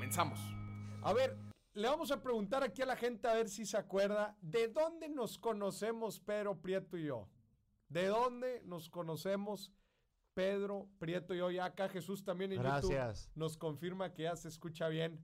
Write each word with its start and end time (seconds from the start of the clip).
Comenzamos. 0.00 0.40
A 1.02 1.12
ver, 1.12 1.36
le 1.74 1.86
vamos 1.86 2.10
a 2.10 2.22
preguntar 2.22 2.62
aquí 2.62 2.80
a 2.80 2.86
la 2.86 2.96
gente 2.96 3.28
a 3.28 3.34
ver 3.34 3.50
si 3.50 3.66
se 3.66 3.76
acuerda 3.76 4.34
de 4.40 4.68
dónde 4.68 5.10
nos 5.10 5.36
conocemos 5.36 6.20
Pedro 6.20 6.58
Prieto 6.58 6.96
y 6.96 7.04
yo. 7.04 7.28
¿De 7.90 8.06
dónde 8.06 8.62
nos 8.64 8.88
conocemos? 8.88 9.74
Pedro, 10.32 10.88
Prieto 10.98 11.34
y 11.34 11.42
hoy 11.42 11.58
acá 11.58 11.90
Jesús 11.90 12.24
también 12.24 12.50
en 12.52 12.62
Gracias. 12.62 13.26
YouTube 13.26 13.32
nos 13.38 13.58
confirma 13.58 14.14
que 14.14 14.22
ya 14.22 14.36
se 14.36 14.48
escucha 14.48 14.88
bien. 14.88 15.22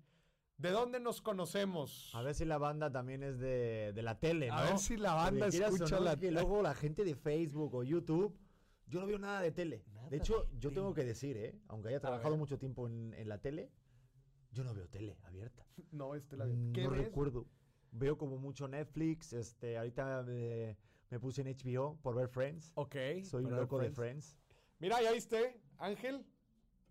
¿De 0.59 0.73
dónde 0.73 1.01
nos 1.01 1.23
conocemos? 1.23 2.15
A 2.15 2.21
ver 2.21 2.35
si 2.35 2.45
la 2.45 2.59
banda 2.59 2.93
también 2.93 3.23
es 3.23 3.39
de, 3.39 3.93
de 3.95 4.03
la 4.03 4.21
tele, 4.21 4.49
¿no? 4.49 4.57
A 4.57 4.65
ver 4.65 4.79
si 4.79 4.99
la 4.99 5.15
banda 5.15 5.47
escucha 5.47 5.97
no, 5.97 6.05
la 6.05 6.17
que 6.19 6.31
luego 6.31 6.61
la 6.61 6.75
gente 6.75 7.03
de 7.03 7.15
Facebook 7.15 7.75
o 7.75 7.83
YouTube, 7.83 8.39
yo 8.89 9.01
no 9.01 9.07
veo 9.07 9.19
nada 9.19 9.41
de 9.41 9.53
tele. 9.53 9.87
Nada 9.95 10.11
de 10.11 10.19
hecho, 10.19 10.43
de 10.43 10.59
yo 10.59 10.69
tele. 10.69 10.75
tengo 10.83 10.93
que 10.93 11.05
decir, 11.05 11.39
¿eh? 11.39 11.59
Aunque 11.69 11.89
haya 11.89 12.01
trabajado 12.01 12.37
mucho 12.37 12.59
tiempo 12.59 12.87
en, 12.87 13.15
en 13.15 13.27
la 13.31 13.39
tele, 13.41 13.73
yo 14.57 14.65
no 14.65 14.75
veo 14.75 14.89
tele 14.89 15.17
abierta. 15.25 15.65
No, 15.93 16.15
este 16.15 16.37
la 16.37 16.47
Mm, 16.47 16.73
¿Qué 16.73 16.83
no 16.85 16.91
ves? 16.91 17.01
recuerdo. 17.07 17.47
Veo 17.93 18.19
como 18.19 18.37
mucho 18.39 18.67
Netflix, 18.69 19.33
este, 19.33 19.79
ahorita 19.79 20.23
me, 20.25 20.77
me 21.11 21.21
puse 21.21 21.43
en 21.43 21.49
HBO 21.49 21.97
por 22.03 22.15
ver 22.15 22.29
Friends. 22.29 22.73
Ok. 22.75 22.97
Soy 23.23 23.45
un 23.45 23.55
loco 23.57 23.79
de 23.79 23.91
Friends. 23.91 24.35
Friends. 24.35 24.39
Mira, 24.79 25.01
ya 25.01 25.13
viste, 25.13 25.61
Ángel. 25.79 26.27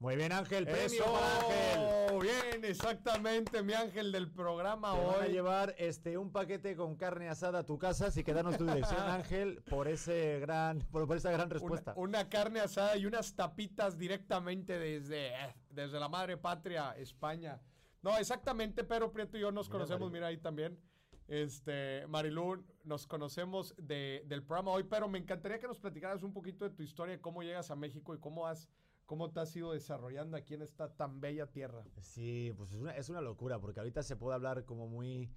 Muy 0.05 0.17
bien, 0.17 0.31
Ángel, 0.33 0.65
premio 0.65 0.83
Eso, 0.85 1.17
Ángel. 1.17 2.19
Bien, 2.21 2.63
exactamente, 2.63 3.63
mi 3.63 3.73
Ángel 3.73 4.11
del 4.11 4.29
programa 4.29 4.93
Te 4.93 4.99
van 5.03 5.15
a 5.15 5.25
hoy. 5.25 5.31
llevar 5.31 5.73
este 5.79 6.15
un 6.19 6.31
paquete 6.31 6.75
con 6.75 6.95
carne 6.95 7.27
asada 7.27 7.57
a 7.61 7.63
tu 7.65 7.79
casa, 7.79 8.05
así 8.05 8.23
que 8.23 8.31
danos 8.31 8.55
tu 8.55 8.65
dirección, 8.67 8.99
Ángel, 9.09 9.63
por 9.67 9.87
ese 9.87 10.39
gran, 10.41 10.77
por, 10.91 11.07
por 11.07 11.17
esa 11.17 11.31
gran 11.31 11.47
Una, 11.47 11.53
respuesta. 11.53 11.93
una 11.97 12.29
carne 12.29 12.59
asada 12.59 12.95
y 12.97 13.07
unas 13.07 13.35
tapitas 13.35 13.97
directamente 13.97 14.77
desde, 14.77 15.31
desde 15.71 15.99
la 15.99 16.07
madre 16.07 16.37
patria, 16.37 16.91
España. 16.99 17.59
No, 18.03 18.15
exactamente, 18.19 18.83
Pedro 18.83 19.11
Prieto 19.11 19.37
y 19.37 19.41
yo 19.41 19.51
nos 19.51 19.65
Mira, 19.69 19.71
conocemos, 19.79 20.01
Marilu. 20.01 20.13
mira 20.13 20.27
ahí 20.27 20.37
también. 20.37 20.79
Este, 21.27 22.05
Marilú, 22.05 22.63
nos 22.83 23.07
conocemos 23.07 23.73
de- 23.79 24.21
del 24.27 24.43
programa 24.43 24.69
hoy, 24.69 24.83
pero 24.83 25.07
me 25.09 25.17
encantaría 25.17 25.57
que 25.59 25.65
nos 25.67 25.79
platicaras 25.79 26.21
un 26.21 26.31
poquito 26.31 26.63
de 26.69 26.75
tu 26.75 26.83
historia, 26.83 27.19
cómo 27.19 27.41
llegas 27.41 27.71
a 27.71 27.75
México 27.75 28.13
y 28.13 28.19
cómo 28.19 28.45
has, 28.45 28.69
cómo 29.05 29.31
te 29.31 29.39
has 29.39 29.55
ido 29.55 29.73
desarrollando 29.73 30.37
aquí 30.37 30.53
en 30.53 30.61
esta 30.61 30.95
tan 30.95 31.19
bella 31.21 31.47
tierra. 31.47 31.83
Sí, 31.99 32.53
pues 32.57 32.71
es 32.71 32.79
una, 32.79 32.95
es 32.95 33.09
una 33.09 33.21
locura, 33.21 33.59
porque 33.59 33.79
ahorita 33.79 34.03
se 34.03 34.15
puede 34.15 34.35
hablar 34.35 34.65
como 34.65 34.87
muy, 34.87 35.31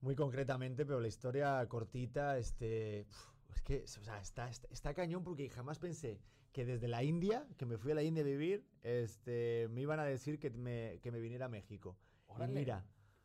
muy 0.00 0.14
concretamente, 0.14 0.84
pero 0.84 1.00
la 1.00 1.08
historia 1.08 1.66
cortita, 1.68 2.38
este, 2.38 3.06
es 3.54 3.62
que, 3.64 3.84
o 3.84 3.86
sea, 3.86 4.20
está, 4.20 4.48
está, 4.48 4.68
está 4.70 4.94
cañón 4.94 5.22
porque 5.24 5.48
jamás 5.48 5.78
pensé 5.78 6.20
que 6.52 6.64
desde 6.64 6.88
la 6.88 7.02
India, 7.02 7.46
que 7.56 7.66
me 7.66 7.78
fui 7.78 7.92
a 7.92 7.94
la 7.94 8.02
India 8.02 8.22
a 8.22 8.26
vivir, 8.26 8.66
este, 8.82 9.68
me 9.70 9.82
iban 9.82 10.00
a 10.00 10.04
decir 10.04 10.38
que 10.38 10.50
me, 10.50 10.98
que 11.02 11.10
me 11.10 11.20
viniera 11.20 11.46
a 11.46 11.48
México. 11.48 11.96
Órale. 12.26 12.52
Y 12.52 12.56
mira, 12.56 12.84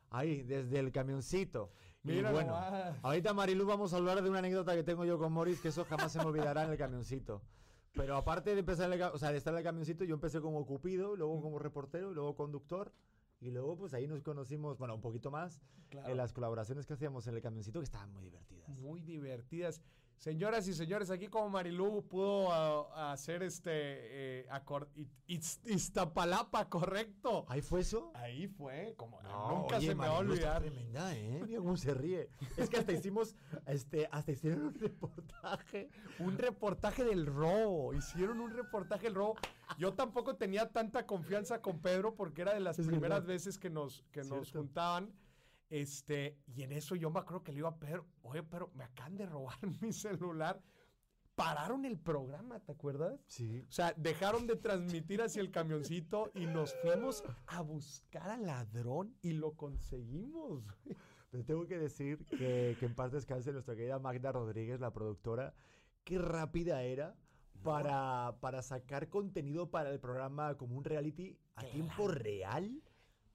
ahí, 0.09 0.43
desde 0.43 0.79
el 0.79 0.91
camioncito. 0.91 1.71
Mira 2.03 2.29
y 2.29 2.33
bueno, 2.33 2.51
nomás. 2.51 2.95
ahorita 3.01 3.33
Marilu 3.33 3.65
vamos 3.65 3.93
a 3.93 3.97
hablar 3.97 4.21
de 4.21 4.29
una 4.29 4.39
anécdota 4.39 4.75
que 4.75 4.83
tengo 4.83 5.05
yo 5.05 5.17
con 5.17 5.33
Morris, 5.33 5.59
que 5.59 5.69
eso 5.69 5.85
jamás 5.85 6.11
se 6.11 6.19
me 6.19 6.25
olvidará 6.25 6.63
en 6.63 6.71
el 6.71 6.77
camioncito. 6.77 7.41
Pero 7.95 8.17
aparte 8.17 8.53
de 8.53 8.59
empezar 8.59 8.91
en 8.91 8.99
el, 9.01 9.07
o 9.07 9.17
sea, 9.17 9.31
de 9.31 9.37
estar 9.37 9.53
en 9.53 9.59
el 9.59 9.63
camioncito, 9.63 10.03
yo 10.03 10.15
empecé 10.15 10.41
como 10.41 10.65
cupido, 10.65 11.15
luego 11.15 11.41
como 11.41 11.59
reportero, 11.59 12.13
luego 12.13 12.35
conductor. 12.35 12.91
Y 13.41 13.51
luego, 13.51 13.77
pues 13.77 13.93
ahí 13.93 14.07
nos 14.07 14.21
conocimos, 14.21 14.77
bueno, 14.77 14.95
un 14.95 15.01
poquito 15.01 15.31
más, 15.31 15.61
Claro. 15.89 16.09
en 16.09 16.17
las 16.17 16.33
colaboraciones 16.33 16.85
que 16.87 16.93
hacíamos 16.93 17.27
en 17.27 17.35
el 17.35 17.41
camioncito, 17.41 17.79
que 17.79 17.83
estaban 17.85 18.11
muy 18.11 18.23
divertidas. 18.23 18.67
Muy 18.79 19.01
divertidas. 19.01 19.81
Señoras 20.17 20.67
y 20.67 20.73
señores, 20.73 21.11
aquí 21.11 21.27
como 21.27 21.49
Marilú 21.49 22.03
pudo 22.07 22.51
ah, 22.51 23.11
hacer 23.11 23.43
este 23.43 23.69
eh, 23.73 24.47
acor- 24.49 24.87
I- 24.95 25.07
Iz- 25.27 25.59
Iztapalapa, 25.65 26.67
correcto. 26.69 27.45
¿Ahí 27.47 27.61
fue 27.61 27.81
eso? 27.81 28.11
Ahí 28.15 28.47
fue, 28.47 28.95
como 28.97 29.21
No, 29.21 29.49
nunca 29.61 29.77
oye, 29.77 29.87
se 29.87 29.95
me 29.95 30.07
va 30.07 30.15
a 30.15 30.19
olvidar. 30.19 30.61
tremenda, 30.61 31.15
¿eh? 31.15 31.41
Mira 31.45 31.59
cómo 31.59 31.77
se 31.77 31.93
ríe. 31.93 32.29
Es 32.57 32.69
que 32.69 32.77
hasta 32.77 32.91
hicimos, 32.93 33.35
este, 33.67 34.07
hasta 34.11 34.31
hicieron 34.31 34.65
un 34.67 34.73
reportaje. 34.73 35.89
Un 36.19 36.37
reportaje 36.37 37.03
del 37.03 37.25
robo. 37.27 37.93
Hicieron 37.93 38.39
un 38.39 38.51
reportaje 38.51 39.03
del 39.03 39.15
robo. 39.15 39.35
Yo 39.77 39.93
tampoco 39.93 40.37
tenía 40.37 40.71
tanta 40.71 41.05
confianza 41.05 41.61
con 41.61 41.79
Pedro 41.81 42.15
porque 42.15 42.41
era 42.41 42.53
de 42.53 42.61
las 42.61 42.79
Es 42.79 42.87
primeras 42.87 43.19
verdad. 43.19 43.27
veces 43.27 43.57
que 43.59 43.69
nos, 43.69 44.03
que 44.11 44.23
nos 44.23 44.51
juntaban. 44.51 45.11
Este, 45.69 46.37
y 46.47 46.63
en 46.63 46.71
eso 46.71 46.95
yo 46.95 47.09
me 47.09 47.19
acuerdo 47.19 47.43
que 47.43 47.51
le 47.51 47.59
iba 47.59 47.69
a 47.69 47.79
Pedro, 47.79 48.05
oye, 48.21 48.43
pero 48.43 48.71
me 48.75 48.83
acaban 48.83 49.15
de 49.17 49.25
robar 49.25 49.57
mi 49.81 49.91
celular. 49.93 50.61
Pararon 51.35 51.83
el 51.83 51.97
programa, 51.99 52.61
¿te 52.61 52.71
acuerdas? 52.71 53.19
Sí. 53.27 53.65
O 53.67 53.71
sea, 53.71 53.93
dejaron 53.97 54.47
de 54.47 54.55
transmitir 54.55 55.21
hacia 55.21 55.41
el 55.41 55.51
camioncito 55.51 56.31
y 56.33 56.45
nos 56.45 56.73
fuimos 56.75 57.25
a 57.47 57.59
buscar 57.59 58.29
al 58.29 58.45
ladrón 58.45 59.13
y 59.21 59.33
lo 59.33 59.51
conseguimos. 59.55 60.63
Pero 61.31 61.43
tengo 61.43 61.67
que 61.67 61.77
decir 61.77 62.23
que, 62.25 62.77
que 62.79 62.85
en 62.85 62.95
paz 62.95 63.11
descanse 63.11 63.51
nuestra 63.51 63.75
querida 63.75 63.99
Magda 63.99 64.31
Rodríguez, 64.31 64.79
la 64.79 64.93
productora, 64.93 65.53
qué 66.05 66.19
rápida 66.19 66.83
era 66.83 67.17
para, 67.63 68.37
para 68.39 68.61
sacar 68.61 69.09
contenido 69.09 69.69
para 69.69 69.89
el 69.91 69.99
programa 69.99 70.55
como 70.55 70.77
un 70.77 70.85
reality 70.85 71.37
a 71.55 71.61
Claro. 71.61 71.73
tiempo 71.73 72.07
real. 72.07 72.81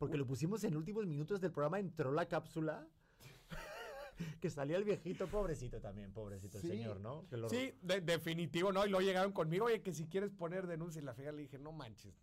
Porque 0.00 0.16
lo 0.16 0.26
pusimos 0.26 0.64
en 0.64 0.78
últimos 0.78 1.06
minutos 1.06 1.42
del 1.42 1.52
programa, 1.52 1.78
entró 1.78 2.10
la 2.10 2.26
cápsula. 2.26 2.86
que 4.40 4.48
salía 4.48 4.78
el 4.78 4.84
viejito, 4.84 5.26
pobrecito 5.28 5.78
también, 5.78 6.10
pobrecito 6.10 6.56
el 6.56 6.62
Sí. 6.62 6.68
señor, 6.70 7.00
¿no? 7.00 7.26
Que 7.28 7.36
lo- 7.36 7.50
Sí, 7.50 7.74
de- 7.82 8.00
definitivo, 8.00 8.72
¿no? 8.72 8.86
Y 8.86 8.88
luego 8.88 9.04
llegaron 9.04 9.32
conmigo, 9.32 9.66
oye, 9.66 9.82
que 9.82 9.92
si 9.92 10.06
quieres 10.06 10.30
poner 10.32 10.66
denuncia 10.66 11.02
y 11.02 11.04
la 11.04 11.12
fija 11.12 11.32
le 11.32 11.42
dije, 11.42 11.58
no 11.58 11.72
manches, 11.72 12.14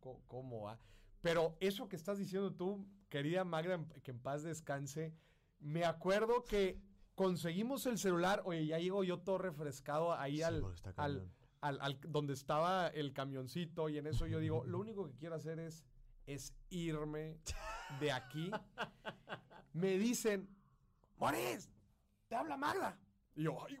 ¿cómo, 0.00 0.22
cómo 0.26 0.62
va? 0.62 0.78
Pero 1.20 1.58
eso 1.60 1.88
que 1.90 1.96
estás 1.96 2.16
diciendo 2.16 2.54
tú, 2.54 2.86
querida 3.10 3.44
Magda, 3.44 3.84
que 4.02 4.12
en 4.12 4.18
paz 4.18 4.42
descanse, 4.42 5.14
me 5.60 5.84
acuerdo 5.84 6.44
que 6.46 6.80
conseguimos 7.14 7.84
el 7.84 7.98
celular, 7.98 8.40
oye, 8.46 8.64
ya 8.66 8.78
llego 8.78 9.04
yo 9.04 9.18
todo 9.18 9.36
refrescado 9.36 10.14
ahí 10.14 10.36
Sí, 10.38 10.42
al, 10.42 10.64
al, 10.96 11.28
al- 11.60 11.80
al- 11.82 12.00
donde 12.08 12.32
estaba 12.32 12.88
el 12.88 13.12
camioncito 13.12 13.90
y 13.90 13.98
en 13.98 14.06
eso 14.06 14.26
yo 14.26 14.40
digo, 14.40 14.64
lo 14.66 14.78
único 14.78 15.06
que 15.06 15.14
quiero 15.16 15.34
hacer 15.34 15.58
es, 15.58 15.84
es 16.26 16.52
irme 16.70 17.38
de 18.00 18.12
aquí. 18.12 18.50
Me 19.72 19.98
dicen, 19.98 20.48
Moris, 21.16 21.70
te 22.28 22.34
habla 22.34 22.56
Magda. 22.56 22.98
Y 23.34 23.44
yo, 23.44 23.64
ay, 23.66 23.78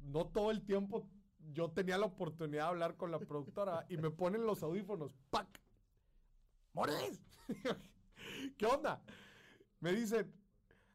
no 0.00 0.26
todo 0.26 0.50
el 0.50 0.64
tiempo 0.64 1.06
yo 1.52 1.70
tenía 1.70 1.98
la 1.98 2.06
oportunidad 2.06 2.64
de 2.64 2.68
hablar 2.68 2.96
con 2.96 3.10
la 3.10 3.18
productora 3.18 3.84
y 3.88 3.96
me 3.96 4.10
ponen 4.10 4.46
los 4.46 4.62
audífonos, 4.62 5.12
¡pac! 5.30 5.48
¡Moris! 6.72 7.20
¿Qué 8.56 8.66
onda? 8.66 9.02
Me 9.80 9.92
dicen, 9.92 10.32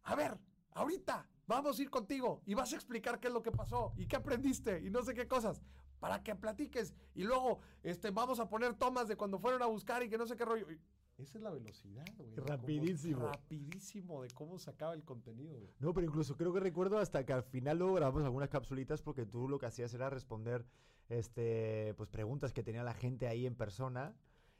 a 0.03 0.16
ver, 0.16 0.38
ahorita 0.72 1.28
vamos 1.46 1.78
a 1.78 1.81
ir 1.81 1.90
contigo 1.90 2.42
y 2.46 2.53
vas 2.53 2.72
a 2.74 2.76
explicar 2.76 3.20
qué 3.20 3.28
es 3.28 3.34
lo 3.34 3.44
que 3.44 3.52
pasó 3.52 3.94
y 3.97 4.06
qué 4.08 4.16
aprendiste 4.16 4.81
y 4.81 4.90
no 4.90 5.03
sé 5.03 5.14
qué 5.14 5.28
cosas 5.28 5.62
para 6.00 6.24
que 6.24 6.35
platiques 6.35 6.94
y 7.16 7.24
luego 7.24 7.59
este, 7.84 8.12
vamos 8.12 8.40
a 8.40 8.50
poner 8.50 8.74
tomas 8.75 9.08
de 9.08 9.16
cuando 9.16 9.40
fueron 9.40 9.62
a 9.62 9.66
buscar 9.66 10.03
y 10.03 10.09
que 10.09 10.18
no 10.18 10.28
sé 10.28 10.35
qué 10.35 10.46
rollo. 10.46 10.72
Y 10.72 10.80
Esa 11.18 11.38
es 11.38 11.44
la 11.44 11.49
velocidad, 11.49 12.05
güey. 12.17 12.35
Rapidísimo. 12.35 13.28
rapidísimo 13.28 14.22
de 14.22 14.29
cómo 14.29 14.59
sacaba 14.59 14.94
el 14.94 15.03
contenido, 15.03 15.58
güey. 15.58 15.73
No, 15.79 15.94
pero 15.94 16.05
incluso 16.08 16.35
creo 16.35 16.53
que 16.53 16.59
recuerdo 16.59 16.99
hasta 16.99 17.26
que 17.26 17.34
al 17.34 17.44
final 17.44 17.79
luego 17.79 17.96
grabamos 17.96 18.23
algunas 18.23 18.49
capsulitas 18.49 19.02
porque 19.02 19.26
tú 19.26 19.47
lo 19.47 19.58
que 19.58 19.66
hacías 19.66 19.94
era 19.94 20.09
responder 20.09 20.66
este 21.09 21.94
pues 21.96 22.09
preguntas 22.09 22.52
que 22.52 22.64
tenía 22.64 22.84
la 22.84 22.94
gente 22.94 23.28
ahí 23.28 23.46
en 23.46 23.55
persona 23.55 24.14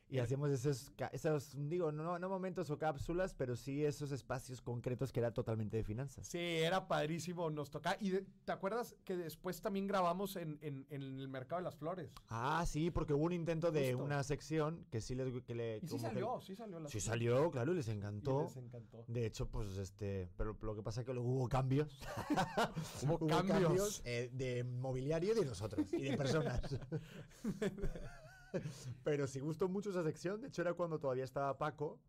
y 0.10 0.20
hacíamos 0.20 0.50
esos, 0.52 0.92
esos 1.12 1.54
digo, 1.70 1.92
no, 1.92 2.18
no 2.18 2.30
momentos 2.30 2.70
o 2.70 2.78
cápsulas, 2.78 3.34
pero 3.34 3.56
sí 3.56 3.84
esos 3.84 4.12
espacios 4.12 4.62
concretos 4.62 5.12
que 5.12 5.20
era 5.20 5.32
totalmente 5.34 5.78
de 5.78 5.84
finanzas. 5.84 6.28
Sí, 6.28 6.38
era 6.40 6.88
padrísimo, 6.88 7.50
nos 7.50 7.70
tocaba. 7.70 7.98
Y 8.00 8.12
de- 8.12 8.26
¿te 8.46 8.52
acuerdas 8.52 8.96
que 9.04 9.18
después 9.18 9.62
también 9.62 9.86
grabamos 9.88 10.36
en, 10.38 10.58
en- 10.62 10.86
en 10.90 11.02
el 11.02 11.28
Mercado 11.28 11.60
de 11.60 11.66
las 11.66 11.76
Flores? 11.76 12.12
Ah, 12.30 12.64
sí, 12.66 12.90
porque 12.92 13.14
hubo 13.14 13.26
un 13.26 13.34
intento 13.34 13.72
de 13.72 13.92
Justo. 13.94 14.06
una 14.06 14.24
sección 14.24 14.86
que 14.92 15.02
sí 15.02 15.14
les 15.16 15.28
que 15.44 15.56
le 15.56 15.78
Y 15.84 15.88
sí 15.88 15.96
que- 15.96 16.00
salió, 16.02 16.40
sí 16.42 16.56
salió. 16.56 16.80
la 16.80 16.90
Sí 16.90 17.00
salió, 17.02 17.52
claro, 17.52 17.74
y 17.74 17.76
les 17.76 17.88
encantó. 17.90 18.42
Y 18.42 18.44
les 18.46 18.58
encantó. 18.58 19.04
De 19.08 19.26
hecho, 19.26 19.48
pues 19.50 19.78
este, 19.78 20.30
pero 20.38 20.56
lo 20.62 20.76
que 20.76 20.84
pasa 20.84 21.02
es 21.02 21.06
que 21.06 21.14
luego 21.14 21.30
hubo 21.30 21.50
cambios. 21.50 21.88
Hubo 23.04 23.28
cambios. 23.28 24.02
eh, 24.06 24.30
de 24.34 24.64
mobiliario 24.64 25.36
de 25.36 25.46
nosotros 25.46 25.92
y 25.94 26.04
de 26.04 26.18
personas. 26.18 26.62
Pero 29.04 29.28
sí 29.28 29.40
gustó 29.40 29.68
mucho 29.68 29.90
esa 29.90 30.04
sección. 30.04 30.42
De 30.42 30.48
hecho, 30.48 30.62
era 30.62 30.74
cuando 30.74 31.00
todavía 31.00 31.24
estaba 31.24 31.58
Paco, 31.58 32.00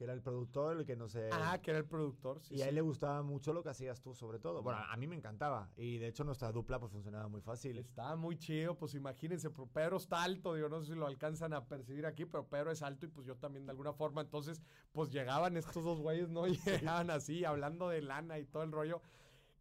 que 0.00 0.04
era 0.04 0.14
el 0.14 0.22
productor, 0.22 0.78
el 0.78 0.86
que 0.86 0.96
no 0.96 1.08
sé. 1.08 1.28
Ah, 1.30 1.58
que 1.62 1.72
era 1.72 1.78
el 1.78 1.84
productor, 1.84 2.40
sí. 2.40 2.54
y 2.54 2.62
a 2.62 2.68
él 2.68 2.74
le 2.74 2.80
gustaba 2.80 3.22
mucho 3.22 3.52
lo 3.52 3.62
que 3.62 3.68
hacías 3.68 4.00
tú, 4.00 4.14
sobre 4.14 4.38
todo. 4.38 4.62
Bueno, 4.62 4.80
a 4.88 4.96
mí 4.96 5.06
me 5.06 5.14
encantaba. 5.14 5.70
Y 5.76 5.98
de 5.98 6.08
hecho, 6.08 6.24
nuestra 6.24 6.50
dupla 6.52 6.80
pues 6.80 6.90
funcionaba 6.90 7.28
muy 7.28 7.42
fácil. 7.42 7.76
Estaba 7.76 8.16
muy 8.16 8.38
chido, 8.38 8.78
pues 8.78 8.94
imagínense, 8.94 9.50
pero 9.50 9.66
Pedro 9.66 9.98
está 9.98 10.22
alto, 10.22 10.54
digo, 10.54 10.70
no 10.70 10.80
sé 10.80 10.94
si 10.94 10.98
lo 10.98 11.06
alcanzan 11.06 11.52
a 11.52 11.66
percibir 11.66 12.06
aquí, 12.06 12.24
pero 12.24 12.48
Pedro 12.48 12.70
es 12.70 12.80
alto 12.80 13.04
y 13.04 13.10
pues 13.10 13.26
yo 13.26 13.36
también 13.36 13.66
de 13.66 13.72
alguna 13.72 13.92
forma, 13.92 14.22
entonces, 14.22 14.62
pues 14.92 15.10
llegaban 15.10 15.58
estos 15.58 15.84
dos 15.84 16.00
güeyes, 16.00 16.30
¿no? 16.30 16.46
Y 16.48 16.56
llegaban 16.64 17.10
así, 17.10 17.44
hablando 17.44 17.90
de 17.90 18.00
lana 18.00 18.38
y 18.38 18.46
todo 18.46 18.62
el 18.62 18.72
rollo. 18.72 19.02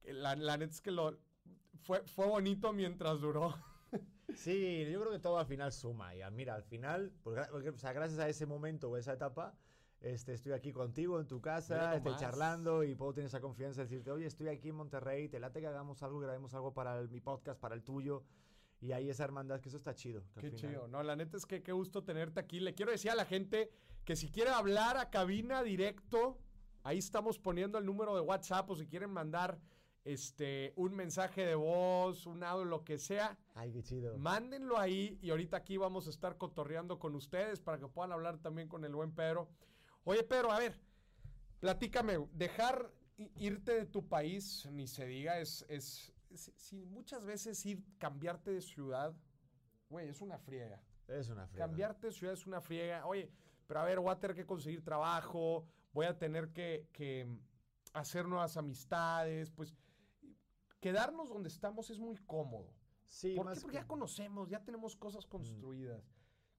La, 0.05 0.37
la 0.37 0.55
neta 0.55 0.71
es 0.71 0.79
que 0.79 0.91
lo, 0.91 1.17
fue, 1.81 2.01
fue 2.07 2.27
bonito 2.27 2.71
mientras 2.71 3.19
duró. 3.19 3.55
Sí, 4.35 4.85
yo 4.91 4.99
creo 5.01 5.11
que 5.11 5.19
todo 5.19 5.37
al 5.39 5.45
final 5.45 5.71
suma. 5.71 6.15
Y 6.15 6.21
ah, 6.21 6.29
mira, 6.29 6.55
al 6.55 6.63
final, 6.63 7.11
gra- 7.23 7.49
porque, 7.49 7.69
o 7.69 7.77
sea, 7.77 7.93
gracias 7.93 8.19
a 8.19 8.27
ese 8.29 8.45
momento 8.45 8.89
o 8.89 8.97
esa 8.97 9.13
etapa, 9.13 9.55
este, 10.01 10.33
estoy 10.33 10.53
aquí 10.53 10.71
contigo 10.71 11.19
en 11.19 11.27
tu 11.27 11.41
casa, 11.41 11.95
estoy 11.97 12.13
charlando 12.19 12.83
y 12.83 12.95
puedo 12.95 13.13
tener 13.13 13.27
esa 13.27 13.41
confianza 13.41 13.81
de 13.81 13.87
decirte, 13.87 14.11
oye, 14.11 14.25
estoy 14.25 14.47
aquí 14.47 14.69
en 14.69 14.75
Monterrey, 14.75 15.27
te 15.27 15.39
late 15.39 15.59
que 15.59 15.67
hagamos 15.67 16.01
algo, 16.03 16.19
grabemos 16.19 16.53
algo 16.53 16.73
para 16.73 16.99
el- 16.99 17.09
mi 17.09 17.19
podcast, 17.19 17.59
para 17.59 17.75
el 17.75 17.83
tuyo. 17.83 18.23
Y 18.81 18.93
hay 18.93 19.09
esa 19.09 19.25
hermandad, 19.25 19.59
que 19.59 19.67
eso 19.67 19.77
está 19.77 19.93
chido. 19.93 20.23
Qué 20.35 20.51
final- 20.51 20.55
chido. 20.55 20.87
No, 20.87 21.03
la 21.03 21.17
neta 21.17 21.35
es 21.35 21.45
que 21.45 21.61
qué 21.61 21.73
gusto 21.73 22.03
tenerte 22.05 22.39
aquí. 22.39 22.61
Le 22.61 22.73
quiero 22.73 22.93
decir 22.93 23.11
a 23.11 23.15
la 23.15 23.25
gente 23.25 23.69
que 24.05 24.15
si 24.15 24.29
quiere 24.31 24.51
hablar 24.51 24.95
a 24.95 25.09
cabina 25.09 25.63
directo, 25.63 26.37
ahí 26.83 26.97
estamos 26.99 27.37
poniendo 27.39 27.77
el 27.77 27.85
número 27.85 28.15
de 28.15 28.21
WhatsApp 28.21 28.69
o 28.69 28.75
si 28.77 28.87
quieren 28.87 29.09
mandar 29.09 29.59
este 30.05 30.73
un 30.75 30.95
mensaje 30.95 31.45
de 31.45 31.55
voz, 31.55 32.25
un 32.25 32.43
audio, 32.43 32.65
lo 32.65 32.83
que 32.83 32.97
sea, 32.97 33.37
Ay, 33.55 33.71
qué 33.71 33.83
chido. 33.83 34.17
mándenlo 34.17 34.77
ahí 34.77 35.19
y 35.21 35.29
ahorita 35.29 35.57
aquí 35.57 35.77
vamos 35.77 36.07
a 36.07 36.09
estar 36.09 36.37
cotorreando 36.37 36.99
con 36.99 37.15
ustedes 37.15 37.59
para 37.59 37.77
que 37.77 37.87
puedan 37.87 38.11
hablar 38.11 38.37
también 38.39 38.67
con 38.67 38.85
el 38.85 38.95
buen 38.95 39.11
Pedro. 39.13 39.49
Oye, 40.05 40.23
Pedro, 40.23 40.51
a 40.51 40.59
ver, 40.59 40.79
platícame, 41.59 42.17
dejar 42.33 42.91
irte 43.35 43.73
de 43.73 43.85
tu 43.85 44.07
país, 44.07 44.65
ni 44.71 44.87
se 44.87 45.05
diga, 45.05 45.39
es, 45.39 45.65
es, 45.69 46.13
es- 46.29 46.51
si 46.55 46.85
muchas 46.85 47.25
veces 47.25 47.65
ir, 47.65 47.83
cambiarte 47.97 48.51
de 48.51 48.61
ciudad, 48.61 49.13
güey, 49.89 50.07
es 50.07 50.21
una 50.21 50.37
friega. 50.37 50.81
Es 51.07 51.27
una 51.29 51.45
friega. 51.47 51.65
Cambiarte 51.65 52.07
de 52.07 52.13
ciudad 52.13 52.33
es 52.33 52.45
una 52.47 52.61
friega. 52.61 53.05
Oye, 53.05 53.29
pero 53.67 53.81
a 53.81 53.83
ver, 53.83 53.99
voy 53.99 54.11
a 54.11 54.19
tener 54.19 54.35
que 54.35 54.45
conseguir 54.45 54.83
trabajo, 54.83 55.65
voy 55.91 56.05
a 56.05 56.17
tener 56.17 56.49
que, 56.53 56.87
que 56.93 57.27
hacer 57.93 58.25
nuevas 58.27 58.55
amistades, 58.57 59.49
pues 59.51 59.75
quedarnos 60.79 61.29
donde 61.29 61.49
estamos 61.49 61.89
es 61.89 61.99
muy 61.99 62.17
cómodo. 62.25 62.73
Sí, 63.07 63.35
¿Por 63.35 63.47
qué? 63.53 63.59
Porque 63.61 63.77
que- 63.77 63.81
ya 63.81 63.87
conocemos, 63.87 64.49
ya 64.49 64.63
tenemos 64.63 64.95
cosas 64.95 65.25
construidas. 65.25 66.03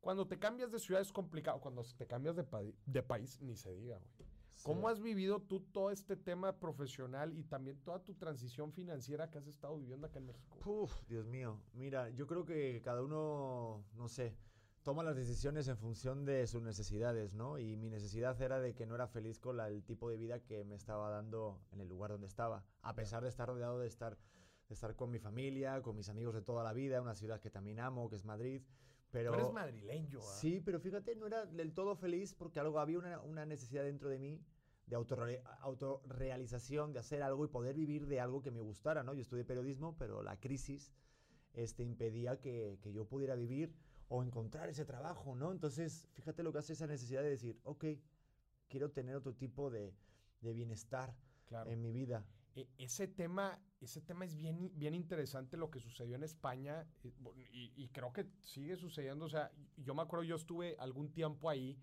Cuando 0.00 0.26
te 0.26 0.38
cambias 0.38 0.72
de 0.72 0.78
ciudad 0.78 1.02
es 1.02 1.12
complicado. 1.12 1.60
Cuando 1.60 1.82
te 1.96 2.06
cambias 2.06 2.34
de, 2.36 2.44
pa- 2.44 2.62
de 2.86 3.02
país, 3.02 3.40
ni 3.40 3.54
se 3.56 3.72
diga, 3.74 3.98
güey. 3.98 4.30
¿Cómo 4.62 4.88
has 4.88 5.00
vivido 5.00 5.40
tú 5.40 5.60
todo 5.60 5.90
este 5.90 6.16
tema 6.16 6.58
profesional 6.58 7.32
y 7.38 7.44
también 7.44 7.78
toda 7.82 8.02
tu 8.04 8.14
transición 8.14 8.72
financiera 8.72 9.30
que 9.30 9.38
has 9.38 9.46
estado 9.46 9.78
viviendo 9.78 10.06
acá 10.06 10.18
en 10.18 10.26
México? 10.26 10.58
Uf, 10.66 10.92
Dios 11.08 11.26
mío. 11.26 11.62
Mira, 11.72 12.10
yo 12.10 12.26
creo 12.26 12.44
que 12.44 12.82
cada 12.84 13.02
uno, 13.02 13.84
no 13.94 14.08
sé, 14.08 14.36
toma 14.82 15.02
las 15.02 15.14
decisiones 15.16 15.68
en 15.68 15.76
función 15.76 16.24
de 16.24 16.46
sus 16.46 16.62
necesidades, 16.62 17.34
¿no? 17.34 17.58
Y 17.58 17.76
mi 17.76 17.90
necesidad 17.90 18.40
era 18.40 18.60
de 18.60 18.74
que 18.74 18.86
no 18.86 18.94
era 18.94 19.06
feliz 19.06 19.38
con 19.38 19.56
la- 19.56 19.68
el 19.68 19.82
tipo 19.84 20.08
de 20.08 20.16
vida 20.16 20.40
que 20.40 20.64
me 20.64 20.74
estaba 20.74 21.10
dando 21.10 21.60
en 21.72 21.80
el 21.80 21.88
lugar 21.88 22.10
donde 22.12 22.26
estaba. 22.26 22.64
A 22.82 22.94
pesar 22.94 23.22
de 23.22 23.28
estar 23.28 23.48
rodeado 23.48 23.78
de 23.78 23.86
estar, 23.88 24.16
de 24.68 24.74
estar 24.74 24.96
con 24.96 25.10
mi 25.10 25.18
familia, 25.18 25.82
con 25.82 25.96
mis 25.96 26.08
amigos 26.08 26.34
de 26.34 26.42
toda 26.42 26.62
la 26.64 26.72
vida, 26.72 27.02
una 27.02 27.14
ciudad 27.14 27.40
que 27.40 27.50
también 27.50 27.80
amo, 27.80 28.08
que 28.08 28.16
es 28.16 28.24
Madrid. 28.24 28.62
Pero, 29.10 29.32
Tú 29.32 29.38
eres 29.40 29.52
madrileño, 29.52 30.20
¿ah? 30.20 30.22
Sí, 30.40 30.60
pero 30.64 30.78
fíjate, 30.78 31.16
no 31.16 31.26
era 31.26 31.44
del 31.44 31.74
todo 31.74 31.96
feliz 31.96 32.32
porque 32.32 32.60
algo 32.60 32.78
había 32.78 32.98
una, 32.98 33.20
una 33.20 33.44
necesidad 33.44 33.82
dentro 33.82 34.08
de 34.08 34.18
mí 34.20 34.40
de 34.86 34.96
autorre- 34.96 35.42
autorrealización, 35.60 36.92
de 36.92 37.00
hacer 37.00 37.22
algo 37.22 37.44
y 37.44 37.48
poder 37.48 37.74
vivir 37.76 38.06
de 38.06 38.20
algo 38.20 38.40
que 38.42 38.50
me 38.50 38.60
gustara, 38.60 39.02
¿no? 39.02 39.14
Yo 39.14 39.22
estudié 39.22 39.44
periodismo, 39.44 39.96
pero 39.98 40.22
la 40.22 40.38
crisis 40.38 40.92
este, 41.54 41.82
impedía 41.82 42.40
que, 42.40 42.78
que 42.82 42.92
yo 42.92 43.04
pudiera 43.04 43.34
vivir 43.34 43.74
o 44.12 44.24
encontrar 44.24 44.68
ese 44.68 44.84
trabajo, 44.84 45.36
¿no? 45.36 45.52
Entonces, 45.52 46.08
fíjate 46.14 46.42
lo 46.42 46.52
que 46.52 46.58
hace 46.58 46.72
esa 46.72 46.86
necesidad 46.88 47.22
de 47.22 47.30
decir, 47.30 47.60
ok, 47.62 47.84
quiero 48.68 48.90
tener 48.90 49.14
otro 49.14 49.34
tipo 49.34 49.70
de, 49.70 49.94
de 50.40 50.52
bienestar 50.52 51.14
Claro. 51.46 51.70
en 51.70 51.80
mi 51.80 51.92
vida. 51.92 52.24
E- 52.56 52.68
ese 52.78 53.06
tema, 53.06 53.60
ese 53.80 54.00
tema 54.00 54.24
es 54.24 54.34
bien, 54.36 54.70
bien 54.74 54.94
interesante 54.94 55.56
lo 55.56 55.70
que 55.70 55.78
sucedió 55.80 56.16
en 56.16 56.24
España 56.24 56.86
eh, 57.04 57.12
y, 57.52 57.72
y 57.76 57.88
creo 57.88 58.12
que 58.12 58.26
sigue 58.42 58.76
sucediendo. 58.76 59.24
O 59.26 59.28
sea, 59.28 59.50
yo 59.76 59.94
me 59.94 60.02
acuerdo, 60.02 60.24
yo 60.24 60.34
estuve 60.36 60.76
algún 60.78 61.12
tiempo 61.12 61.48
ahí 61.48 61.78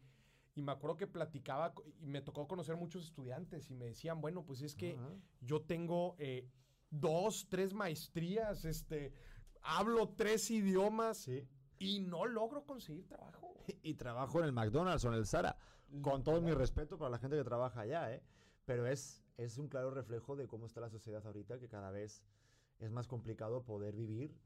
y 0.55 0.61
me 0.61 0.71
acuerdo 0.73 0.97
que 0.97 1.07
platicaba 1.07 1.73
y 2.01 2.07
me 2.07 2.21
tocó 2.21 2.45
conocer 2.47 2.75
muchos 2.75 3.05
estudiantes 3.05 3.69
y 3.69 3.73
me 3.75 3.85
decían, 3.85 4.19
bueno, 4.19 4.43
pues 4.43 4.61
es 4.61 4.75
que 4.75 4.97
yo 5.41 5.61
tengo 5.61 6.15
eh, 6.19 6.49
dos, 6.89 7.47
tres 7.49 7.73
maestrías, 7.73 8.65
este, 8.65 9.13
hablo 9.61 10.09
tres 10.09 10.49
idiomas 10.51 11.17
Sí. 11.19 11.47
Y 11.79 11.99
no 11.99 12.25
logro 12.25 12.63
conseguir 12.65 13.07
trabajo. 13.07 13.53
y 13.83 13.93
trabajo 13.95 14.39
en 14.39 14.45
el 14.45 14.51
McDonald's 14.53 15.03
o 15.05 15.09
en 15.09 15.13
el 15.15 15.25
Zara. 15.25 15.55
Con 16.01 16.23
todo 16.23 16.41
mi 16.41 16.51
respeto 16.51 16.97
para 16.97 17.11
la 17.11 17.17
gente 17.17 17.37
que 17.37 17.43
trabaja 17.43 17.81
allá, 17.81 18.13
¿eh? 18.13 18.21
Pero 18.65 18.85
es, 18.87 19.23
es 19.37 19.57
un 19.57 19.69
claro 19.69 19.89
reflejo 19.91 20.35
de 20.35 20.47
cómo 20.47 20.65
está 20.65 20.81
la 20.81 20.89
sociedad 20.89 21.25
ahorita, 21.25 21.59
que 21.59 21.69
cada 21.69 21.91
vez 21.91 22.23
es 22.79 22.91
más 22.91 23.07
complicado 23.07 23.63
poder 23.63 23.95
vivir, 23.95 24.37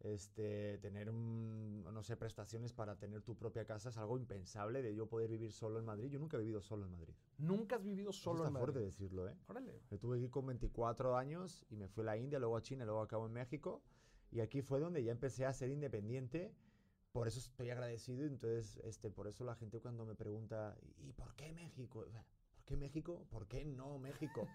este, 0.00 0.78
tener, 0.78 1.10
un- 1.10 1.84
no 1.84 2.02
sé, 2.02 2.16
prestaciones 2.16 2.72
para 2.72 2.96
tener 2.96 3.22
tu 3.22 3.36
propia 3.36 3.64
casa. 3.64 3.88
Es 3.90 3.96
algo 3.98 4.16
impensable 4.18 4.82
de 4.82 4.94
yo 4.94 5.06
poder 5.08 5.30
vivir 5.30 5.52
solo 5.52 5.78
en 5.78 5.84
Madrid. 5.84 6.10
Yo 6.10 6.18
nunca 6.18 6.36
he 6.36 6.40
vivido 6.40 6.60
solo 6.60 6.84
en 6.86 6.92
Madrid. 6.92 7.14
Nunca 7.38 7.76
has 7.76 7.84
vivido 7.84 8.10
Eso 8.10 8.20
solo 8.22 8.38
está 8.38 8.48
en 8.48 8.54
fuerte 8.56 8.78
Madrid. 8.80 8.86
decirlo, 8.92 9.28
¿eh? 9.28 9.36
Órale. 9.48 9.80
Yo 9.90 9.98
tuve 9.98 10.18
que 10.18 10.24
ir 10.24 10.30
con 10.30 10.46
24 10.46 11.16
años 11.16 11.64
y 11.70 11.76
me 11.76 11.88
fui 11.88 12.02
a 12.02 12.06
la 12.06 12.16
India, 12.16 12.38
luego 12.38 12.56
a 12.56 12.62
China, 12.62 12.84
luego 12.84 13.02
acabo 13.02 13.26
en 13.26 13.32
México. 13.32 13.82
Y 14.30 14.40
aquí 14.40 14.62
fue 14.62 14.78
donde 14.80 15.02
ya 15.02 15.12
empecé 15.12 15.46
a 15.46 15.52
ser 15.52 15.70
independiente. 15.70 16.52
Por 17.12 17.26
eso 17.28 17.38
estoy 17.40 17.70
agradecido. 17.70 18.26
Entonces, 18.26 18.76
este, 18.84 19.10
por 19.10 19.26
eso 19.28 19.44
la 19.44 19.54
gente 19.54 19.80
cuando 19.80 20.04
me 20.04 20.14
pregunta, 20.14 20.76
¿y 20.98 21.12
por 21.12 21.34
qué 21.34 21.52
México? 21.52 22.00
O 22.06 22.10
sea, 22.10 22.24
¿Por 22.54 22.64
qué 22.64 22.76
México? 22.76 23.26
¿Por 23.30 23.46
qué 23.48 23.64
no 23.64 23.98
México? 23.98 24.46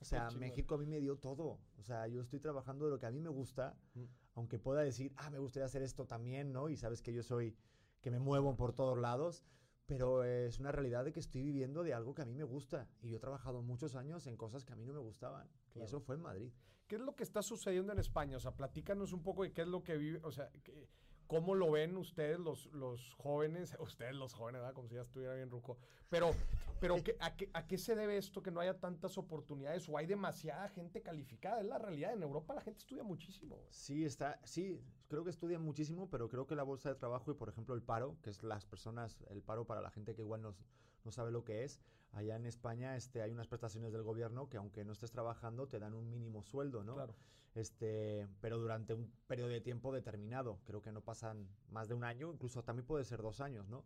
O 0.00 0.04
sea. 0.04 0.28
México 0.32 0.74
a 0.74 0.78
mí 0.78 0.86
me 0.86 0.98
dio 1.00 1.16
todo. 1.18 1.60
O 1.78 1.82
sea, 1.82 2.08
yo 2.08 2.20
estoy 2.22 2.40
trabajando 2.40 2.84
de 2.86 2.90
lo 2.90 2.98
que 2.98 3.06
a 3.06 3.10
mí 3.12 3.20
me 3.20 3.28
gusta, 3.30 3.76
Mm. 3.94 4.04
aunque 4.34 4.58
pueda 4.58 4.82
decir, 4.82 5.12
ah, 5.16 5.30
me 5.30 5.38
gustaría 5.38 5.66
hacer 5.66 5.82
esto 5.82 6.04
también, 6.06 6.52
¿no? 6.52 6.68
Y 6.68 6.76
sabes 6.76 7.00
que 7.00 7.12
yo 7.12 7.22
soy, 7.22 7.56
que 8.00 8.10
me 8.10 8.18
muevo 8.18 8.56
por 8.56 8.72
todos 8.72 8.98
lados, 8.98 9.44
pero 9.86 10.24
es 10.24 10.58
una 10.58 10.72
realidad 10.72 11.04
de 11.04 11.12
que 11.12 11.20
estoy 11.20 11.42
viviendo 11.42 11.82
de 11.84 11.94
algo 11.94 12.12
que 12.14 12.22
a 12.22 12.24
mí 12.24 12.34
me 12.34 12.44
gusta. 12.44 12.88
Y 13.02 13.10
yo 13.10 13.16
he 13.18 13.20
trabajado 13.20 13.62
muchos 13.62 13.94
años 13.94 14.26
en 14.26 14.36
cosas 14.36 14.64
que 14.64 14.72
a 14.72 14.76
mí 14.76 14.84
no 14.84 14.92
me 14.92 14.98
gustaban. 15.00 15.48
Y 15.68 15.72
Claro. 15.74 15.86
eso 15.86 16.00
fue 16.00 16.16
en 16.16 16.22
Madrid. 16.22 16.52
¿Qué 16.88 16.96
es 16.96 17.02
lo 17.02 17.14
que 17.14 17.22
está 17.22 17.40
sucediendo 17.42 17.92
en 17.92 18.00
España? 18.00 18.36
O 18.36 18.40
sea, 18.40 18.56
platícanos 18.56 19.12
un 19.12 19.22
poco 19.22 19.44
de 19.44 19.52
qué 19.52 19.62
es 19.62 19.68
lo 19.68 19.84
que 19.84 19.96
vive, 19.96 20.18
o 20.24 20.32
sea, 20.32 20.50
que- 20.64 20.88
cómo 21.30 21.54
lo 21.54 21.70
ven 21.70 21.96
ustedes 21.96 22.40
los, 22.40 22.66
los 22.72 23.14
jóvenes, 23.14 23.76
ustedes 23.80 24.14
los 24.16 24.34
jóvenes, 24.34 24.60
¿verdad? 24.60 24.74
Como 24.74 24.88
si 24.88 24.96
ya 24.96 25.02
estuviera 25.02 25.32
bien 25.34 25.48
ruco. 25.48 25.78
Pero, 26.08 26.32
pero 26.80 26.96
¿qué- 27.04 27.16
a, 27.20 27.36
qué, 27.36 27.48
¿a 27.54 27.68
qué 27.68 27.78
se 27.78 27.94
debe 27.94 28.16
esto 28.16 28.42
que 28.42 28.50
no 28.50 28.58
haya 28.58 28.80
tantas 28.80 29.16
oportunidades 29.16 29.88
o 29.88 29.96
hay 29.96 30.06
demasiada 30.06 30.68
gente 30.68 31.02
calificada? 31.02 31.60
Es 31.60 31.66
la 31.66 31.78
realidad. 31.78 32.12
En 32.12 32.22
Europa 32.24 32.52
la 32.52 32.60
gente 32.60 32.80
estudia 32.80 33.04
muchísimo. 33.04 33.56
Sí, 33.70 34.04
está, 34.04 34.40
sí, 34.44 34.82
creo 35.08 35.22
que 35.22 35.30
estudian 35.30 35.62
muchísimo, 35.62 36.10
pero 36.10 36.28
creo 36.28 36.48
que 36.48 36.56
la 36.56 36.64
bolsa 36.64 36.88
de 36.88 36.96
trabajo 36.96 37.30
y, 37.30 37.34
por 37.34 37.48
ejemplo, 37.48 37.76
el 37.76 37.82
paro, 37.82 38.16
que 38.22 38.30
es 38.30 38.42
las 38.42 38.66
personas, 38.66 39.22
el 39.30 39.40
paro 39.40 39.64
para 39.66 39.80
la 39.80 39.90
gente 39.92 40.16
que 40.16 40.22
igual 40.22 40.42
no, 40.42 40.56
no 41.04 41.12
sabe 41.12 41.30
lo 41.30 41.44
que 41.44 41.64
es, 41.64 41.80
allá 42.12 42.36
en 42.36 42.46
España 42.46 42.96
este, 42.96 43.22
hay 43.22 43.32
unas 43.32 43.48
prestaciones 43.48 43.92
del 43.92 44.02
gobierno 44.02 44.48
que 44.48 44.56
aunque 44.56 44.84
no 44.84 44.92
estés 44.92 45.10
trabajando 45.10 45.68
te 45.68 45.78
dan 45.78 45.94
un 45.94 46.10
mínimo 46.10 46.42
sueldo, 46.42 46.84
¿no? 46.84 46.94
Claro. 46.94 47.14
Este, 47.54 48.28
pero 48.40 48.58
durante 48.58 48.94
un 48.94 49.10
periodo 49.26 49.48
de 49.48 49.60
tiempo 49.60 49.92
determinado, 49.92 50.60
creo 50.64 50.82
que 50.82 50.92
no 50.92 51.00
pasan 51.00 51.48
más 51.68 51.88
de 51.88 51.94
un 51.94 52.04
año, 52.04 52.32
incluso 52.32 52.62
también 52.62 52.86
puede 52.86 53.04
ser 53.04 53.22
dos 53.22 53.40
años, 53.40 53.68
¿no? 53.68 53.84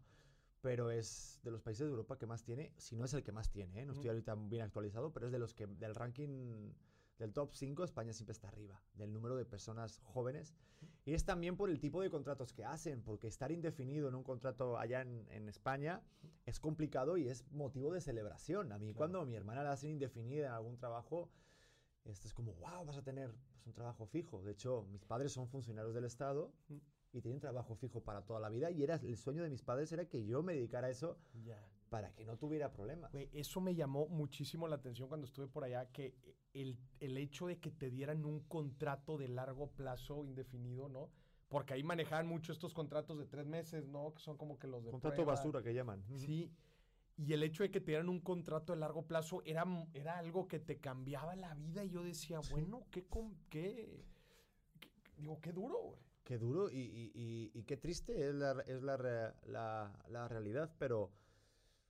Pero 0.60 0.90
es 0.90 1.40
de 1.42 1.50
los 1.50 1.62
países 1.62 1.86
de 1.86 1.90
Europa 1.90 2.18
que 2.18 2.26
más 2.26 2.42
tiene, 2.42 2.72
si 2.76 2.96
no 2.96 3.04
es 3.04 3.14
el 3.14 3.22
que 3.22 3.32
más 3.32 3.50
tiene, 3.50 3.82
¿eh? 3.82 3.86
no 3.86 3.92
estoy 3.92 4.08
ahorita 4.08 4.34
bien 4.34 4.62
actualizado, 4.62 5.12
pero 5.12 5.26
es 5.26 5.32
de 5.32 5.38
los 5.38 5.54
que 5.54 5.66
del 5.66 5.94
ranking 5.94 6.72
del 7.18 7.32
top 7.32 7.52
5, 7.54 7.84
España 7.84 8.12
siempre 8.12 8.32
está 8.32 8.48
arriba, 8.48 8.82
del 8.94 9.12
número 9.12 9.36
de 9.36 9.44
personas 9.44 10.00
jóvenes. 10.02 10.54
Y 11.04 11.14
es 11.14 11.24
también 11.24 11.56
por 11.56 11.70
el 11.70 11.78
tipo 11.80 12.02
de 12.02 12.10
contratos 12.10 12.52
que 12.52 12.64
hacen, 12.64 13.02
porque 13.02 13.28
estar 13.28 13.52
indefinido 13.52 14.08
en 14.08 14.14
un 14.14 14.24
contrato 14.24 14.78
allá 14.78 15.02
en, 15.02 15.26
en 15.30 15.48
España 15.48 16.02
es 16.44 16.58
complicado 16.60 17.16
y 17.16 17.28
es 17.28 17.44
motivo 17.52 17.92
de 17.92 18.00
celebración. 18.00 18.72
A 18.72 18.78
mí 18.78 18.86
Claro. 18.88 18.98
cuando 18.98 19.26
mi 19.26 19.36
hermana 19.36 19.62
la 19.62 19.72
hacen 19.72 19.90
indefinida 19.90 20.46
en 20.46 20.52
algún 20.52 20.76
trabajo, 20.76 21.30
esto 22.04 22.26
es 22.26 22.34
como, 22.34 22.52
wow, 22.54 22.84
vas 22.84 22.96
a 22.98 23.02
tener 23.02 23.30
pues, 23.52 23.66
un 23.66 23.72
trabajo 23.72 24.06
fijo. 24.06 24.42
De 24.42 24.52
hecho, 24.52 24.82
mis 24.90 25.04
padres 25.04 25.32
son 25.32 25.48
funcionarios 25.48 25.94
del 25.94 26.04
Estado 26.04 26.52
Mm. 26.68 26.76
y 27.12 27.20
tienen 27.22 27.40
trabajo 27.40 27.76
fijo 27.76 28.02
para 28.02 28.22
toda 28.26 28.40
la 28.40 28.48
vida 28.48 28.70
y 28.70 28.82
era 28.82 28.96
el 28.96 29.16
sueño 29.16 29.42
de 29.42 29.50
mis 29.50 29.62
padres 29.62 29.92
era 29.92 30.06
que 30.06 30.24
yo 30.26 30.42
me 30.42 30.54
dedicara 30.54 30.88
a 30.88 30.90
eso. 30.90 31.16
Para 31.88 32.12
que 32.14 32.24
no 32.24 32.36
tuviera 32.36 32.72
problemas. 32.72 33.12
Güey, 33.12 33.28
eso 33.32 33.60
me 33.60 33.74
llamó 33.74 34.06
muchísimo 34.08 34.66
la 34.68 34.76
atención 34.76 35.08
cuando 35.08 35.26
estuve 35.26 35.46
por 35.46 35.64
allá, 35.64 35.86
que 35.92 36.14
el, 36.52 36.78
el 37.00 37.16
hecho 37.18 37.46
de 37.46 37.58
que 37.58 37.70
te 37.70 37.90
dieran 37.90 38.24
un 38.24 38.40
contrato 38.40 39.16
de 39.18 39.28
largo 39.28 39.68
plazo 39.70 40.24
indefinido, 40.24 40.88
¿no? 40.88 41.10
porque 41.48 41.74
ahí 41.74 41.84
manejaban 41.84 42.26
mucho 42.26 42.52
estos 42.52 42.74
contratos 42.74 43.16
de 43.16 43.26
tres 43.26 43.46
meses, 43.46 43.86
¿no? 43.86 44.12
Que 44.12 44.20
son 44.22 44.36
como 44.36 44.58
que 44.58 44.66
los 44.66 44.82
de 44.84 44.90
Contrato 44.90 45.14
prueba. 45.14 45.34
basura 45.34 45.62
que 45.62 45.72
llaman. 45.72 46.02
Sí. 46.16 46.50
Y 47.16 47.32
el 47.32 47.44
hecho 47.44 47.62
de 47.62 47.70
que 47.70 47.80
te 47.80 47.92
dieran 47.92 48.08
un 48.08 48.18
contrato 48.18 48.72
de 48.72 48.80
largo 48.80 49.06
plazo 49.06 49.40
era, 49.44 49.64
era 49.92 50.18
algo 50.18 50.48
que 50.48 50.58
te 50.58 50.80
cambiaba 50.80 51.36
la 51.36 51.54
vida. 51.54 51.84
Y 51.84 51.90
yo 51.90 52.02
decía, 52.02 52.40
bueno, 52.50 52.86
qué, 52.90 53.04
qué, 53.04 53.20
qué- 53.50 54.04
digo, 55.16 55.38
qué 55.40 55.52
duro, 55.52 55.78
güey. 55.80 56.00
Qué 56.24 56.38
duro 56.38 56.70
y, 56.70 56.80
y- 56.80 57.12
y- 57.14 57.50
y 57.54 57.62
qué 57.64 57.76
triste 57.76 58.30
es, 58.30 58.34
la, 58.34 58.60
es 58.66 58.82
la- 58.82 59.92
la 60.08 60.26
realidad, 60.26 60.74
pero, 60.78 61.12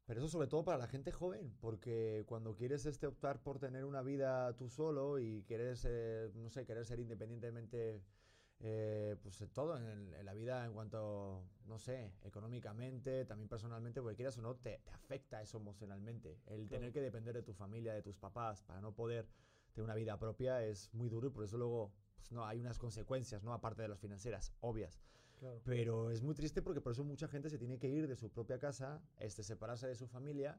pero 0.07 0.21
eso 0.21 0.29
sobre 0.29 0.49
todo 0.49 0.65
para 0.65 0.79
la 0.79 0.87
gente 0.87 1.13
joven, 1.13 1.55
porque 1.61 2.25
cuando 2.27 2.55
quieres 2.55 2.85
este, 2.87 3.07
optar 3.07 3.43
por 3.43 3.59
tener 3.59 3.85
una 3.85 4.03
vida 4.03 4.55
tú 4.57 4.69
solo 4.69 5.19
y 5.19 5.43
quieres, 5.45 5.85
eh, 5.89 6.31
no 6.35 6.51
sé, 6.51 6.67
querer 6.67 6.85
ser 6.85 7.01
independientemente, 7.01 8.03
eh, 8.61 9.17
pues 9.23 9.43
todo, 9.53 9.77
en, 9.77 10.15
en 10.15 10.25
la 10.27 10.35
vida 10.35 10.65
en 10.65 10.73
cuanto, 10.75 11.45
no 11.67 11.79
sé, 11.79 12.13
económicamente, 12.23 13.25
también 13.25 13.49
personalmente, 13.49 14.01
porque 14.01 14.17
quieras 14.17 14.37
o 14.39 14.43
no, 14.43 14.57
te, 14.57 14.79
te 14.85 14.91
afecta 14.91 15.41
eso 15.43 15.59
emocionalmente. 15.59 16.39
El 16.47 16.67
Claro. 16.67 16.69
tener 16.69 16.93
que 16.93 17.01
depender 17.01 17.35
de 17.35 17.43
tu 17.43 17.55
familia, 17.55 17.95
de 17.95 18.03
tus 18.03 18.19
papás, 18.19 18.63
para 18.63 18.81
no 18.81 18.95
poder 18.95 19.27
tener 19.73 19.85
una 19.85 19.95
vida 19.95 20.19
propia 20.19 20.63
es 20.65 20.93
muy 20.95 21.09
duro 21.09 21.29
y 21.29 21.31
por 21.31 21.45
eso 21.45 21.57
luego 21.59 21.93
pues, 22.15 22.31
no 22.31 22.47
hay 22.47 22.61
unas 22.61 22.79
consecuencias, 22.79 23.43
¿no? 23.43 23.53
Aparte 23.53 23.83
de 23.83 23.89
las 23.89 24.01
financieras, 24.01 24.53
obvias. 24.61 25.01
Claro. 25.39 25.61
Pero 25.65 26.11
es 26.11 26.23
muy 26.23 26.35
triste 26.35 26.63
porque 26.63 26.81
por 26.81 26.93
eso 26.93 27.05
mucha 27.05 27.29
gente 27.29 27.51
se 27.51 27.59
tiene 27.59 27.79
que 27.79 27.89
ir 27.89 28.07
de 28.09 28.17
su 28.17 28.31
propia 28.31 28.59
casa, 28.59 29.03
este, 29.19 29.43
separarse 29.43 29.87
de 29.87 29.95
su 29.95 30.07
familia. 30.07 30.59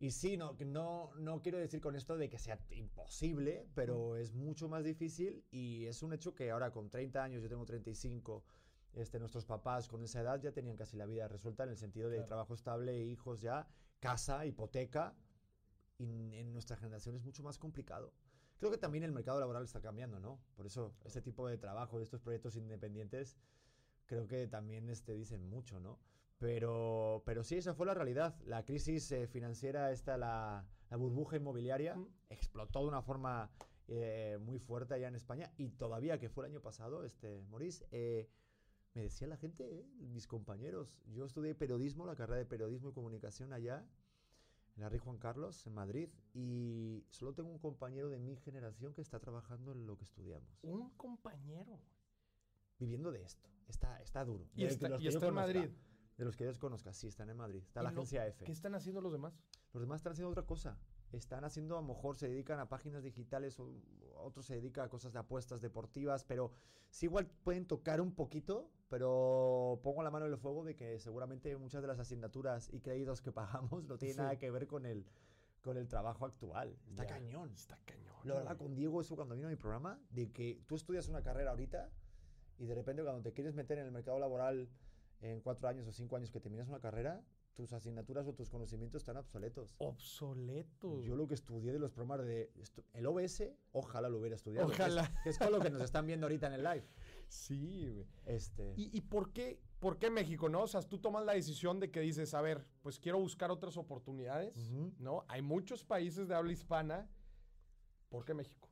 Y 0.00 0.10
sí, 0.10 0.36
no, 0.36 0.56
no, 0.66 1.12
no 1.16 1.40
quiero 1.40 1.58
decir 1.58 1.80
con 1.80 1.94
esto 1.96 2.16
de 2.18 2.28
que 2.28 2.38
sea 2.38 2.58
imposible, 2.70 3.66
pero 3.74 4.16
es 4.16 4.32
mucho 4.34 4.68
más 4.68 4.84
difícil 4.84 5.44
y 5.50 5.86
es 5.86 6.02
un 6.02 6.12
hecho 6.12 6.34
que 6.34 6.50
ahora 6.50 6.72
con 6.72 6.90
30 6.90 7.22
años, 7.22 7.42
yo 7.42 7.48
tengo 7.48 7.64
35, 7.64 8.44
este, 8.92 9.18
nuestros 9.18 9.46
papás 9.46 9.88
con 9.88 10.02
esa 10.02 10.20
edad 10.20 10.40
ya 10.42 10.52
tenían 10.52 10.76
casi 10.76 10.96
la 10.96 11.06
vida 11.06 11.28
resuelta 11.28 11.62
en 11.62 11.70
el 11.70 11.76
sentido 11.76 12.08
de 12.10 12.16
Claro. 12.16 12.28
trabajo 12.28 12.54
estable, 12.54 12.98
hijos 13.04 13.40
ya, 13.40 13.66
casa, 14.00 14.44
hipoteca. 14.44 15.14
Y 15.96 16.34
en- 16.34 16.52
nuestra 16.52 16.76
generación 16.76 17.14
es 17.14 17.22
mucho 17.24 17.42
más 17.44 17.56
complicado. 17.56 18.12
Creo 18.58 18.70
que 18.70 18.78
también 18.78 19.04
el 19.04 19.12
mercado 19.12 19.38
laboral 19.40 19.62
está 19.64 19.80
cambiando, 19.80 20.18
¿no? 20.18 20.40
Por 20.56 20.66
eso 20.66 20.94
este 21.04 21.22
tipo 21.22 21.46
de 21.46 21.56
trabajo, 21.56 21.98
de 21.98 22.04
estos 22.04 22.20
proyectos 22.20 22.56
independientes, 22.56 23.36
creo 24.14 24.26
que 24.26 24.46
también 24.48 24.88
este, 24.88 25.14
dicen 25.14 25.48
mucho, 25.48 25.80
¿no? 25.80 25.98
Pero, 26.38 27.22
pero 27.24 27.42
sí, 27.44 27.56
esa 27.56 27.74
fue 27.74 27.86
la 27.86 27.94
realidad. 27.94 28.34
La 28.46 28.64
crisis 28.64 29.10
eh, 29.12 29.26
financiera, 29.26 29.92
esta, 29.92 30.16
la, 30.16 30.66
la 30.90 30.96
burbuja 30.96 31.36
inmobiliaria, 31.36 31.96
Mm. 31.96 32.06
explotó 32.30 32.80
de 32.82 32.88
una 32.88 33.02
forma 33.02 33.50
eh, 33.88 34.38
muy 34.40 34.58
fuerte 34.58 34.94
allá 34.94 35.08
en 35.08 35.14
España 35.14 35.52
y 35.58 35.68
todavía 35.70 36.18
que 36.18 36.28
fue 36.28 36.44
el 36.46 36.52
año 36.52 36.60
pasado, 36.62 37.04
este, 37.04 37.42
Maurice, 37.50 37.86
eh, 37.92 38.28
me 38.94 39.02
decía 39.02 39.26
la 39.28 39.36
gente, 39.36 39.64
eh, 39.80 39.86
mis 40.00 40.26
compañeros, 40.26 41.00
yo 41.12 41.24
estudié 41.24 41.54
periodismo, 41.54 42.06
la 42.06 42.14
carrera 42.16 42.38
de 42.38 42.46
periodismo 42.46 42.90
y 42.90 42.92
comunicación 42.92 43.52
allá, 43.52 43.84
en 44.76 44.82
la 44.82 44.88
Rey 44.88 44.98
Juan 44.98 45.18
Carlos, 45.18 45.66
en 45.66 45.74
Madrid, 45.74 46.08
y 46.32 47.04
solo 47.10 47.32
tengo 47.34 47.50
un 47.50 47.58
compañero 47.58 48.08
de 48.08 48.18
mi 48.18 48.36
generación 48.36 48.92
que 48.92 49.02
está 49.02 49.20
trabajando 49.20 49.72
en 49.72 49.86
lo 49.86 49.96
que 49.96 50.04
estudiamos, 50.04 50.58
Un 50.62 50.90
compañero. 50.96 51.78
Viviendo 52.84 53.10
de 53.12 53.22
esto. 53.22 53.48
Está, 53.68 54.00
está 54.02 54.24
duro. 54.24 54.46
Y 54.54 54.64
está, 54.64 54.88
y 55.00 55.08
está 55.08 55.26
en 55.28 55.34
Madrid. 55.34 55.70
De 56.16 56.24
los 56.24 56.36
que 56.36 56.44
yo 56.44 56.56
conozca, 56.60 56.92
sí, 56.92 57.08
están 57.08 57.28
en 57.30 57.36
Madrid. 57.36 57.62
Está 57.66 57.82
la 57.82 57.90
¿Y 57.90 57.94
lo- 57.94 58.00
agencia 58.02 58.26
F. 58.28 58.44
¿Qué 58.44 58.52
están 58.52 58.74
haciendo 58.76 59.00
los 59.00 59.12
demás? 59.12 59.36
Los 59.72 59.80
demás 59.82 59.96
están 59.98 60.12
haciendo 60.12 60.30
otra 60.30 60.44
cosa. 60.46 60.78
Están 61.10 61.44
haciendo, 61.44 61.76
a 61.76 61.80
lo 61.80 61.86
mejor 61.88 62.16
se 62.16 62.28
dedican 62.28 62.60
a 62.60 62.68
páginas 62.68 63.02
digitales, 63.02 63.58
o 63.58 63.72
otros 64.16 64.46
se 64.46 64.54
dedican 64.54 64.84
a 64.84 64.88
cosas 64.88 65.12
de 65.12 65.18
apuestas 65.18 65.60
deportivas, 65.60 66.22
pero 66.24 66.52
sí 66.90 67.06
igual 67.06 67.26
pueden 67.26 67.66
tocar 67.66 68.00
un 68.00 68.14
poquito, 68.14 68.70
pero 68.88 69.80
pongo 69.82 70.02
la 70.04 70.10
mano 70.10 70.26
en 70.26 70.32
el 70.32 70.38
fuego 70.38 70.62
de 70.64 70.76
que 70.76 70.98
seguramente 71.00 71.56
muchas 71.56 71.82
de 71.82 71.88
las 71.88 71.98
asignaturas 71.98 72.68
y 72.72 72.80
créditos 72.80 73.20
que 73.20 73.32
pagamos 73.32 73.84
no 73.84 73.96
tienen 73.98 74.14
Sí. 74.16 74.20
nada 74.20 74.36
que 74.38 74.50
ver 74.52 74.66
con 74.68 74.86
el, 74.86 75.04
con 75.62 75.76
el 75.76 75.88
trabajo 75.88 76.26
actual. 76.26 76.76
Está 76.88 77.04
Ya, 77.04 77.08
cañón. 77.08 77.50
Está 77.52 77.76
cañón. 77.84 78.14
Lo 78.24 78.36
hablaba 78.38 78.56
con 78.56 78.74
Diego 78.74 79.00
eso 79.00 79.16
cuando 79.16 79.34
vino 79.34 79.48
a 79.48 79.50
mi 79.50 79.56
programa, 79.56 80.00
de 80.10 80.30
que 80.32 80.62
tú 80.66 80.76
estudias 80.76 81.08
una 81.08 81.22
carrera 81.22 81.50
ahorita 81.50 81.90
y 82.58 82.66
de 82.66 82.74
repente 82.74 83.02
cuando 83.02 83.22
te 83.22 83.32
quieres 83.32 83.54
meter 83.54 83.78
en 83.78 83.86
el 83.86 83.92
mercado 83.92 84.18
laboral 84.18 84.68
en 85.20 85.40
cuatro 85.40 85.68
años 85.68 85.86
o 85.86 85.92
cinco 85.92 86.16
años 86.16 86.30
que 86.30 86.40
terminas 86.40 86.68
una 86.68 86.80
carrera, 86.80 87.22
tus 87.54 87.72
asignaturas 87.72 88.26
o 88.26 88.34
tus 88.34 88.50
conocimientos 88.50 89.02
están 89.02 89.16
obsoletos. 89.16 89.74
Obsoleto. 89.78 91.00
Yo 91.02 91.14
lo 91.16 91.26
que 91.28 91.34
estudié 91.34 91.72
de 91.72 91.78
los 91.78 91.92
programas 91.92 92.26
de 92.26 92.50
el 92.92 93.06
OBS, 93.06 93.44
ojalá 93.72 94.08
lo 94.08 94.18
hubiera 94.18 94.34
estudiado. 94.36 94.66
que 94.66 94.72
es- 94.74 94.80
Ojalá. 94.80 95.12
Que 95.22 95.30
es, 95.30 95.38
con 95.38 95.52
lo 95.52 95.60
que 95.60 95.70
nos 95.70 95.80
están 95.82 96.04
viendo 96.06 96.26
ahorita 96.26 96.48
en 96.48 96.52
el 96.54 96.64
live. 96.64 96.84
Sí, 97.28 97.88
güey. 97.88 98.06
Este, 98.26 98.74
¿Y, 98.76 98.96
y 98.96 99.00
por, 99.00 99.32
qué, 99.32 99.58
por 99.80 99.98
qué 99.98 100.10
México, 100.10 100.48
no? 100.48 100.62
O 100.62 100.66
sea, 100.68 100.82
tú 100.82 100.98
tomas 100.98 101.24
la 101.24 101.32
decisión 101.32 101.80
de 101.80 101.90
que 101.90 102.00
dices, 102.00 102.34
a 102.34 102.40
ver, 102.42 102.64
pues 102.82 103.00
quiero 103.00 103.18
buscar 103.18 103.50
otras 103.50 103.76
oportunidades, 103.76 104.56
Ujú. 104.70 104.92
¿no? 104.98 105.24
Hay 105.28 105.40
muchos 105.42 105.84
países 105.84 106.28
de 106.28 106.34
habla 106.34 106.52
hispana. 106.52 107.08
¿Por 108.10 108.24
qué 108.24 108.34
México? 108.34 108.68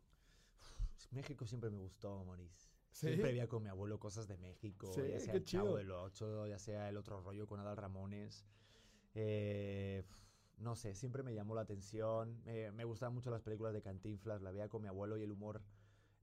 México 1.11 1.47
siempre 1.47 1.71
me 1.71 1.79
gustó, 1.79 2.25
Maurice. 2.25 2.69
¿Sí? 2.93 3.07
Siempre 3.09 3.33
veía 3.33 3.49
con 3.49 3.63
mi 3.63 3.69
abuelo 3.71 3.99
cosas 3.99 4.29
de 4.29 4.37
México, 4.37 4.93
Sí, 4.95 5.01
ya 5.11 5.19
sea 5.19 5.35
el 5.35 5.45
Chavo 5.45 5.77
del 5.77 5.91
Ocho, 5.91 6.47
ya 6.47 6.59
sea 6.59 6.89
el 6.89 6.97
otro 6.99 7.21
rollo 7.21 7.47
con 7.47 7.59
Adal 7.59 7.77
Ramones. 7.77 8.45
Eh, 9.15 10.05
no 10.59 10.77
sé, 10.77 10.95
siempre 10.95 11.23
me 11.23 11.35
llamó 11.35 11.55
la 11.55 11.63
atención. 11.63 12.43
Me- 12.45 12.71
me 12.73 12.85
gustaban 12.85 13.15
mucho 13.15 13.31
las 13.31 13.43
películas 13.43 13.73
de 13.73 13.83
Cantinflas, 13.83 14.43
la 14.43 14.51
veía 14.53 14.69
con 14.69 14.83
mi 14.83 14.89
abuelo 14.89 15.17
y 15.17 15.23
el 15.23 15.33
humor 15.33 15.63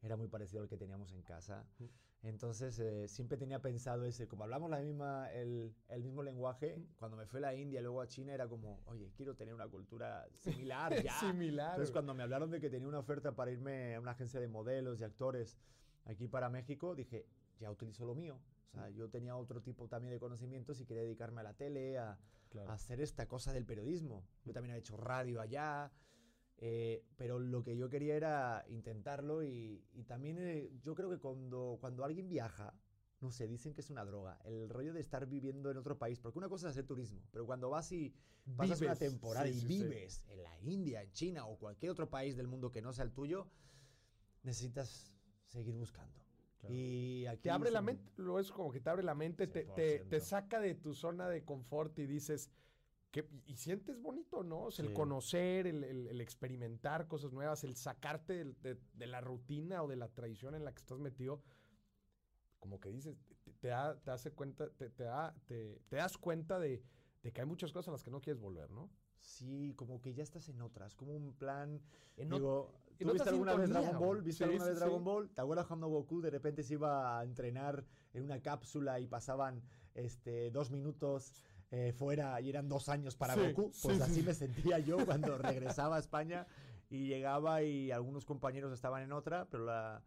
era 0.02 0.16
muy 0.16 0.28
parecido 0.28 0.62
al 0.62 0.70
que 0.70 0.78
teníamos 0.78 1.12
en 1.12 1.24
casa. 1.24 1.66
Mm. 1.80 1.86
Entonces 2.22 2.78
eh, 2.80 3.08
siempre 3.08 3.38
tenía 3.38 3.62
pensado 3.62 4.04
ese, 4.06 4.28
como 4.28 4.44
hablamos 4.44 4.70
la 4.70 4.80
misma, 4.80 5.32
el, 5.34 5.74
el 5.88 6.04
mismo 6.04 6.22
lenguaje, 6.24 6.78
Mm. 6.78 6.86
cuando 6.98 7.18
me 7.18 7.26
fui 7.26 7.40
a 7.40 7.42
la 7.42 7.56
India, 7.56 7.82
luego 7.82 8.02
a 8.02 8.08
China, 8.08 8.34
era 8.34 8.48
como, 8.48 8.82
oye, 8.86 9.12
quiero 9.16 9.36
tener 9.36 9.54
una 9.54 9.68
cultura 9.68 10.28
similar 10.38 10.94
ya. 11.04 11.20
Similar. 11.20 11.72
Entonces, 11.72 11.92
cuando 11.92 12.14
me 12.14 12.24
hablaron 12.24 12.50
de 12.52 12.60
que 12.62 12.70
tenía 12.70 12.88
una 12.88 13.00
oferta 13.00 13.36
para 13.36 13.52
irme 13.52 13.96
a 13.96 14.00
una 14.00 14.12
agencia 14.12 14.40
de 14.40 14.48
modelos 14.48 15.00
y 15.02 15.04
actores 15.04 15.58
aquí 16.06 16.28
para 16.28 16.50
México, 16.50 16.96
dije, 16.96 17.26
ya 17.60 17.72
utilizo 17.72 18.06
lo 18.06 18.16
mío. 18.16 18.40
O 18.68 18.72
sea, 18.72 18.90
yo 18.90 19.10
tenía 19.10 19.36
otro 19.36 19.62
tipo 19.62 19.88
también 19.88 20.14
de 20.14 20.20
conocimientos 20.20 20.80
y 20.80 20.86
quería 20.86 21.04
dedicarme 21.04 21.42
a 21.42 21.44
la 21.44 21.54
tele, 21.54 21.98
a, 21.98 22.18
Claro. 22.50 22.70
a 22.72 22.74
hacer 22.74 23.00
esta 23.00 23.28
cosa 23.28 23.54
del 23.54 23.66
periodismo. 23.66 24.26
Yo 24.44 24.54
también 24.54 24.76
he 24.76 24.80
hecho 24.80 24.98
radio 24.98 25.40
allá, 25.40 25.92
eh, 26.58 27.06
pero 27.16 27.38
lo 27.40 27.64
que 27.64 27.78
yo 27.78 27.90
quería 27.90 28.16
era 28.16 28.66
intentarlo 28.70 29.44
y, 29.44 29.86
y 29.94 30.04
también 30.06 30.38
eh, 30.40 30.72
yo 30.82 30.96
creo 30.96 31.10
que 31.12 31.20
cuando, 31.20 31.78
cuando 31.80 32.04
alguien 32.04 32.28
viaja, 32.28 32.74
no 33.22 33.32
sé, 33.32 33.48
dicen 33.48 33.74
que 33.76 33.82
es 33.82 33.90
una 33.92 34.04
droga, 34.04 34.40
el 34.46 34.68
rollo 34.70 34.94
de 34.94 35.00
estar 35.00 35.26
viviendo 35.28 35.70
en 35.70 35.78
otro 35.78 35.98
país, 36.00 36.20
porque 36.20 36.40
una 36.40 36.50
cosa 36.50 36.68
es 36.68 36.72
hacer 36.72 36.86
turismo, 36.88 37.22
pero 37.32 37.46
cuando 37.46 37.70
vas 37.70 37.92
y 37.92 38.14
pasas 38.58 38.82
una 38.82 38.94
Vives, 38.94 39.00
temporada 39.00 39.46
sí, 39.46 39.52
y 39.52 39.54
sí, 39.54 39.60
sí. 39.62 39.68
vives 39.68 40.24
en 40.28 40.42
la 40.44 40.60
India, 40.62 41.04
en 41.04 41.12
China 41.12 41.46
o 41.46 41.58
cualquier 41.58 41.92
otro 41.92 42.10
país 42.10 42.36
del 42.36 42.48
mundo 42.48 42.72
que 42.72 42.82
no 42.82 42.94
sea 42.94 43.04
el 43.06 43.12
tuyo, 43.12 43.48
necesitas 44.44 45.14
seguir 45.50 45.76
buscando. 45.76 46.14
Claro. 46.60 46.76
Y 46.76 47.26
aquí 47.28 47.44
Te 47.44 47.52
abre 47.52 47.72
la 47.72 47.82
mente, 47.82 48.12
lo 48.18 48.40
es 48.40 48.52
como 48.52 48.72
que 48.72 48.80
te 48.82 48.90
abre 48.90 49.04
la 49.04 49.16
mente, 49.16 49.48
te, 49.48 49.64
te, 49.66 50.00
te 50.00 50.18
100%. 50.18 50.20
saca 50.22 50.60
de 50.60 50.76
tu 50.76 50.94
zona 50.94 51.28
de 51.30 51.44
confort 51.46 51.98
y 52.00 52.06
dices, 52.06 52.52
que, 53.12 53.28
y 53.46 53.56
sientes 53.56 54.00
bonito, 54.02 54.44
¿no? 54.44 54.64
O 54.66 54.72
sea, 54.72 54.86
el 54.86 54.94
conocer, 54.94 55.68
el, 55.68 55.84
el- 55.84 56.08
el 56.08 56.22
experimentar 56.22 57.08
cosas 57.08 57.32
nuevas, 57.32 57.64
el 57.64 57.76
sacarte 57.76 58.44
de, 58.46 58.78
de 58.94 59.08
la 59.08 59.22
rutina 59.22 59.82
o 59.84 59.88
de 59.88 59.96
la 59.96 60.10
tradición 60.10 60.54
en 60.54 60.64
la 60.66 60.74
que 60.74 60.80
estás 60.80 61.00
metido, 61.00 61.42
como 62.60 62.80
que 62.80 62.90
dices, 62.90 63.16
te, 63.44 63.54
te 63.54 63.68
da- 63.70 63.98
te 64.00 64.12
hace 64.12 64.32
cuenta, 64.32 64.70
te, 64.72 64.90
te 64.90 65.04
da- 65.04 65.34
te- 65.46 65.80
te 65.88 65.96
das 65.96 66.18
cuenta 66.18 66.60
de, 66.60 66.84
de 67.24 67.32
que 67.32 67.42
hay 67.42 67.48
muchas 67.48 67.72
cosas 67.72 67.88
a 67.88 67.92
las 67.94 68.04
que 68.04 68.12
no 68.12 68.22
quieres 68.22 68.42
volver, 68.42 68.70
¿no? 68.70 68.90
Sí, 69.20 69.74
como 69.76 70.02
que 70.02 70.14
ya 70.14 70.24
estás 70.24 70.50
en 70.50 70.62
otras, 70.62 70.96
como 70.96 71.14
un 71.16 71.34
plan... 71.34 71.82
En 72.18 72.30
digo, 72.30 72.72
en 72.88 72.98
¿tú 72.98 73.12
otra 73.12 73.14
viste 73.14 73.30
alguna 73.30 73.56
vez 73.56 73.70
Dragon 73.70 74.00
Ball? 74.00 74.22
¿Viste 74.22 74.38
Sí, 74.40 74.44
alguna 74.46 74.64
sí, 74.66 74.70
vez 74.72 74.80
Dragon 74.80 75.00
sí. 75.00 75.06
Ball? 75.06 75.30
¿Te 75.30 75.42
acuerdas 75.42 75.68
cuando 75.68 75.88
Goku 75.88 76.22
de 76.22 76.30
repente 76.30 76.64
se 76.64 76.74
iba 76.74 77.20
a 77.20 77.24
entrenar 77.24 77.86
en 78.14 78.24
una 78.24 78.42
cápsula 78.42 79.00
y 79.00 79.08
pasaban 79.08 79.62
este, 79.94 80.52
dos 80.52 80.72
minutos 80.72 81.34
eh, 81.72 81.94
fuera 81.94 82.40
y 82.42 82.50
eran 82.50 82.68
dos 82.68 82.90
años 82.90 83.16
para 83.16 83.36
Sí, 83.36 83.42
Goku? 83.54 83.72
sí, 83.74 83.82
Pues 83.84 83.98
sí, 83.98 84.04
así 84.04 84.16
sí. 84.16 84.24
me 84.24 84.34
sentía 84.34 84.80
yo 84.80 85.06
cuando 85.06 85.38
regresaba 85.38 85.98
a 85.98 86.00
España 86.00 86.48
y 86.90 87.08
llegaba 87.08 87.62
y 87.62 87.92
algunos 87.92 88.26
compañeros 88.26 88.74
estaban 88.74 89.04
en 89.04 89.12
otra, 89.12 89.46
pero 89.50 89.66
la, 89.66 90.02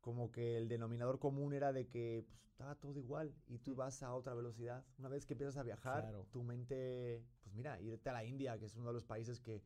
como 0.00 0.30
que 0.30 0.56
el 0.56 0.68
denominador 0.68 1.18
común 1.18 1.52
era 1.52 1.72
de 1.72 1.86
que 1.88 2.24
pues, 2.28 2.46
estaba 2.48 2.74
todo 2.76 2.98
igual 2.98 3.34
y 3.46 3.58
tú 3.58 3.74
vas 3.74 4.02
a 4.02 4.14
otra 4.14 4.34
velocidad. 4.34 4.84
Una 4.98 5.08
vez 5.08 5.26
que 5.26 5.34
empiezas 5.34 5.56
a 5.56 5.62
viajar, 5.62 6.02
Claro. 6.02 6.26
tu 6.30 6.42
mente, 6.42 7.22
pues 7.42 7.54
mira, 7.54 7.80
irte 7.80 8.08
a 8.10 8.12
la 8.12 8.24
India, 8.24 8.58
que 8.58 8.66
es 8.66 8.76
uno 8.76 8.88
de 8.88 8.92
los 8.94 9.04
países 9.04 9.40
que 9.40 9.62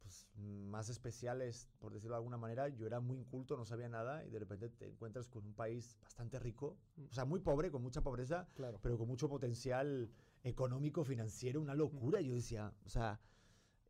pues, 0.00 0.28
más 0.36 0.90
especiales, 0.90 1.70
por 1.78 1.94
decirlo 1.94 2.14
de 2.14 2.18
alguna 2.18 2.36
manera, 2.36 2.68
yo 2.68 2.86
era 2.86 3.00
muy 3.00 3.16
inculto, 3.16 3.56
no 3.56 3.64
sabía 3.64 3.88
nada 3.88 4.22
y 4.26 4.28
de 4.30 4.38
repente 4.38 4.68
te 4.68 4.86
encuentras 4.86 5.28
con 5.28 5.46
un 5.46 5.54
país 5.54 5.96
bastante 6.02 6.38
rico, 6.38 6.76
Mm. 6.96 7.04
o 7.10 7.12
sea, 7.14 7.24
muy 7.24 7.40
pobre, 7.40 7.70
con 7.70 7.82
mucha 7.82 8.02
pobreza, 8.02 8.46
Claro. 8.54 8.78
pero 8.82 8.98
con 8.98 9.08
mucho 9.08 9.28
potencial 9.30 10.10
económico, 10.42 11.04
financiero, 11.04 11.58
una 11.60 11.74
locura. 11.74 12.20
Yo 12.20 12.34
decía, 12.34 12.70
o 12.84 12.88
sea, 12.90 13.18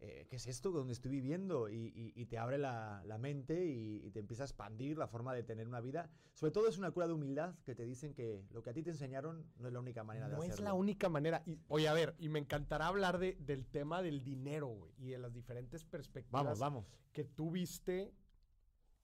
eh, 0.07 0.27
¿qué 0.29 0.37
es 0.37 0.47
esto 0.47 0.71
donde 0.71 0.93
estoy 0.93 1.11
viviendo? 1.11 1.69
Y, 1.69 2.27
te 2.27 2.39
abre 2.39 2.59
la, 2.59 3.03
mente 3.19 3.65
y, 3.65 4.11
te 4.11 4.21
empieza 4.21 4.43
a 4.43 4.47
expandir 4.47 4.99
la 4.99 5.07
forma 5.07 5.35
de 5.35 5.43
tener 5.43 5.67
una 5.67 5.81
vida. 5.81 6.11
Sobre 6.35 6.53
todo 6.53 6.69
es 6.69 6.79
una 6.79 6.91
cura 6.91 7.07
de 7.07 7.15
humildad 7.15 7.55
que 7.65 7.75
te 7.75 7.85
dicen 7.85 8.15
que 8.15 8.45
lo 8.51 8.63
que 8.63 8.71
a 8.71 8.73
ti 8.73 8.83
te 8.83 8.91
enseñaron 8.91 9.47
no 9.59 9.69
es 9.69 9.73
la 9.73 9.81
única 9.81 10.05
manera 10.05 10.29
de 10.29 10.35
hacerlo. 10.35 10.49
No 10.49 10.55
es 10.55 10.61
la 10.61 10.75
única 10.75 11.09
manera. 11.09 11.43
Y, 11.47 11.59
oye, 11.69 11.89
a 11.89 11.95
ver, 11.95 12.15
y 12.19 12.29
me 12.29 12.39
encantará 12.39 12.87
hablar 12.87 13.19
de, 13.19 13.37
del 13.41 13.67
tema 13.67 14.03
del 14.03 14.23
dinero, 14.23 14.69
güey, 14.69 14.93
y 14.99 15.07
de 15.07 15.19
las 15.19 15.33
diferentes 15.33 15.85
perspectivas 15.85 16.45
vamos, 16.45 16.59
vamos. 16.59 16.87
que 17.13 17.25
tú 17.25 17.51
viste 17.51 18.13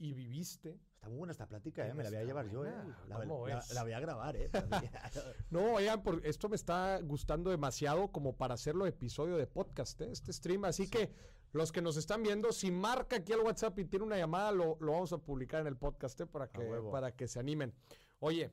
y 0.01 0.15
viviste. 0.15 0.81
Está 0.95 1.09
muy 1.09 1.19
buena 1.19 1.33
esta 1.33 1.47
plática, 1.47 1.87
¿eh? 1.87 1.95
Me 1.95 2.03
la 2.03 2.09
voy 2.09 2.19
a 2.19 2.25
llevar 2.25 2.49
yo, 2.49 2.65
¿eh? 2.65 2.73
La, 3.07 3.83
voy 3.83 3.93
a 3.93 4.01
grabar, 4.01 4.35
¿eh? 4.35 4.51
no, 5.51 5.75
oigan, 5.75 6.03
por, 6.03 6.25
esto 6.27 6.49
me 6.49 6.57
está 6.57 6.99
gustando 7.03 7.51
demasiado 7.51 8.11
como 8.11 8.35
para 8.37 8.55
hacerlo 8.55 8.87
episodio 8.87 9.37
de 9.37 9.47
podcast, 9.47 10.01
¿eh? 10.01 10.11
Este 10.11 10.33
stream. 10.33 10.65
Así 10.65 10.89
que 10.89 11.13
los 11.53 11.71
que 11.71 11.83
nos 11.83 11.99
están 11.99 12.23
viendo, 12.23 12.51
si 12.53 12.71
marca 12.71 13.17
aquí 13.17 13.33
el 13.33 13.41
WhatsApp 13.41 13.79
y 13.79 13.85
tiene 13.85 14.07
una 14.07 14.17
llamada, 14.17 14.53
lo, 14.53 14.77
vamos 14.77 15.13
a 15.13 15.19
publicar 15.19 15.61
en 15.61 15.67
el 15.67 15.77
podcast, 15.77 16.19
¿eh? 16.23 16.27
Para 16.27 16.49
que, 16.49 16.65
para 16.91 17.15
que 17.15 17.29
se 17.29 17.39
animen. 17.39 17.75
Oye, 18.19 18.51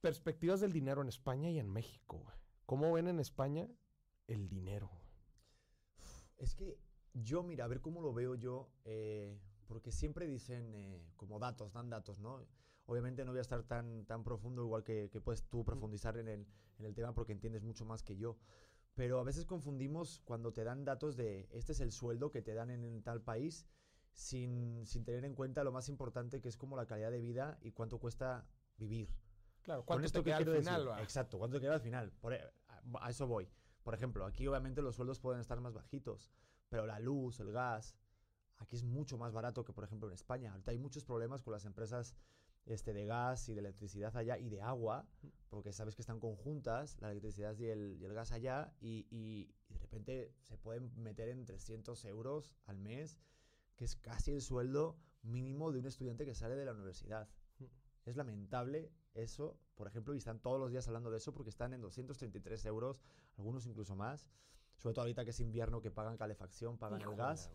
perspectivas 0.00 0.60
del 0.60 0.72
dinero 0.72 1.02
en 1.02 1.08
España 1.08 1.50
y 1.50 1.58
en 1.58 1.68
México, 1.68 2.24
¿Cómo 2.64 2.92
ven 2.92 3.08
en 3.08 3.18
España 3.18 3.66
el 4.26 4.48
dinero? 4.48 4.90
Es 6.36 6.54
que 6.54 6.78
yo, 7.14 7.42
mira, 7.42 7.64
a 7.64 7.68
ver 7.68 7.80
cómo 7.80 8.02
lo 8.02 8.12
veo 8.12 8.34
yo. 8.34 8.70
Eh, 8.84 9.40
porque 9.68 9.92
siempre 9.92 10.26
dicen 10.26 10.74
eh, 10.74 11.12
como 11.16 11.38
datos, 11.38 11.72
dan 11.72 11.90
datos, 11.90 12.18
¿no? 12.18 12.44
Obviamente 12.86 13.24
no 13.24 13.32
voy 13.32 13.38
a 13.38 13.42
estar 13.42 13.62
tan, 13.62 14.06
tan 14.06 14.24
profundo 14.24 14.62
igual 14.62 14.82
que, 14.82 15.10
que 15.10 15.20
puedes 15.20 15.44
tú 15.44 15.64
profundizar 15.64 16.16
en 16.16 16.26
el, 16.28 16.46
en 16.78 16.86
el 16.86 16.94
tema 16.94 17.14
porque 17.14 17.32
entiendes 17.32 17.62
mucho 17.62 17.84
más 17.84 18.02
que 18.02 18.16
yo. 18.16 18.38
Pero 18.94 19.20
a 19.20 19.22
veces 19.22 19.46
confundimos 19.46 20.20
cuando 20.24 20.52
te 20.52 20.64
dan 20.64 20.84
datos 20.84 21.16
de 21.16 21.48
este 21.52 21.72
es 21.72 21.80
el 21.80 21.92
sueldo 21.92 22.32
que 22.32 22.42
te 22.42 22.54
dan 22.54 22.70
en, 22.70 23.02
tal 23.02 23.22
país 23.22 23.66
sin, 24.12 24.84
sin, 24.86 25.04
tener 25.04 25.24
en 25.24 25.34
cuenta 25.34 25.62
lo 25.62 25.70
más 25.70 25.88
importante 25.88 26.40
que 26.40 26.48
es 26.48 26.56
como 26.56 26.76
la 26.76 26.86
calidad 26.86 27.12
de 27.12 27.20
vida 27.20 27.58
y 27.60 27.70
cuánto 27.70 27.98
cuesta 27.98 28.48
vivir. 28.76 29.14
Claro, 29.62 29.84
cuánto 29.84 30.08
te 30.08 30.24
queda 30.24 30.38
al 30.38 30.46
final. 30.46 30.88
Exacto, 31.00 31.38
cuánto 31.38 31.58
te 31.58 31.60
queda 31.60 31.74
al 31.74 31.80
final. 31.80 32.10
Por, 32.20 32.34
e, 32.34 32.40
a 33.00 33.10
eso 33.10 33.26
voy. 33.26 33.48
Por 33.84 33.94
ejemplo, 33.94 34.26
aquí 34.26 34.46
obviamente 34.48 34.82
los 34.82 34.96
sueldos 34.96 35.20
pueden 35.20 35.40
estar 35.40 35.60
más 35.60 35.74
bajitos, 35.74 36.32
pero 36.68 36.86
la 36.86 36.98
luz, 36.98 37.38
el 37.38 37.52
gas, 37.52 37.94
Aquí 38.58 38.76
es 38.76 38.84
mucho 38.84 39.16
más 39.18 39.32
barato 39.32 39.64
que, 39.64 39.72
por 39.72 39.84
ejemplo, 39.84 40.08
en 40.08 40.14
España. 40.14 40.52
Ahorita 40.52 40.72
hay 40.72 40.78
muchos 40.78 41.04
problemas 41.04 41.42
con 41.42 41.52
las 41.52 41.64
empresas 41.64 42.14
este, 42.66 42.92
de 42.92 43.06
gas 43.06 43.48
y 43.48 43.54
de 43.54 43.60
electricidad 43.60 44.14
allá 44.16 44.36
y 44.36 44.50
de 44.50 44.60
agua, 44.60 45.06
porque 45.48 45.72
sabes 45.72 45.94
que 45.94 46.02
están 46.02 46.20
conjuntas, 46.20 46.98
la 47.00 47.10
electricidad 47.10 47.56
y 47.56 47.66
el, 47.66 47.98
gas 48.12 48.32
allá, 48.32 48.74
y, 48.80 49.46
de 49.68 49.78
repente 49.78 50.34
se 50.42 50.58
pueden 50.58 50.92
meter 51.02 51.28
en 51.28 51.44
300 51.44 52.04
euros 52.06 52.54
al 52.66 52.78
mes, 52.78 53.18
que 53.76 53.84
es 53.84 53.96
casi 53.96 54.32
el 54.32 54.42
sueldo 54.42 54.98
mínimo 55.22 55.72
de 55.72 55.78
un 55.78 55.86
estudiante 55.86 56.24
que 56.24 56.34
sale 56.34 56.56
de 56.56 56.64
la 56.64 56.72
universidad. 56.72 57.28
Es 58.04 58.16
lamentable 58.16 58.90
eso, 59.14 59.58
por 59.74 59.86
ejemplo, 59.86 60.14
y 60.14 60.18
están 60.18 60.40
todos 60.40 60.58
los 60.58 60.70
días 60.70 60.86
hablando 60.88 61.10
de 61.10 61.18
eso 61.18 61.32
porque 61.32 61.50
están 61.50 61.72
en 61.74 61.80
233 61.80 62.64
euros, 62.66 63.02
algunos 63.36 63.66
incluso 63.66 63.96
más, 63.96 64.28
sobre 64.76 64.94
todo 64.94 65.02
ahorita 65.02 65.24
que 65.24 65.30
es 65.30 65.40
invierno, 65.40 65.80
que 65.80 65.90
pagan 65.90 66.16
calefacción, 66.16 66.78
pagan 66.78 67.02
el 67.02 67.14
gas 67.16 67.50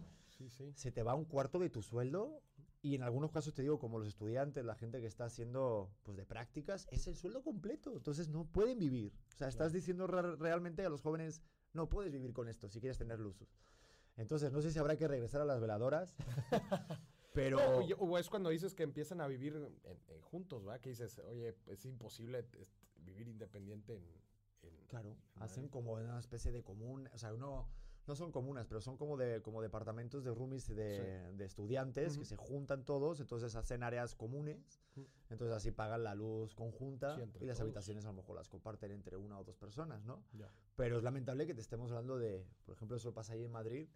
se 0.49 0.91
te 0.91 1.03
va 1.03 1.15
un 1.15 1.25
cuarto 1.25 1.59
de 1.59 1.69
tu 1.69 1.81
sueldo 1.81 2.41
y 2.83 2.95
en 2.95 3.03
algunos 3.03 3.31
casos 3.31 3.53
te 3.53 3.61
digo, 3.61 3.79
como 3.79 3.97
los 3.97 4.09
estudiantes, 4.09 4.65
la 4.65 4.75
gente 4.75 4.99
que 4.99 5.07
está 5.07 5.23
haciendo 5.23 5.89
pues 6.03 6.17
de 6.17 6.25
prácticas, 6.25 6.85
es 6.91 7.07
el 7.07 7.15
sueldo 7.15 7.41
completo. 7.41 7.93
Entonces 7.95 8.27
no 8.27 8.45
pueden 8.45 8.77
vivir. 8.77 9.13
O 9.33 9.37
sea, 9.37 9.47
estás 9.47 9.71
diciendo 9.71 10.05
realmente 10.05 10.85
a 10.85 10.89
los 10.89 11.01
jóvenes, 11.01 11.41
no 11.71 11.87
puedes 11.87 12.11
vivir 12.11 12.33
con 12.33 12.49
esto 12.49 12.67
si 12.67 12.81
quieres 12.81 12.97
tener 12.97 13.19
lusos. 13.19 13.57
Entonces 14.17 14.51
no 14.51 14.61
sé 14.61 14.69
si 14.69 14.79
habrá 14.79 14.97
que 14.97 15.07
regresar 15.07 15.39
a 15.39 15.45
las 15.45 15.61
veladoras. 15.61 16.13
pero... 17.33 17.57
o 17.99 18.17
es 18.17 18.29
cuando 18.29 18.49
dices 18.49 18.75
que 18.75 18.83
empiezan 18.83 19.21
a 19.21 19.27
vivir 19.27 19.71
juntos, 20.19 20.65
¿verdad? 20.65 20.81
Que 20.81 20.89
dices, 20.89 21.19
oye, 21.19 21.55
es 21.67 21.85
imposible 21.85 22.45
vivir 22.97 23.29
independiente 23.29 23.95
en... 23.95 24.85
claro, 24.87 25.15
hacen 25.35 25.69
como 25.69 25.93
una 25.93 26.19
especie 26.19 26.51
de 26.51 26.63
común, 26.63 27.09
o 27.13 27.17
sea, 27.17 27.33
uno 27.33 27.69
no 28.05 28.15
son 28.15 28.31
comunas, 28.31 28.67
pero 28.67 28.81
son 28.81 28.97
como 28.97 29.17
de 29.17 29.41
como 29.41 29.61
departamentos 29.61 30.23
de 30.23 30.33
roomies 30.33 30.67
de, 30.67 31.33
de 31.33 31.45
estudiantes 31.45 32.17
que 32.17 32.25
se 32.25 32.35
juntan 32.35 32.83
todos, 32.83 33.19
entonces 33.19 33.55
hacen 33.55 33.83
áreas 33.83 34.15
comunes, 34.15 34.81
entonces 35.29 35.55
así 35.55 35.71
pagan 35.71 36.03
la 36.03 36.13
luz 36.13 36.53
conjunta 36.53 37.17
y 37.39 37.45
las 37.45 37.59
habitaciones 37.61 38.05
a 38.05 38.09
lo 38.09 38.15
mejor 38.15 38.35
las 38.35 38.49
comparten 38.49 38.91
entre 38.91 39.17
una 39.17 39.39
o 39.39 39.43
dos 39.43 39.57
personas, 39.57 40.03
¿no? 40.05 40.23
Pero 40.75 40.97
es 40.97 41.03
lamentable 41.03 41.47
que 41.47 41.53
te 41.53 41.61
estemos 41.61 41.91
hablando 41.91 42.17
de, 42.17 42.45
por 42.65 42.75
ejemplo, 42.75 42.97
eso 42.97 43.13
pasa 43.13 43.33
ahí 43.33 43.43
en 43.43 43.51
Madrid, 43.51 43.87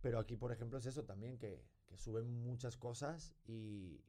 pero 0.00 0.18
aquí, 0.18 0.36
por 0.36 0.52
ejemplo, 0.52 0.78
es 0.78 0.86
eso 0.86 1.04
también, 1.04 1.38
que, 1.38 1.64
que 1.86 1.96
suben 1.96 2.42
muchas 2.42 2.76
cosas 2.76 3.34
y, 3.46 4.04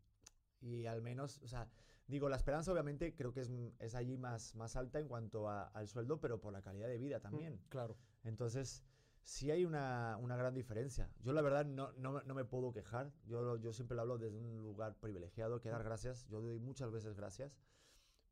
y 0.61 0.85
al 0.85 1.01
menos, 1.01 1.39
o 1.43 1.47
sea, 1.47 1.69
digo, 2.07 2.27
la 2.27 2.35
esperanza 2.35 2.71
obviamente 2.71 3.15
creo 3.15 3.31
que 3.31 3.41
es, 3.41 3.49
es 3.79 3.95
allí 3.95 4.17
más, 4.17 4.55
más 4.55 4.75
alta 4.75 4.99
en 4.99 5.07
cuanto 5.07 5.49
al 5.49 5.87
sueldo, 5.87 6.19
pero 6.19 6.41
por 6.41 6.51
la 6.51 6.61
calidad 6.61 6.87
de 6.87 6.97
vida 6.97 7.19
también. 7.19 7.61
claro. 7.69 7.95
Entonces 8.23 8.83
sí 9.23 9.51
hay 9.51 9.65
una, 9.65 10.17
una 10.17 10.35
gran 10.35 10.53
diferencia. 10.53 11.09
Yo 11.21 11.33
la 11.33 11.41
verdad 11.41 11.65
no, 11.65 11.91
no, 11.93 12.21
no, 12.21 12.33
me 12.33 12.45
puedo 12.45 12.71
quejar. 12.71 13.11
Yo, 13.25 13.57
yo 13.57 13.73
siempre 13.73 13.95
lo 13.95 14.01
hablo 14.01 14.17
desde 14.17 14.37
un 14.37 14.61
lugar 14.63 14.95
privilegiado, 14.99 15.61
que 15.61 15.69
dar 15.69 15.83
gracias. 15.83 16.27
Yo 16.27 16.41
doy 16.41 16.59
muchas 16.59 16.91
veces 16.91 17.15
gracias. 17.15 17.59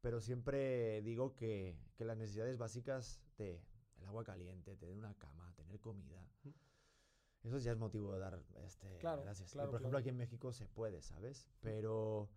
Pero 0.02 0.22
siempre 0.22 1.02
digo 1.02 1.36
que, 1.36 1.76
que 1.96 2.06
las 2.06 2.18
necesidades 2.18 2.58
básicas 2.58 3.20
de 3.38 3.62
el 4.00 4.06
agua 4.08 4.24
caliente, 4.24 4.76
tener 4.76 4.96
una 4.96 5.14
cama, 5.16 5.52
tener 5.56 5.80
comida, 5.80 6.24
eso 7.44 7.58
ya 7.60 7.72
es 7.72 7.78
motivo 7.78 8.14
de 8.14 8.20
dar 8.20 8.40
este, 8.66 9.00
gracias. 9.00 9.54
por 9.54 9.76
ejemplo, 9.76 9.98
aquí 9.98 10.10
en 10.10 10.18
México 10.18 10.52
se 10.52 10.66
puede, 10.66 11.02
¿sabes? 11.02 11.48
Pero, 11.62 12.30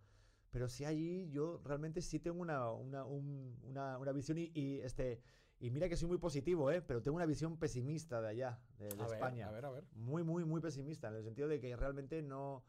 pero 0.51 0.69
sí 0.69 0.85
allí 0.85 1.29
yo 1.31 1.61
realmente 1.65 2.01
sí 2.01 2.19
tengo 2.19 2.41
una, 2.41 2.71
una, 2.71 3.03
una, 3.05 3.97
una 3.97 4.11
visión 4.11 4.37
y, 4.37 4.51
y 4.53 4.79
este 4.81 5.21
y 5.61 5.69
mira 5.69 5.87
que 5.87 5.95
soy 5.95 6.07
muy 6.07 6.17
positivo, 6.17 6.71
¿eh? 6.71 6.81
pero 6.81 7.03
tengo 7.03 7.17
una 7.17 7.27
visión 7.27 7.55
pesimista 7.55 8.19
de 8.19 8.29
allá, 8.29 8.59
de, 8.79 8.87
España. 8.87 9.47
a 9.47 9.51
ver, 9.51 9.65
a 9.65 9.69
ver. 9.69 9.85
Muy, 9.93 10.23
muy, 10.23 10.43
muy 10.43 10.59
pesimista, 10.59 11.09
en 11.09 11.15
el 11.17 11.23
sentido 11.23 11.47
de 11.47 11.59
que 11.59 11.75
realmente 11.75 12.23
no... 12.23 12.65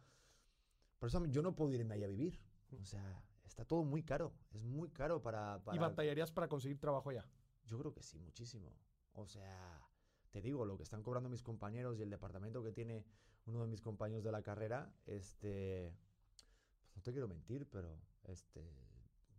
Por 0.98 1.08
eso 1.08 1.24
yo 1.24 1.40
no 1.40 1.56
puedo 1.56 1.72
irme 1.72 1.94
allá 1.94 2.04
a 2.04 2.10
vivir. 2.10 2.38
O 2.78 2.84
sea, 2.84 3.24
está 3.44 3.64
todo 3.64 3.82
muy 3.82 4.02
caro. 4.02 4.34
Es 4.52 4.62
muy 4.62 4.90
caro 4.90 5.22
para, 5.22 5.64
para... 5.64 5.74
¿Y 5.74 5.80
batallarías 5.80 6.30
para 6.32 6.48
conseguir 6.48 6.78
trabajo 6.78 7.08
allá? 7.08 7.26
Yo 7.64 7.78
creo 7.78 7.94
que 7.94 8.02
sí, 8.02 8.18
muchísimo. 8.18 8.76
O 9.14 9.26
sea, 9.26 9.80
te 10.30 10.42
digo, 10.42 10.66
lo 10.66 10.76
que 10.76 10.82
están 10.82 11.02
cobrando 11.02 11.30
mis 11.30 11.42
compañeros 11.42 11.98
y 11.98 12.02
el 12.02 12.10
departamento 12.10 12.62
que 12.62 12.72
tiene 12.72 13.06
uno 13.46 13.62
de 13.62 13.68
mis 13.68 13.80
compañeros 13.80 14.22
de 14.22 14.32
la 14.32 14.42
carrera, 14.42 14.92
este... 15.06 15.94
Pues 16.92 16.96
no 16.96 17.02
te 17.02 17.12
quiero 17.12 17.26
mentir, 17.26 17.66
pero 17.70 17.98
este... 18.24 18.70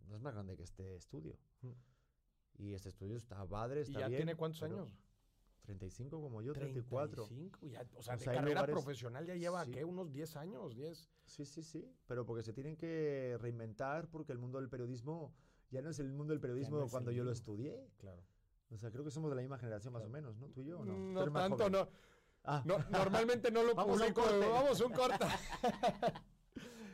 No 0.08 0.16
es 0.16 0.20
más 0.20 0.34
grande 0.34 0.56
que 0.56 0.64
este 0.64 0.96
estudio. 0.96 1.38
Mm. 1.62 1.93
Y 2.56 2.74
este 2.74 2.88
estudio 2.88 3.16
está 3.16 3.44
padre, 3.46 3.82
está 3.82 3.98
¿Y 3.98 4.02
ya 4.02 4.08
tiene 4.08 4.34
cuántos 4.34 4.62
años? 4.62 4.88
35 5.62 6.20
como 6.20 6.42
yo, 6.42 6.52
34. 6.52 7.26
35, 7.26 7.66
ya, 7.66 7.86
o 7.96 8.02
sea, 8.02 8.16
de 8.16 8.24
carrera 8.24 8.66
profesional 8.66 9.26
ya 9.26 9.34
lleva, 9.34 9.64
¿qué? 9.66 9.84
Unos 9.84 10.12
10 10.12 10.36
años, 10.36 10.74
10. 10.74 11.10
Sí, 11.24 11.46
sí, 11.46 11.62
sí, 11.62 11.90
pero 12.06 12.26
porque 12.26 12.42
se 12.42 12.52
tienen 12.52 12.76
que 12.76 13.36
reinventar 13.40 14.08
porque 14.08 14.32
el 14.32 14.38
mundo 14.38 14.60
del 14.60 14.68
periodismo 14.68 15.32
ya 15.70 15.80
no 15.80 15.90
es 15.90 15.98
el 15.98 16.12
mundo 16.12 16.32
del 16.32 16.40
periodismo 16.40 16.86
cuando 16.90 17.10
yo 17.10 17.24
lo 17.24 17.32
estudié. 17.32 17.88
Claro. 17.96 18.22
O 18.70 18.76
sea, 18.76 18.90
creo 18.90 19.04
que 19.04 19.10
somos 19.10 19.30
de 19.30 19.36
la 19.36 19.42
misma 19.42 19.58
generación 19.58 19.92
más 19.92 20.04
o 20.04 20.08
menos, 20.08 20.36
¿no? 20.36 20.48
Tú 20.48 20.60
y 20.60 20.66
yo, 20.66 20.80
¿o 20.80 20.84
¿no? 20.84 20.96
No 20.96 21.32
tanto, 21.32 21.70
no. 21.70 21.88
Ah. 22.44 22.62
no. 22.66 22.78
Normalmente 22.90 23.50
no 23.50 23.62
lo 23.62 23.74
vamos 23.74 24.00
un 24.00 24.12
corte. 24.12 24.48
Vamos 24.48 24.80
un 24.80 24.92
corte. 24.92 25.24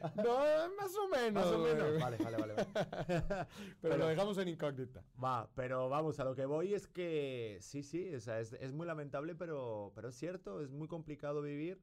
No, 0.16 0.38
más 0.76 0.96
o 0.96 1.08
menos. 1.08 1.32
Más 1.32 1.52
o 1.52 1.58
menos. 1.58 2.00
Vale, 2.00 2.16
vale, 2.18 2.36
vale. 2.36 2.54
pero, 3.80 3.96
lo 3.96 4.06
dejamos 4.08 4.38
en 4.38 4.48
incógnita. 4.48 5.04
Va, 5.22 5.48
pero 5.54 5.88
vamos, 5.88 6.18
a 6.20 6.24
lo 6.24 6.34
que 6.34 6.46
voy 6.46 6.74
es 6.74 6.86
que 6.86 7.58
sí, 7.60 7.82
sí, 7.82 8.14
o 8.14 8.20
sea, 8.20 8.40
es, 8.40 8.52
es 8.54 8.72
muy 8.72 8.86
lamentable, 8.86 9.34
pero, 9.34 9.92
pero 9.94 10.08
es 10.08 10.16
cierto, 10.16 10.60
es 10.60 10.70
muy 10.70 10.88
complicado 10.88 11.42
vivir 11.42 11.82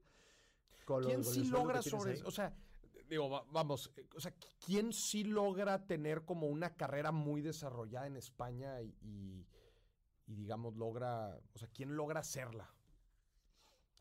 con 0.86 1.04
¿Quién 1.04 1.24
sí 1.24 1.46
logra 1.46 1.82
sobre 1.82 2.22
O 2.24 2.32
sea, 2.32 2.56
digo, 3.10 3.46
vamos, 3.52 3.94
o 4.16 4.20
sea, 4.20 4.34
¿quién 4.66 4.94
sí 4.94 5.24
logra 5.24 5.86
tener 5.86 6.24
como 6.26 6.48
una 6.48 6.76
carrera 6.76 7.12
muy 7.12 7.42
desarrollada 7.42 8.08
en 8.08 8.18
España 8.18 8.82
y, 8.82 8.96
y, 9.02 9.48
y 10.28 10.36
digamos, 10.36 10.76
logra, 10.76 11.40
o 11.54 11.58
sea, 11.58 11.68
¿quién 11.70 11.96
logra 11.96 12.22
hacerla? 12.22 12.74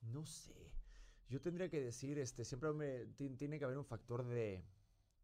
No 0.02 0.24
sé. 0.24 0.75
Yo 1.28 1.40
tendría 1.40 1.68
que 1.68 1.80
decir, 1.80 2.18
este, 2.18 2.44
siempre 2.44 2.72
me, 2.72 3.06
tiene 3.36 3.58
que 3.58 3.64
haber 3.64 3.78
un 3.78 3.84
factor 3.84 4.24
de, 4.24 4.64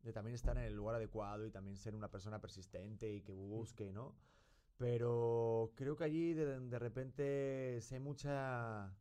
de 0.02 0.12
también 0.12 0.34
estar 0.34 0.56
en 0.56 0.64
el 0.64 0.74
lugar 0.74 0.96
adecuado 0.96 1.46
y 1.46 1.50
también 1.50 1.76
ser 1.76 1.94
una 1.94 2.10
persona 2.10 2.40
persistente 2.40 3.12
y 3.12 3.22
que 3.22 3.32
busque, 3.32 3.92
¿no? 3.92 4.16
Pero 4.76 5.72
creo 5.76 5.96
que 5.96 6.04
allí 6.04 6.34
de, 6.34 6.58
de 6.58 6.78
repente 6.78 7.80
se 7.80 7.94
hay 7.94 8.00
mucha 8.00 8.92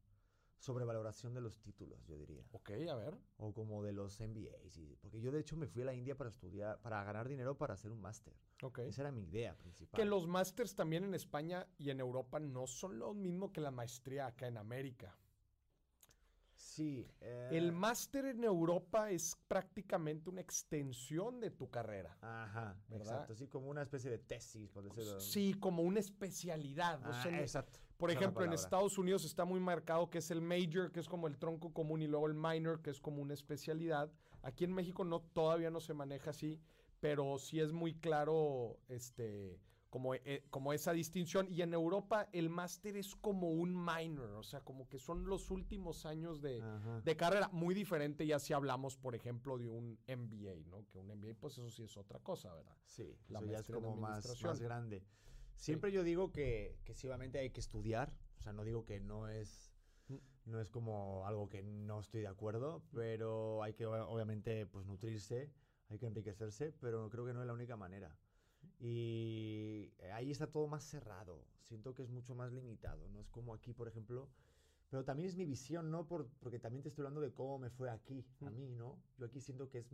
sobrevaloración 0.62 1.34
de 1.34 1.42
los 1.42 1.60
títulos, 1.60 2.06
yo 2.06 2.16
diría. 2.16 2.46
Ok, 2.52 2.70
a 2.88 2.96
ver. 2.96 3.18
O 3.38 3.52
como 3.52 3.84
de 3.84 3.94
los 3.94 4.20
MBAs. 4.22 4.80
porque 5.02 5.20
yo 5.20 5.32
de 5.32 5.40
hecho 5.40 5.58
me 5.58 5.66
fui 5.66 5.82
a 5.82 5.86
la 5.86 5.94
India 5.96 6.16
para 6.16 6.30
estudiar, 6.30 6.80
para 6.82 7.04
ganar 7.04 7.28
dinero 7.28 7.58
para 7.58 7.74
hacer 7.74 7.92
un 7.92 8.00
máster. 8.00 8.34
Ok. 8.62 8.80
Esa 8.80 9.02
era 9.02 9.12
mi 9.12 9.24
idea 9.24 9.58
principal. 9.58 10.00
Que 10.00 10.06
los 10.06 10.28
másters 10.28 10.76
también 10.76 11.04
en 11.04 11.16
España 11.16 11.68
y 11.80 11.90
en 11.90 12.00
Europa 12.00 12.40
no 12.40 12.68
son 12.68 13.00
lo 13.00 13.16
mismo 13.16 13.52
que 13.52 13.60
la 13.60 13.72
maestría 13.72 14.28
acá 14.28 14.48
en 14.48 14.58
América. 14.58 15.18
Sí. 16.62 17.08
eh, 17.22 17.50
El 17.52 17.72
máster 17.72 18.26
en 18.26 18.44
Europa 18.44 19.10
es 19.10 19.36
prácticamente 19.48 20.30
una 20.30 20.42
extensión 20.42 21.40
de 21.40 21.50
tu 21.50 21.70
carrera. 21.70 22.16
Ajá, 22.22 22.80
¿verdad? 22.88 23.08
exacto. 23.14 23.36
Sí, 23.36 23.48
como 23.48 23.68
una 23.70 23.82
especie 23.82 24.12
de 24.12 24.20
tesis, 24.20 24.70
por 24.70 24.84
decirlo. 24.84 25.20
Sí, 25.20 25.56
como 25.56 25.82
una 25.82 26.00
especialidad. 26.00 27.02
o 27.06 27.12
Ah, 27.12 27.24
sea, 27.24 27.42
exacto. 27.42 27.80
Por 27.98 28.10
ejemplo, 28.12 28.46
en. 28.46 28.54
Estados 28.54 28.98
Unidos 28.98 29.26
está 29.26 29.44
muy 29.44 29.60
marcado 29.60 30.10
que 30.10 30.20
es 30.20 30.32
el 30.32 30.42
major, 30.42 30.92
que 30.92 31.00
es 31.00 31.10
como 31.10 31.28
el 31.28 31.38
tronco 31.38 31.74
común, 31.74 32.02
y 32.02 32.08
luego 32.08 32.28
el 32.28 32.34
minor, 32.36 32.82
que 32.82 32.90
es 32.92 33.00
como 33.02 33.22
una 33.22 33.34
especialidad. 33.34 34.12
Aquí 34.44 34.64
en 34.64 34.74
México 34.74 35.04
no 35.04 35.20
todavía 35.22 35.70
no 35.72 35.80
se 35.80 35.94
maneja 35.94 36.30
así, 36.30 36.60
pero 37.00 37.38
sí 37.38 37.60
es 37.60 37.72
muy 37.74 37.94
claro 37.96 38.80
este 38.88 39.60
como, 39.92 40.16
eh, 40.16 40.48
como 40.50 40.74
esa 40.74 40.94
distinción. 40.94 41.48
Y 41.52 41.62
en 41.62 41.74
Europa 41.76 42.28
el 42.32 42.50
máster 42.50 42.98
es 42.98 43.14
como 43.16 43.52
un 43.52 43.76
minor, 43.76 44.32
o 44.32 44.42
sea, 44.42 44.62
como 44.62 44.88
que 44.90 44.98
son 44.98 45.26
los 45.28 45.52
últimos 45.52 46.08
años 46.08 46.42
de, 46.42 46.64
de 47.04 47.16
carrera. 47.18 47.50
Muy 47.52 47.76
diferente 47.76 48.26
ya 48.26 48.40
si 48.40 48.54
hablamos, 48.54 48.98
por 48.98 49.14
ejemplo, 49.14 49.58
de 49.60 49.68
un 49.68 50.00
MBA, 50.08 50.66
¿no? 50.70 50.88
Que 50.90 50.98
un 50.98 51.12
MBA, 51.12 51.36
pues 51.40 51.54
eso 51.60 51.70
sí 51.70 51.84
es 51.84 51.96
otra 51.98 52.20
cosa, 52.20 52.52
¿verdad? 52.56 52.76
Sí, 52.86 53.16
la 53.28 53.40
eso 53.40 53.52
ya 53.52 53.60
es 53.60 53.70
como 53.70 53.96
más, 53.98 54.42
más 54.44 54.60
grande. 54.60 55.04
Siempre 55.58 55.92
yo 55.92 56.04
digo 56.04 56.32
que, 56.32 56.80
que 56.86 56.96
sí, 56.96 57.06
obviamente 57.06 57.38
hay 57.38 57.52
que 57.52 57.60
estudiar. 57.60 58.12
O 58.40 58.42
sea, 58.42 58.54
no 58.54 58.64
digo 58.64 58.86
que 58.86 59.00
no 59.00 59.28
es, 59.28 59.68
Mm. 60.08 60.16
no 60.46 60.60
es 60.60 60.72
como 60.72 61.28
algo 61.28 61.48
que 61.48 61.62
no 61.62 62.00
estoy 62.00 62.22
de 62.22 62.28
acuerdo, 62.28 62.82
pero 62.92 63.62
hay 63.62 63.74
que 63.74 63.86
ob- 63.88 64.08
obviamente 64.08 64.66
pues 64.66 64.86
nutrirse, 64.88 65.52
hay 65.90 66.00
que 66.00 66.08
enriquecerse, 66.08 66.72
pero 66.72 67.10
creo 67.10 67.26
que 67.26 67.34
no 67.34 67.42
es 67.42 67.48
la 67.48 67.54
única 67.54 67.78
manera. 67.78 68.18
Y 68.80 69.92
ahí 70.14 70.32
está 70.32 70.48
todo 70.48 70.68
más 70.68 70.84
cerrado. 70.84 71.46
Siento 71.68 71.94
que 71.94 72.04
es 72.04 72.10
mucho 72.10 72.36
más 72.36 72.52
limitado. 72.52 73.08
No 73.10 73.20
es 73.20 73.30
como 73.30 73.54
aquí, 73.54 73.74
por 73.74 73.88
ejemplo. 73.88 74.30
Pero 74.90 75.06
también 75.06 75.30
es 75.30 75.38
mi 75.38 75.46
visión, 75.46 75.90
¿no? 75.90 76.06
Por, 76.06 76.28
porque 76.40 76.60
también 76.60 76.84
te 76.84 76.90
estoy 76.90 77.04
hablando 77.04 77.22
de 77.22 77.32
cómo 77.34 77.58
me 77.60 77.70
fue 77.70 77.90
aquí, 77.90 78.26
a 78.42 78.50
mí, 78.50 78.76
¿no? 78.76 79.02
Yo 79.18 79.26
aquí 79.26 79.40
siento 79.40 79.70
que 79.70 79.80
es 79.80 79.88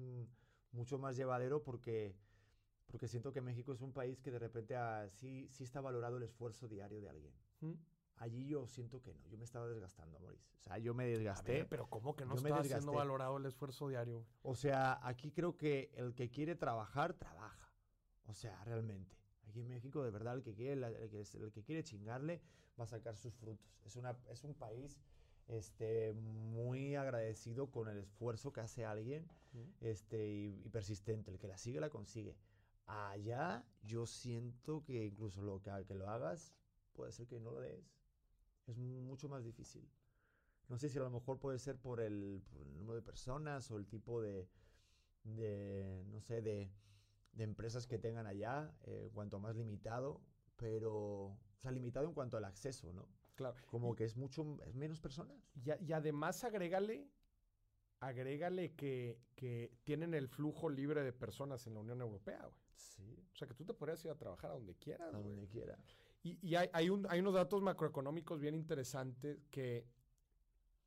mucho 0.71 0.97
más 0.97 1.15
llevadero 1.15 1.63
porque 1.63 2.15
porque 2.87 3.07
siento 3.07 3.33
que 3.33 3.41
México 3.41 3.73
es 3.73 3.81
un 3.81 3.91
país 3.91 4.21
que 4.21 4.31
de 4.31 4.39
repente 4.39 4.75
ah, 4.75 5.07
sí, 5.09 5.47
sí 5.49 5.63
está 5.63 5.81
valorado 5.81 6.17
el 6.17 6.23
esfuerzo 6.23 6.67
diario 6.67 7.01
de 7.01 7.09
alguien. 7.09 7.33
¿Mm? 7.59 7.73
Allí 8.15 8.47
yo 8.47 8.65
siento 8.65 9.01
que 9.01 9.13
no, 9.13 9.27
yo 9.27 9.37
me 9.37 9.43
estaba 9.43 9.67
desgastando, 9.67 10.19
Maurice. 10.19 10.49
O 10.57 10.61
sea, 10.61 10.77
yo 10.79 10.93
me 10.93 11.05
desgasté. 11.05 11.51
ver, 11.51 11.67
pero 11.67 11.87
¿cómo 11.87 12.15
que 12.15 12.25
no 12.25 12.35
yo 12.35 12.47
está 12.47 12.63
siendo 12.63 12.93
valorado 12.93 13.37
el 13.37 13.45
esfuerzo 13.45 13.89
diario? 13.89 14.25
O 14.41 14.55
sea, 14.55 14.99
aquí 15.07 15.31
creo 15.31 15.55
que 15.55 15.91
el 15.95 16.15
que 16.15 16.31
quiere 16.31 16.55
trabajar, 16.55 17.13
trabaja. 17.13 17.66
O 18.27 18.33
sea, 18.33 18.63
realmente. 18.65 19.15
Aquí 19.47 19.61
en 19.61 19.69
México, 19.69 20.03
de 20.03 20.11
verdad, 20.11 20.35
el 20.35 20.43
que 20.43 20.53
quiere, 20.53 20.73
el 20.73 21.09
que, 21.09 21.21
el 21.21 21.51
que 21.51 21.63
quiere 21.63 21.83
chingarle 21.83 22.41
va 22.79 22.83
a 22.83 22.87
sacar 22.87 23.15
sus 23.15 23.33
frutos. 23.33 23.65
Es, 23.85 23.95
una, 23.95 24.17
es 24.29 24.43
un 24.43 24.53
país 24.53 24.99
este, 25.47 26.13
muy 26.13 26.95
agradecido 26.95 27.71
con 27.71 27.87
el 27.87 27.99
esfuerzo 27.99 28.51
que 28.51 28.61
hace 28.61 28.85
alguien 28.85 29.27
este, 29.79 30.27
y, 30.27 30.61
y 30.65 30.69
persistente. 30.69 31.31
El 31.31 31.39
que 31.39 31.47
la 31.47 31.57
sigue, 31.57 31.79
la 31.79 31.89
consigue. 31.89 32.35
Allá 32.85 33.65
yo 33.83 34.05
siento 34.05 34.83
que 34.83 35.05
incluso 35.05 35.41
lo 35.41 35.61
que, 35.61 35.71
que 35.85 35.95
lo 35.95 36.09
hagas, 36.09 36.53
puede 36.93 37.11
ser 37.11 37.27
que 37.27 37.39
no 37.39 37.51
lo 37.51 37.61
des. 37.61 37.93
Es 38.65 38.77
mucho 38.77 39.29
más 39.29 39.43
difícil. 39.43 39.89
No 40.67 40.77
sé 40.77 40.89
si 40.89 40.97
a 40.97 41.01
lo 41.01 41.09
mejor 41.09 41.39
puede 41.39 41.59
ser 41.59 41.77
por 41.77 42.01
el, 42.01 42.43
por 42.49 42.61
el 42.61 42.77
número 42.77 42.95
de 42.95 43.01
personas 43.01 43.71
o 43.71 43.77
el 43.77 43.87
tipo 43.87 44.21
de, 44.21 44.49
de 45.23 46.03
no 46.09 46.19
sé, 46.21 46.41
de, 46.41 46.69
de 47.37 47.43
empresas 47.43 47.85
que 47.87 47.97
tengan 47.99 48.25
allá, 48.27 48.73
eh, 48.81 49.09
cuanto 49.13 49.39
más 49.39 49.55
limitado, 49.55 50.21
pero, 50.55 50.93
o 51.27 51.39
sea, 51.59 51.71
limitado 51.71 52.07
en 52.07 52.13
cuanto 52.13 52.35
al 52.37 52.45
acceso, 52.45 52.91
¿no? 52.93 53.07
Claro. 53.35 53.55
Como 53.67 53.95
que 53.95 54.03
es 54.05 54.17
mucho, 54.17 54.57
es 54.65 54.75
menos 54.75 54.99
personas. 54.99 55.37
Y, 55.55 55.91
además 55.93 56.43
agrégale, 56.43 57.07
agrégale 57.99 58.73
que, 58.73 59.19
que 59.35 59.71
tienen 59.83 60.13
el 60.15 60.27
flujo 60.27 60.69
libre 60.69 61.03
de 61.03 61.13
personas 61.13 61.67
en 61.67 61.75
la 61.75 61.79
Unión 61.81 62.01
Europea, 62.01 62.43
güey. 62.45 62.61
Sí, 62.73 63.23
O 63.33 63.35
sea 63.35 63.47
que 63.47 63.53
tú 63.53 63.63
te 63.65 63.73
podrías 63.73 64.03
ir 64.05 64.11
a 64.11 64.15
trabajar 64.17 64.51
a 64.51 64.53
donde 64.55 64.75
quieras, 64.75 65.13
a 65.13 65.17
donde 65.19 65.47
quiera. 65.47 65.77
Y, 66.23 66.39
y 66.47 66.55
hay, 66.55 66.69
hay, 66.73 66.89
un- 66.89 67.05
hay 67.09 67.19
unos 67.19 67.33
datos 67.35 67.61
macroeconómicos 67.61 68.39
bien 68.39 68.55
interesantes 68.55 69.45
que 69.51 69.87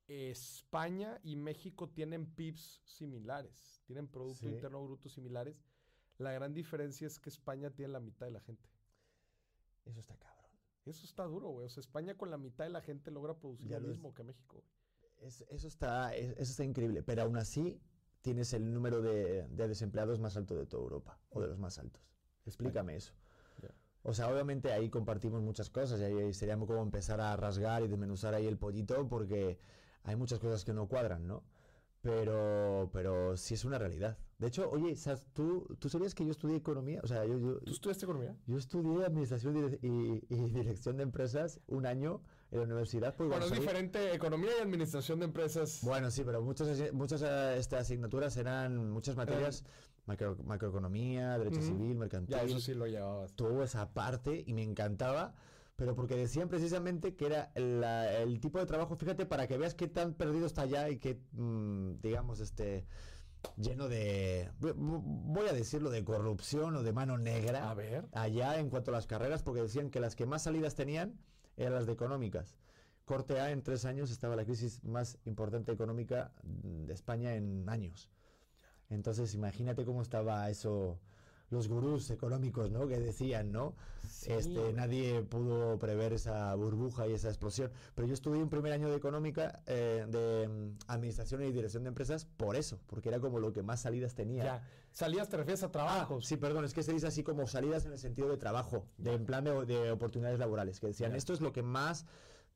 España 0.09 1.21
y 1.23 1.37
México 1.37 1.89
tienen 1.89 2.27
PIBs 2.27 2.83
similares, 2.85 3.81
tienen 3.85 4.09
Producto 4.09 4.47
Sí. 4.49 4.53
Interno 4.53 4.83
Bruto 4.85 5.09
similares. 5.09 5.63
La 6.21 6.33
gran 6.33 6.53
diferencia 6.53 7.07
es 7.07 7.19
que 7.19 7.31
España 7.31 7.71
tiene 7.71 7.93
la 7.93 8.01
mitad 8.01 8.27
de 8.27 8.33
la 8.33 8.41
gente. 8.41 8.69
Eso 9.87 10.01
está 10.01 10.17
cabrón. 10.17 10.51
Eso 10.85 11.05
está 11.07 11.25
duro, 11.25 11.49
güey. 11.49 11.67
O 11.67 11.71
sea, 11.71 11.81
España 11.81 12.15
con 12.17 12.31
la 12.31 12.37
mitad 12.39 12.65
de 12.65 12.71
la 12.71 12.83
gente 12.83 13.11
logra 13.11 13.35
producir 13.39 13.69
Ya 13.71 13.79
lo 13.79 13.87
es. 13.87 13.93
mismo 13.93 14.13
que 14.15 14.23
México. 14.23 14.57
güey. 14.57 15.29
Es- 15.29 15.45
eso, 15.49 15.67
está, 15.69 16.15
es- 16.15 16.33
eso 16.33 16.51
está 16.51 16.65
increíble, 16.65 17.03
pero 17.03 17.23
aún 17.23 17.37
así 17.37 17.81
tienes 18.21 18.53
el 18.53 18.73
número 18.73 19.01
de, 19.01 19.49
de 19.49 19.69
desempleados 19.69 20.21
más 20.21 20.37
alto 20.37 20.55
de 20.55 20.67
toda 20.67 20.83
Europa, 20.83 21.19
o 21.31 21.41
de 21.41 21.49
los 21.49 21.59
más 21.59 21.79
altos. 21.79 22.03
Explícame 22.45 22.97
eso. 22.97 23.15
O 24.03 24.15
sea, 24.15 24.33
obviamente 24.33 24.73
ahí 24.73 24.89
compartimos 24.89 25.43
muchas 25.43 25.69
cosas 25.69 26.01
y 26.01 26.05
ahí 26.05 26.33
sería 26.33 26.57
como 26.57 26.81
empezar 26.83 27.21
a 27.21 27.37
rasgar 27.37 27.83
y 27.83 27.89
desmenuzar 27.89 28.33
ahí 28.33 28.47
el 28.47 28.57
pollito 28.57 29.07
porque 29.09 29.59
hay 30.05 30.17
muchas 30.17 30.39
cosas 30.39 30.65
que 30.65 30.73
no 30.73 30.89
cuadran, 30.89 31.27
¿no? 31.27 31.45
Pero, 32.03 32.89
pero 32.95 33.37
sí 33.37 33.55
es 33.55 33.65
una 33.65 33.79
realidad. 33.79 34.17
De 34.39 34.47
hecho, 34.47 34.71
oye. 34.71 34.97
¿tú, 35.35 35.67
¿tú 35.79 35.89
sabías 35.91 36.15
que 36.15 36.25
yo 36.25 36.31
estudié 36.31 36.57
economía? 36.57 37.01
O 37.05 37.07
sea, 37.07 37.27
yo, 37.27 37.39
yo, 37.39 37.59
¿Tú 37.61 37.73
estudiaste 37.73 38.07
economía? 38.07 38.35
yo 38.47 38.57
estudié 38.57 39.05
administración 39.05 39.79
y, 39.83 39.87
y- 39.87 40.27
y 40.31 40.51
dirección 40.51 40.97
de 40.97 41.03
empresas 41.03 41.61
un 41.67 41.85
año 41.85 42.23
en 42.51 42.61
la 42.61 42.65
universidad. 42.65 43.15
Bueno, 43.19 43.37
es 43.45 43.51
salí- 43.51 43.61
diferente 43.61 44.15
economía 44.15 44.51
y 44.59 44.63
administración 44.63 45.19
de 45.19 45.27
empresas. 45.27 45.81
bueno, 45.83 46.11
sí, 46.11 46.23
pero 46.25 46.41
muchas, 46.41 46.91
muchas 46.95 47.21
estas 47.59 47.83
asignaturas 47.83 48.35
eran 48.39 48.91
muchas 48.91 49.15
materias, 49.17 49.65
macro- 50.07 50.39
macroeconomía, 50.45 51.37
derecho 51.39 51.61
civil, 51.61 51.97
mercantil, 51.97 52.35
ya, 52.35 52.43
eso 52.45 52.61
sí 52.61 52.73
lo 52.73 52.87
llevabas. 52.87 53.35
toda 53.35 53.65
esa 53.67 53.93
parte 53.93 54.43
y 54.47 54.55
me 54.55 54.63
encantaba, 54.63 55.35
pero 55.81 55.95
porque 55.95 56.15
decían 56.15 56.51
precisamente 56.51 57.15
que 57.17 57.25
era 57.25 57.51
la- 57.55 58.13
el 58.19 58.39
tipo 58.39 58.59
de 58.59 58.67
trabajo, 58.67 58.97
fíjate, 58.97 59.25
para 59.25 59.47
que 59.49 59.57
veas 59.57 59.75
qué 59.75 59.89
tan 59.89 60.13
perdido 60.13 60.45
está 60.45 60.61
allá 60.61 60.91
y 60.91 60.99
qué, 60.99 61.19
mm, 61.33 62.03
digamos, 62.03 62.41
este, 62.41 62.85
lleno 63.57 63.89
de, 63.89 64.51
voy 64.61 65.49
a 65.49 65.55
decirlo, 65.55 65.89
de 65.89 66.05
corrupción 66.05 66.77
o 66.77 66.83
de 66.83 66.93
mano 66.93 67.17
negra 67.17 67.71
A 67.71 67.73
ver. 67.73 68.07
allá 68.13 68.59
en 68.61 68.69
cuanto 68.69 68.91
a 68.91 68.93
las 68.95 69.07
carreras, 69.07 69.43
porque 69.43 69.63
decían 69.63 69.89
que 69.89 70.01
las 70.01 70.17
que 70.17 70.27
más 70.27 70.43
salidas 70.43 70.75
tenían 70.75 71.19
eran 71.57 71.73
las 71.73 71.87
de 71.87 71.93
económicas. 71.95 72.59
Corte 73.07 73.41
A, 73.41 73.51
en 73.51 73.63
tres 73.63 73.87
años 73.87 74.11
estaba 74.11 74.37
la 74.37 74.45
crisis 74.45 74.85
más 74.85 75.17
importante 75.25 75.73
económica 75.73 76.31
de 76.43 76.93
España 76.93 77.37
en 77.37 77.67
años. 77.71 78.11
Entonces, 78.91 79.33
imagínate 79.33 79.87
cómo 79.87 80.03
estaba 80.03 80.51
eso, 80.51 81.01
los 81.51 81.69
gurús 81.69 82.11
económicos, 82.11 82.71
¿no? 82.71 82.87
Que 82.87 82.99
decían, 82.99 83.51
¿no? 83.53 83.75
Sí, 84.09 84.31
este, 84.33 84.73
nadie 84.73 85.23
pudo 85.23 85.79
prever 85.79 86.13
esa 86.13 86.55
burbuja 86.55 87.07
y 87.09 87.13
esa 87.13 87.29
explosión. 87.29 87.71
Pero 87.95 88.07
yo 88.09 88.15
estudié 88.15 88.43
un 88.43 88.49
primer 88.49 88.73
año 88.73 88.89
de 88.89 88.97
económica, 88.97 89.61
eh, 89.67 90.07
de 90.09 90.49
mm, 90.49 90.79
administración 90.89 91.43
y 91.43 91.51
dirección 91.53 91.83
de 91.85 91.89
empresas, 91.89 92.25
por 92.25 92.55
eso, 92.57 92.79
porque 92.87 93.09
era 93.09 93.19
como 93.21 93.39
lo 93.41 93.53
que 93.53 93.63
más 93.63 93.81
salidas 93.81 94.15
tenía. 94.15 94.45
Ya. 94.45 94.63
Salías, 94.93 95.29
te 95.29 95.37
refieres 95.37 95.63
a 95.63 95.67
Ah, 95.67 95.73
trabajos. 95.73 96.27
sí, 96.27 96.37
perdón, 96.37 96.65
es 96.65 96.75
que 96.75 96.83
se 96.83 96.93
dice 96.93 97.07
así 97.07 97.23
como 97.23 97.47
salidas 97.47 97.85
en 97.87 97.93
el 97.93 97.99
sentido 97.99 98.29
de 98.29 98.37
trabajo, 98.37 98.87
de 98.99 99.15
en 99.15 99.25
plan 99.27 99.45
de, 99.45 99.65
de 99.67 99.91
oportunidades 99.91 100.39
laborales, 100.39 100.79
que 100.81 100.89
decían, 100.89 101.13
Ya. 101.13 101.17
esto 101.19 101.33
es 101.33 101.41
lo 101.41 101.53
que 101.53 101.63
más 101.63 102.07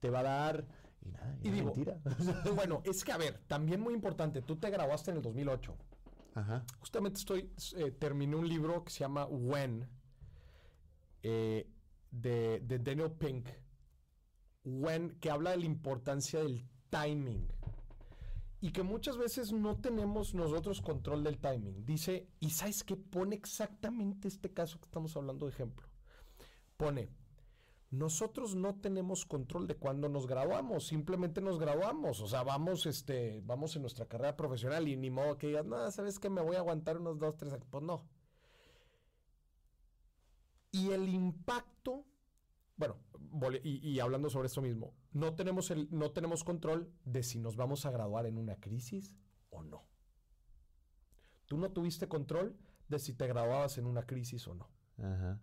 te 0.00 0.10
va 0.10 0.20
a 0.20 0.22
dar... 0.24 0.64
Y 1.02 1.08
nada, 1.10 1.36
Y 1.42 1.48
y 1.48 1.50
digo- 1.50 1.66
mentira. 1.66 1.98
Bueno, 2.54 2.80
es 2.84 3.04
que 3.04 3.12
a 3.12 3.18
ver, 3.18 3.38
también 3.46 3.80
muy 3.80 3.92
importante, 3.94 4.40
tú 4.42 4.56
te 4.56 4.70
graduaste 4.70 5.10
en 5.10 5.18
el 5.18 5.22
2008. 5.22 5.74
Justamente 6.80 7.18
estoy, 7.18 7.50
eh, 7.76 7.92
terminé 7.92 8.34
un 8.36 8.48
libro 8.48 8.84
que 8.84 8.90
se 8.90 9.00
llama 9.00 9.26
When, 9.26 9.88
eh, 11.22 11.70
de, 12.10 12.60
de 12.60 12.78
Daniel 12.78 13.12
Pink. 13.12 13.48
When, 14.64 15.18
que 15.20 15.30
habla 15.30 15.50
de 15.50 15.58
la 15.58 15.64
importancia 15.66 16.40
del 16.40 16.66
timing. 16.90 17.48
Y 18.60 18.72
que 18.72 18.82
muchas 18.82 19.18
veces 19.18 19.52
no 19.52 19.76
tenemos 19.76 20.34
nosotros 20.34 20.80
control 20.80 21.22
del 21.22 21.38
timing. 21.38 21.84
Dice, 21.84 22.28
y 22.40 22.50
¿sabes 22.50 22.82
qué? 22.82 22.96
Pone 22.96 23.36
exactamente 23.36 24.28
este 24.28 24.52
caso 24.52 24.78
que 24.78 24.86
estamos 24.86 25.14
hablando 25.16 25.46
de 25.46 25.52
ejemplo. 25.52 25.86
Pone, 26.76 27.10
nosotros 27.94 28.54
no 28.54 28.74
tenemos 28.74 29.24
control 29.24 29.66
de 29.66 29.76
cuándo 29.76 30.08
nos 30.08 30.26
graduamos, 30.26 30.86
simplemente 30.86 31.40
nos 31.40 31.58
graduamos, 31.58 32.20
o 32.20 32.26
sea, 32.26 32.42
vamos, 32.42 32.86
este, 32.86 33.40
vamos 33.44 33.76
en 33.76 33.82
nuestra 33.82 34.06
carrera 34.06 34.36
profesional 34.36 34.88
y 34.88 34.96
ni 34.96 35.10
modo 35.10 35.38
que 35.38 35.48
digas, 35.48 35.64
no, 35.64 35.90
sabes 35.90 36.18
que 36.18 36.28
me 36.28 36.42
voy 36.42 36.56
a 36.56 36.60
aguantar 36.60 36.98
unos 36.98 37.18
dos, 37.18 37.36
tres 37.36 37.52
años, 37.52 37.66
pues 37.70 37.84
no. 37.84 38.06
Y 40.72 40.90
el 40.90 41.08
impacto, 41.08 42.04
bueno, 42.76 42.96
y, 43.62 43.88
y 43.88 44.00
hablando 44.00 44.28
sobre 44.28 44.46
esto 44.46 44.60
mismo, 44.60 44.92
no 45.12 45.34
tenemos, 45.34 45.70
el, 45.70 45.88
no 45.90 46.10
tenemos 46.10 46.42
control 46.42 46.92
de 47.04 47.22
si 47.22 47.38
nos 47.38 47.54
vamos 47.56 47.86
a 47.86 47.90
graduar 47.90 48.26
en 48.26 48.38
una 48.38 48.56
crisis 48.56 49.16
o 49.50 49.62
no. 49.62 49.84
Tú 51.46 51.58
no 51.58 51.70
tuviste 51.70 52.08
control 52.08 52.56
de 52.88 52.98
si 52.98 53.14
te 53.14 53.26
graduabas 53.26 53.78
en 53.78 53.86
una 53.86 54.04
crisis 54.04 54.48
o 54.48 54.54
no. 54.54 54.68
Ajá. 54.98 55.40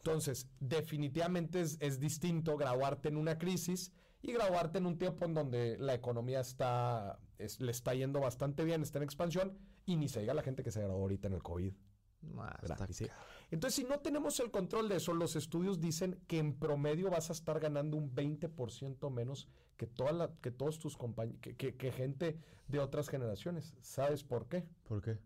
Entonces, 0.00 0.48
definitivamente 0.60 1.60
es, 1.60 1.76
es 1.80 2.00
distinto 2.00 2.56
graduarte 2.56 3.08
en 3.08 3.16
una 3.16 3.38
crisis 3.38 3.92
y 4.22 4.32
graduarte 4.32 4.78
en 4.78 4.86
un 4.86 4.98
tiempo 4.98 5.24
en 5.24 5.34
donde 5.34 5.76
la 5.78 5.94
economía 5.94 6.40
está, 6.40 7.18
le 7.58 7.70
está 7.70 7.94
yendo 7.94 8.20
bastante 8.20 8.64
bien, 8.64 8.82
está 8.82 8.98
en 8.98 9.04
expansión 9.04 9.58
y 9.86 9.96
ni 9.96 10.08
se 10.08 10.20
diga 10.20 10.34
la 10.34 10.42
gente 10.42 10.62
que 10.62 10.70
se 10.70 10.80
graduó 10.80 11.02
ahorita 11.02 11.28
en 11.28 11.34
el 11.34 11.42
COVID. 11.42 11.74
Entonces, 13.50 13.74
si 13.76 13.84
no 13.84 13.98
tenemos 14.00 14.38
el 14.40 14.50
control 14.50 14.88
de 14.88 14.96
eso, 14.96 15.14
los 15.14 15.36
estudios 15.36 15.80
dicen 15.80 16.20
que 16.26 16.38
en 16.38 16.54
promedio 16.54 17.10
vas 17.10 17.30
a 17.30 17.32
estar 17.32 17.58
ganando 17.60 17.96
un 17.96 18.14
20% 18.14 19.10
menos 19.10 19.48
que, 19.76 19.86
toda 19.86 20.12
la, 20.12 20.30
que 20.40 20.50
todos 20.50 20.78
tus 20.78 20.96
compañeros, 20.96 21.40
que, 21.40 21.92
gente 21.92 22.38
de 22.68 22.78
otras 22.78 23.08
generaciones. 23.08 23.74
¿Sabes 23.80 24.22
por 24.22 24.46
qué? 24.48 24.66
¿Por 24.84 25.00
qué? 25.00 25.18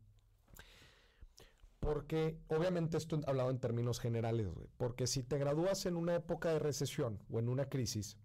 Porque, 1.85 2.39
obviamente, 2.49 2.97
esto 2.97 3.21
hablado 3.27 3.51
en 3.51 3.59
términos 3.59 4.01
generales, 4.01 4.49
porque 4.79 5.07
si 5.07 5.23
te 5.23 5.37
gradúas 5.37 5.85
en 5.85 5.97
una 5.97 6.15
época 6.15 6.49
de 6.51 6.59
recesión 6.59 7.23
o 7.31 7.39
en 7.39 7.51
una 7.51 7.69
crisis, 7.69 8.17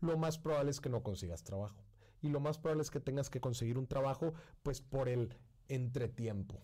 lo 0.00 0.18
más 0.18 0.38
probable 0.38 0.70
es 0.70 0.82
que 0.82 0.90
no 0.90 1.02
consigas 1.02 1.42
trabajo. 1.42 1.82
Y 2.20 2.28
lo 2.28 2.40
más 2.40 2.58
probable 2.58 2.82
es 2.82 2.90
que 2.90 3.00
tengas 3.00 3.30
que 3.30 3.40
conseguir 3.40 3.78
un 3.78 3.86
trabajo, 3.86 4.34
pues 4.62 4.82
por 4.82 5.08
el 5.08 5.34
entretiempo. 5.68 6.60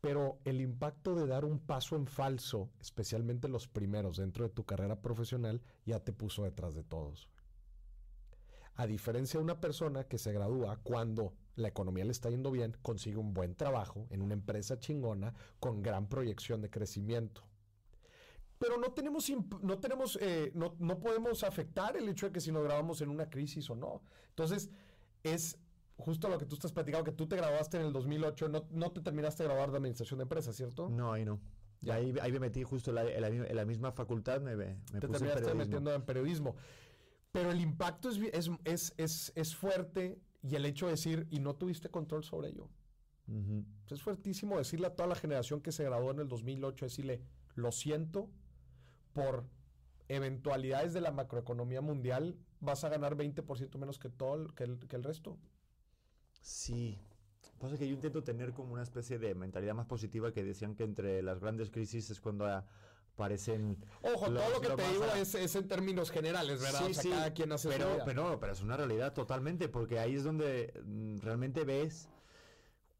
Pero 0.00 0.38
el 0.46 0.62
impacto 0.62 1.14
de 1.14 1.26
dar 1.26 1.44
un 1.44 1.58
paso 1.58 1.96
en 1.96 2.06
falso, 2.06 2.70
especialmente 2.80 3.46
los 3.46 3.68
primeros 3.68 4.16
dentro 4.16 4.44
de 4.44 4.54
tu 4.54 4.64
carrera 4.64 5.02
profesional, 5.02 5.60
ya 5.84 6.00
te 6.00 6.14
puso 6.14 6.44
detrás 6.44 6.74
de 6.74 6.82
todos. 6.82 7.28
A 8.76 8.86
diferencia 8.86 9.38
de 9.38 9.44
una 9.44 9.60
persona 9.60 10.04
que 10.04 10.16
se 10.16 10.32
gradúa 10.32 10.78
cuando 10.82 11.34
la 11.56 11.68
economía 11.68 12.04
le 12.04 12.12
está 12.12 12.30
yendo 12.30 12.50
bien, 12.50 12.76
consigue 12.82 13.16
un 13.16 13.34
buen 13.34 13.54
trabajo 13.54 14.06
en 14.10 14.22
una 14.22 14.34
empresa 14.34 14.78
chingona 14.78 15.34
con 15.58 15.82
gran 15.82 16.08
proyección 16.08 16.60
de 16.60 16.70
crecimiento. 16.70 17.42
Pero 18.58 18.76
no 18.76 18.92
tenemos, 18.92 19.30
no, 19.62 19.78
tenemos 19.78 20.18
eh, 20.20 20.52
no, 20.54 20.74
no 20.78 20.98
podemos 20.98 21.44
afectar 21.44 21.96
el 21.96 22.08
hecho 22.08 22.26
de 22.26 22.32
que 22.32 22.40
si 22.40 22.52
nos 22.52 22.62
grabamos 22.62 23.00
en 23.00 23.08
una 23.08 23.30
crisis 23.30 23.70
o 23.70 23.74
no. 23.74 24.02
Entonces, 24.28 24.70
es 25.22 25.58
justo 25.96 26.28
lo 26.28 26.38
que 26.38 26.46
tú 26.46 26.56
estás 26.56 26.72
platicando, 26.72 27.04
que 27.04 27.12
tú 27.12 27.26
te 27.26 27.36
graduaste 27.36 27.78
en 27.78 27.86
el 27.86 27.92
2008, 27.92 28.48
no, 28.48 28.66
no 28.70 28.92
te 28.92 29.00
terminaste 29.00 29.42
de 29.42 29.48
graduar 29.48 29.70
de 29.70 29.78
administración 29.78 30.18
de 30.18 30.22
empresas, 30.22 30.56
¿cierto? 30.56 30.88
No, 30.88 31.12
ahí 31.12 31.24
no. 31.24 31.40
Y 31.82 31.90
ahí, 31.90 32.14
ahí 32.20 32.32
me 32.32 32.40
metí 32.40 32.62
justo 32.62 32.90
en 32.90 33.56
la, 33.56 33.64
misma 33.64 33.92
facultad, 33.92 34.40
me, 34.40 34.54
me 34.56 34.74
te 34.92 35.08
terminaste 35.08 35.54
metiendo 35.54 35.94
en 35.94 36.02
periodismo. 36.02 36.56
Pero 37.32 37.50
el 37.52 37.60
impacto 37.60 38.10
es, 38.10 38.18
es, 38.64 38.92
es, 38.96 39.32
es, 39.34 39.56
fuerte 39.56 40.18
y 40.42 40.54
el 40.54 40.64
hecho 40.64 40.86
de 40.86 40.92
decir, 40.92 41.26
y 41.30 41.40
no 41.40 41.54
tuviste 41.54 41.88
control 41.88 42.24
sobre 42.24 42.48
ello. 42.48 42.68
Es 43.88 44.02
fuertísimo 44.02 44.58
decirle 44.58 44.88
a 44.88 44.96
toda 44.96 45.08
la 45.08 45.14
generación 45.14 45.60
que 45.60 45.70
se 45.70 45.84
graduó 45.84 46.10
en 46.10 46.18
el 46.18 46.28
2008, 46.28 46.86
decirle, 46.86 47.22
lo 47.54 47.70
siento, 47.70 48.28
por 49.12 49.44
eventualidades 50.08 50.92
de 50.92 51.00
la 51.00 51.12
macroeconomía 51.12 51.80
mundial, 51.80 52.36
vas 52.58 52.82
a 52.82 52.88
ganar 52.88 53.16
20% 53.16 53.78
menos 53.78 54.00
que 54.00 54.08
todo 54.08 54.48
que 54.48 54.64
el, 54.64 54.78
que 54.80 54.96
el 54.96 55.04
resto. 55.04 55.38
Sí. 56.40 56.98
Pasa 57.60 57.76
que 57.76 57.86
yo 57.86 57.94
intento 57.94 58.24
tener 58.24 58.52
como 58.52 58.72
una 58.72 58.82
especie 58.82 59.18
de 59.18 59.34
mentalidad 59.34 59.74
más 59.74 59.86
positiva 59.86 60.32
que 60.32 60.42
decían 60.42 60.74
que 60.74 60.82
entre 60.82 61.22
las 61.22 61.38
grandes 61.40 61.70
crisis 61.70 62.10
es 62.10 62.20
cuando 62.20 62.46
aparecen. 63.20 63.76
Ojo, 64.02 64.26
todo 64.26 64.50
lo 64.50 64.60
que 64.60 64.68
te 64.68 64.88
digo 64.88 65.04
es, 65.16 65.54
en 65.54 65.68
términos 65.68 66.10
generales, 66.10 66.60
¿verdad? 66.60 66.86
Sí, 66.86 66.94
sí, 66.94 67.10
cada 67.10 67.32
quien 67.32 67.52
hace 67.52 67.68
pero, 67.68 67.98
pero, 68.04 68.40
pero 68.40 68.52
es 68.52 68.62
una 68.62 68.76
realidad 68.76 69.12
totalmente, 69.12 69.68
porque 69.68 69.98
ahí 69.98 70.14
es 70.14 70.24
donde 70.24 70.72
mm, 70.84 71.18
realmente 71.18 71.64
ves 71.64 72.08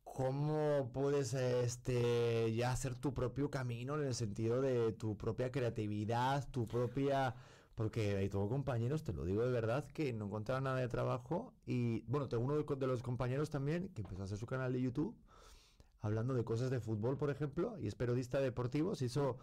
cómo 0.05 0.91
puedes 0.93 1.35
este 1.35 2.53
ya 2.55 2.73
hacer 2.73 2.95
tu 2.97 3.15
propio 3.15 3.51
camino 3.51 3.95
en 3.95 4.07
el 4.07 4.15
sentido 4.15 4.61
de 4.61 4.93
tu 4.93 5.17
propia 5.17 5.51
creatividad, 5.51 6.47
tu 6.51 6.67
propia 6.67 7.35
porque 7.81 8.29
tengo 8.31 8.47
compañeros, 8.51 9.05
te 9.05 9.15
lo 9.15 9.25
digo 9.25 9.43
de 9.43 9.51
verdad, 9.51 9.87
que 9.87 10.13
no 10.13 10.27
encontraban 10.27 10.65
nada 10.65 10.77
de 10.77 10.89
trabajo. 10.89 11.55
Y 11.65 12.03
bueno, 12.03 12.29
tengo 12.29 12.45
uno 12.45 12.63
de, 12.63 12.87
los 12.87 13.03
compañeros 13.03 13.49
también 13.49 13.89
que 13.95 14.03
empezó 14.03 14.21
a 14.21 14.25
hacer 14.27 14.37
su 14.37 14.45
canal 14.45 14.75
de 14.75 14.83
YouTube 14.83 15.17
hablando 16.03 16.35
de 16.35 16.45
cosas 16.45 16.71
de 16.71 16.81
fútbol, 16.81 17.17
por 17.17 17.31
ejemplo, 17.31 17.79
y 17.79 17.87
es 17.87 17.95
periodista 17.95 18.41
deportivo. 18.41 18.95
Se 18.95 19.07
hizo, 19.07 19.39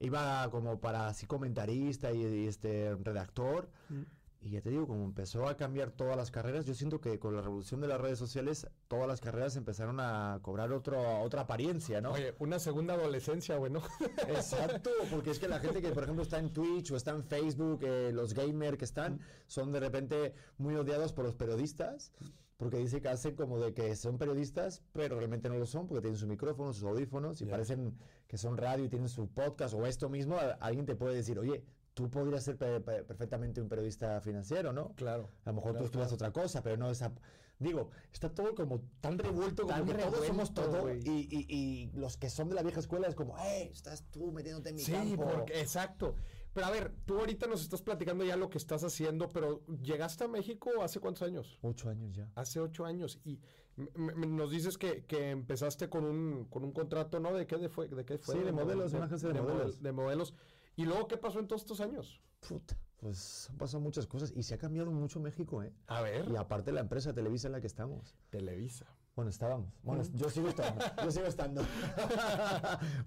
iba 0.00 0.48
como 0.50 0.80
para 0.80 1.08
así 1.08 1.26
comentarista 1.26 2.12
y, 2.12 2.46
este 2.46 2.94
redactor. 2.96 3.68
Mm. 3.88 4.02
Y 4.40 4.50
ya 4.50 4.60
te 4.60 4.70
digo, 4.70 4.86
como 4.86 5.04
empezó 5.04 5.48
a 5.48 5.56
cambiar 5.56 5.90
todas 5.90 6.16
las 6.16 6.30
carreras, 6.30 6.64
yo 6.64 6.72
siento 6.72 7.00
que 7.00 7.18
con 7.18 7.34
la 7.34 7.42
revolución 7.42 7.80
de 7.80 7.88
las 7.88 8.00
redes 8.00 8.20
sociales, 8.20 8.68
todas 8.86 9.08
las 9.08 9.20
carreras 9.20 9.56
empezaron 9.56 9.98
a 9.98 10.38
cobrar 10.42 10.72
otro, 10.72 11.20
otra 11.22 11.42
apariencia, 11.42 12.00
¿no? 12.00 12.12
Oye, 12.12 12.36
una 12.38 12.60
segunda 12.60 12.94
adolescencia, 12.94 13.56
bueno. 13.56 13.82
Exacto, 14.28 14.90
porque 15.10 15.32
es 15.32 15.40
que 15.40 15.48
la 15.48 15.58
gente 15.58 15.82
que, 15.82 15.90
por 15.90 16.04
ejemplo, 16.04 16.22
está 16.22 16.38
en 16.38 16.52
Twitch 16.52 16.92
o 16.92 16.96
está 16.96 17.10
en 17.10 17.24
Facebook, 17.24 17.80
eh, 17.82 18.12
los 18.12 18.32
gamers 18.32 18.78
que 18.78 18.84
están, 18.84 19.20
son 19.48 19.72
de 19.72 19.80
repente 19.80 20.34
muy 20.56 20.76
odiados 20.76 21.12
por 21.12 21.24
los 21.24 21.34
periodistas, 21.34 22.12
porque 22.58 22.76
dice 22.76 23.00
que 23.00 23.08
hacen 23.08 23.36
como 23.36 23.58
de 23.60 23.72
que 23.72 23.94
son 23.94 24.18
periodistas, 24.18 24.82
pero 24.92 25.16
realmente 25.16 25.48
no 25.48 25.56
lo 25.56 25.64
son, 25.64 25.86
porque 25.86 26.02
tienen 26.02 26.18
su 26.18 26.26
micrófono, 26.26 26.72
sus 26.72 26.82
audífonos, 26.82 27.40
y 27.40 27.46
parecen 27.46 27.96
que 28.26 28.36
son 28.36 28.56
radio 28.56 28.84
y 28.84 28.88
tienen 28.88 29.08
su 29.08 29.28
podcast, 29.28 29.74
o 29.74 29.86
esto 29.86 30.08
mismo, 30.08 30.36
alguien 30.58 30.84
te 30.84 30.96
puede 30.96 31.14
decir, 31.14 31.38
oye, 31.38 31.64
tú 31.94 32.10
podrías 32.10 32.42
ser 32.42 32.58
perfectamente 32.58 33.60
un 33.60 33.68
periodista 33.68 34.20
financiero, 34.20 34.72
¿no? 34.72 34.92
Claro. 34.96 35.30
A 35.44 35.50
lo 35.50 35.54
mejor 35.54 35.76
tú 35.76 35.84
estudias 35.84 36.12
otra 36.12 36.32
cosa, 36.32 36.60
pero 36.62 36.76
no 36.76 36.90
esa... 36.90 37.12
Digo, 37.60 37.90
está 38.12 38.28
todo 38.28 38.54
como 38.54 38.80
tan 39.00 39.18
revuelto, 39.18 39.66
como 39.66 39.84
que 39.84 39.94
todos 39.94 40.26
somos 40.26 40.52
todo, 40.52 40.92
y, 40.92 41.90
los 41.94 42.16
que 42.16 42.28
son 42.28 42.48
de 42.48 42.56
la 42.56 42.62
vieja 42.62 42.80
escuela 42.80 43.06
es 43.06 43.14
como, 43.14 43.38
¡eh! 43.38 43.70
Estás 43.72 44.02
tú 44.10 44.32
metiéndote 44.32 44.70
en 44.70 44.74
mi 44.74 44.82
sí, 44.82 45.14
Porque, 45.16 45.60
exacto. 45.60 46.16
Pero 46.52 46.66
a 46.66 46.70
ver, 46.70 46.94
tú 47.04 47.18
ahorita 47.18 47.46
nos 47.46 47.62
estás 47.62 47.82
platicando 47.82 48.24
ya 48.24 48.36
lo 48.36 48.50
que 48.50 48.58
estás 48.58 48.82
haciendo, 48.82 49.28
pero 49.28 49.64
llegaste 49.82 50.24
a 50.24 50.28
México 50.28 50.82
hace 50.82 51.00
cuántos 51.00 51.22
años? 51.22 51.58
Ocho 51.62 51.88
años 51.88 52.14
ya. 52.14 52.30
Hace 52.34 52.60
ocho 52.60 52.84
años. 52.84 53.20
Y 53.24 53.40
nos 53.76 54.50
dices 54.50 54.76
que, 54.76 55.04
empezaste 55.30 55.88
con 55.88 56.04
un, 56.04 56.46
con 56.46 56.64
un 56.64 56.72
contrato, 56.72 57.20
¿no? 57.20 57.32
¿De 57.32 57.46
qué, 57.46 57.56
de 57.56 57.68
fue, 57.68 57.88
de 57.88 58.04
qué 58.04 58.18
fue? 58.18 58.34
Sí, 58.34 58.40
de, 58.42 58.52
modelos, 58.52 58.90
de, 58.90 58.98
una 58.98 59.06
agencia 59.06 59.28
de, 59.28 59.40
modelos. 59.40 59.82
De 59.82 59.92
modelos. 59.92 60.34
¿Y 60.76 60.84
luego 60.84 61.06
qué 61.06 61.16
pasó 61.16 61.38
en 61.38 61.46
todos 61.46 61.62
estos 61.62 61.80
años? 61.80 62.20
Puta, 62.40 62.76
pues 62.98 63.48
han 63.50 63.58
pasado 63.58 63.80
muchas 63.80 64.06
cosas 64.06 64.32
y 64.34 64.42
se 64.42 64.54
ha 64.54 64.58
cambiado 64.58 64.90
mucho 64.90 65.20
México, 65.20 65.62
¿eh? 65.62 65.72
A 65.86 66.02
ver. 66.02 66.28
Y 66.28 66.36
aparte 66.36 66.72
la 66.72 66.80
empresa 66.80 67.12
Televisa 67.12 67.48
en 67.48 67.52
la 67.52 67.60
que 67.60 67.66
estamos. 67.66 68.16
Televisa. 68.30 68.86
Bueno, 69.18 69.30
estábamos. 69.30 69.66
Bueno, 69.82 70.04
yo 70.14 70.30
sigo 70.30 70.48
estando. 70.48 70.84
yo 71.02 71.10
sigo 71.10 71.26
estando. 71.26 71.60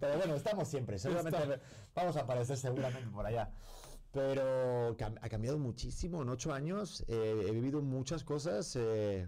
Pero 0.02 0.18
bueno, 0.18 0.36
estamos 0.36 0.68
siempre. 0.68 1.00
Seguramente 1.00 1.38
vamos 1.96 2.18
a 2.18 2.20
aparecer 2.20 2.58
seguramente 2.58 3.10
por 3.10 3.26
allá. 3.26 3.50
Pero 4.12 4.90
ha 5.00 5.30
cambiado 5.30 5.58
muchísimo. 5.58 6.22
En 6.22 6.28
ocho 6.28 6.52
años 6.52 7.06
eh, 7.08 7.46
he 7.48 7.52
vivido 7.52 7.82
muchas 7.82 8.26
cosas. 8.26 8.76
Eh, 8.76 9.26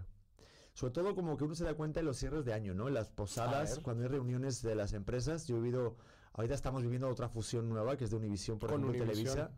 sobre 0.74 0.92
todo 0.92 1.14
como 1.14 1.38
que 1.38 1.44
uno 1.44 1.54
se 1.54 1.64
da 1.64 1.72
cuenta 1.72 2.00
de 2.00 2.04
los 2.04 2.18
cierres 2.18 2.44
de 2.44 2.52
año, 2.52 2.74
¿no? 2.74 2.90
Las 2.90 3.08
posadas, 3.08 3.78
cuando 3.78 4.02
hay 4.02 4.10
reuniones 4.10 4.60
de 4.60 4.74
las 4.74 4.92
empresas. 4.92 5.46
Yo 5.46 5.56
he 5.56 5.60
vivido 5.60 5.96
Ahorita 6.34 6.54
estamos 6.54 6.82
viviendo 6.82 7.08
otra 7.08 7.28
fusión 7.28 7.68
nueva 7.68 7.96
que 7.96 8.04
es 8.04 8.10
de 8.10 8.16
Univision 8.16 8.58
por 8.58 8.70
ejemplo, 8.70 8.92
Televisa. 8.92 9.52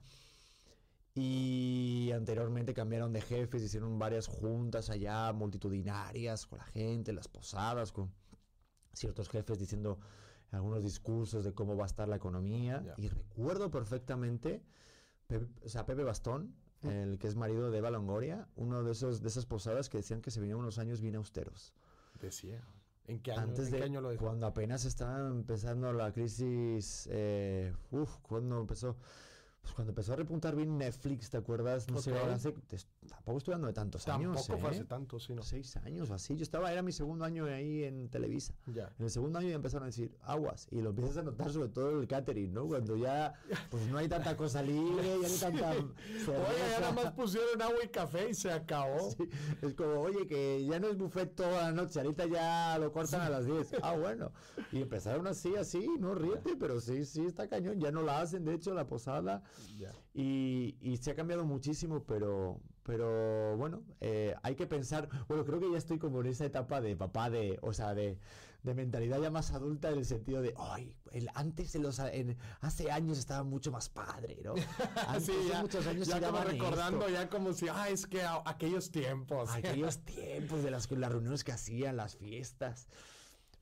Y 1.19 2.11
anteriormente 2.13 2.75
cambiaron 2.75 3.11
de 3.13 3.23
jefes, 3.23 3.63
hicieron 3.63 3.99
varias 3.99 4.27
juntas 4.27 4.91
allá 4.91 5.33
multitudinarias 5.33 6.47
con 6.47 6.59
la 6.59 6.67
gente, 6.67 7.13
las 7.15 7.27
posadas, 7.27 7.91
con 7.91 8.13
ciertos 8.93 9.31
jefes 9.31 9.59
diciendo 9.59 9.99
algunos 10.51 10.85
discursos 10.85 11.43
de 11.45 11.55
cómo 11.55 11.75
va 11.75 11.85
a 11.85 11.87
estar 11.87 12.07
la 12.07 12.17
economía. 12.17 12.95
Y 12.99 13.09
recuerdo 13.09 13.71
perfectamente, 13.71 14.63
o 15.65 15.69
sea, 15.71 15.87
Pepe 15.87 16.05
Bastón, 16.05 16.55
el 16.83 17.19
que 17.19 17.29
es 17.29 17.35
marido 17.35 17.71
de 17.71 17.79
Eva 17.79 17.91
Longoria, 17.91 18.47
uno 18.55 18.85
de 18.85 18.93
esos 18.93 19.23
de 19.23 19.29
esas 19.29 19.47
posadas 19.47 19.89
que 19.89 19.97
decían 19.97 20.21
que 20.21 20.31
se 20.31 20.41
venían 20.41 20.59
unos 20.59 20.79
años 20.79 21.01
bien 21.01 21.17
austeros. 21.17 21.73
Decía. 22.21 22.63
¿En 23.07 23.21
qué 23.21 23.33
año, 23.33 23.41
Antes 23.41 23.71
de, 23.71 23.83
año 23.83 24.01
lo 24.01 24.11
dijo? 24.11 24.25
Cuando 24.25 24.47
apenas 24.47 24.85
estaba 24.85 25.29
empezando 25.29 25.93
la 25.93 26.13
crisis, 26.13 27.09
eh, 27.11 27.73
uf, 27.91 28.19
cuando 28.21 28.61
empezó 28.61 28.97
pues 29.67 29.75
cuando 29.75 29.91
empezó 29.91 30.13
a 30.13 30.17
repuntar 30.17 30.55
bien 30.55 30.79
Netflix, 30.79 31.29
¿te 31.29 31.39
acuerdas? 31.39 31.91
No 31.91 31.99
sé, 31.99 32.17
hace, 32.17 32.55
tampoco 33.09 33.39
estoy 33.39 33.55
hablando 33.55 33.67
de 33.67 33.73
tantos 33.73 34.07
años. 34.07 34.37
Tampoco 34.37 34.61
fue 34.61 34.71
hace 34.71 34.83
¿eh? 34.83 34.85
tanto, 34.85 35.19
sí, 35.19 35.35
¿no? 35.35 35.43
Seis 35.43 35.77
años 35.79 36.09
o 36.09 36.15
así. 36.15 36.37
Yo 36.37 36.45
estaba, 36.45 36.71
era 36.71 36.83
mi 36.83 36.93
segundo 36.93 37.25
año 37.25 37.47
ahí 37.47 37.83
en 37.83 38.09
Televisa. 38.09 38.55
Ya. 38.67 38.93
En 38.97 39.07
el 39.07 39.11
segundo 39.11 39.41
año 39.41 39.49
ya 39.49 39.57
empezaron 39.57 39.83
a 39.83 39.87
decir 39.87 40.17
aguas. 40.23 40.69
Y 40.71 40.81
lo 40.83 40.91
empiezas 40.91 41.17
a 41.17 41.23
notar 41.25 41.51
sobre 41.51 41.69
todo 41.71 42.01
el 42.01 42.07
catering, 42.07 42.55
¿no? 42.55 42.69
Cuando 42.69 42.97
ya 42.97 43.35
pues 43.69 43.89
no 43.89 43.99
hay 43.99 44.07
tanta 44.07 44.37
cosa 44.37 44.63
libre, 44.63 45.19
ya 45.21 45.29
no 45.29 45.35
hay 45.35 45.39
tanta. 45.41 45.71
oye, 45.73 46.71
ya 46.71 46.81
nada 46.81 46.93
más 46.93 47.13
pusieron 47.15 47.61
agua 47.61 47.79
y 47.83 47.89
café 47.89 48.31
y 48.31 48.35
se 48.35 48.53
acabó. 48.53 49.17
Es 49.63 49.75
como, 49.75 50.01
oye, 50.01 50.29
que 50.29 50.65
ya 50.65 50.79
no 50.79 50.87
es 50.87 50.97
buffet 50.97 51.35
toda 51.35 51.63
la 51.63 51.73
noche, 51.73 51.99
ahorita 51.99 52.27
ya 52.27 52.79
lo 52.79 52.93
cortan 52.93 53.23
a 53.23 53.31
las 53.31 53.47
10. 53.47 53.79
Ah, 53.83 53.97
bueno. 53.97 54.31
Y 54.71 54.83
empezaron 54.83 55.27
así, 55.27 55.57
así, 55.57 55.89
no 55.99 56.15
ríete, 56.15 56.55
pero 56.57 56.81
sí, 56.81 57.05
sí, 57.05 57.27
está 57.27 57.49
cañón. 57.49 57.81
Ya 57.81 57.91
no 57.91 58.03
la 58.03 58.21
hacen, 58.21 58.45
de 58.45 58.55
hecho, 58.55 58.73
la 58.73 58.87
posada 58.87 59.43
Y, 60.15 60.77
y, 60.81 60.97
se 60.97 61.11
ha 61.11 61.15
cambiado 61.15 61.45
muchísimo, 61.45 62.05
pero, 62.05 62.61
pero 62.83 63.57
bueno, 63.57 63.83
eh, 64.01 64.35
hay 64.43 64.55
que 64.55 64.67
pensar, 64.67 65.09
bueno, 65.29 65.45
creo 65.45 65.61
que 65.61 65.71
ya 65.71 65.77
estoy 65.77 65.99
como 65.99 66.21
en 66.21 66.29
esa 66.29 66.47
etapa 66.47 66.81
de 66.81 66.97
papá, 66.97 67.29
de, 67.29 67.59
o 67.61 67.75
sea, 67.75 67.95
de, 67.95 68.19
de 68.63 68.75
mentalidad 68.75 69.21
ya 69.21 69.31
más 69.31 69.53
adulta 69.53 69.91
en 69.91 69.99
el 69.99 70.05
sentido 70.05 70.43
de, 70.43 70.55
ay, 70.57 70.97
el, 71.13 71.29
antes 71.35 71.75
en 71.75 71.83
los, 71.83 71.99
en, 71.99 72.37
hace 72.61 72.91
años 72.91 73.19
estaba 73.19 73.45
mucho 73.45 73.71
más 73.71 73.89
padre, 73.89 74.39
¿no? 74.43 74.55
Antes 75.07 75.27
sí, 75.27 75.33
ya, 75.49 75.63
muchos 75.63 75.87
años 75.87 76.09
ya 76.09 76.21
como 76.21 76.43
recordando 76.43 77.09
ya 77.09 77.29
como 77.29 77.53
si, 77.53 77.69
ah, 77.69 77.89
es 77.89 78.07
que 78.07 78.23
aquellos 78.45 78.91
tiempos. 78.91 79.51
Aquellos 79.51 79.99
tiempos 80.05 80.65
de 80.65 80.71
las, 80.71 80.91
las 80.91 81.13
reuniones 81.13 81.45
que 81.45 81.53
hacían, 81.53 81.97
las 81.97 82.17
fiestas. 82.17 82.89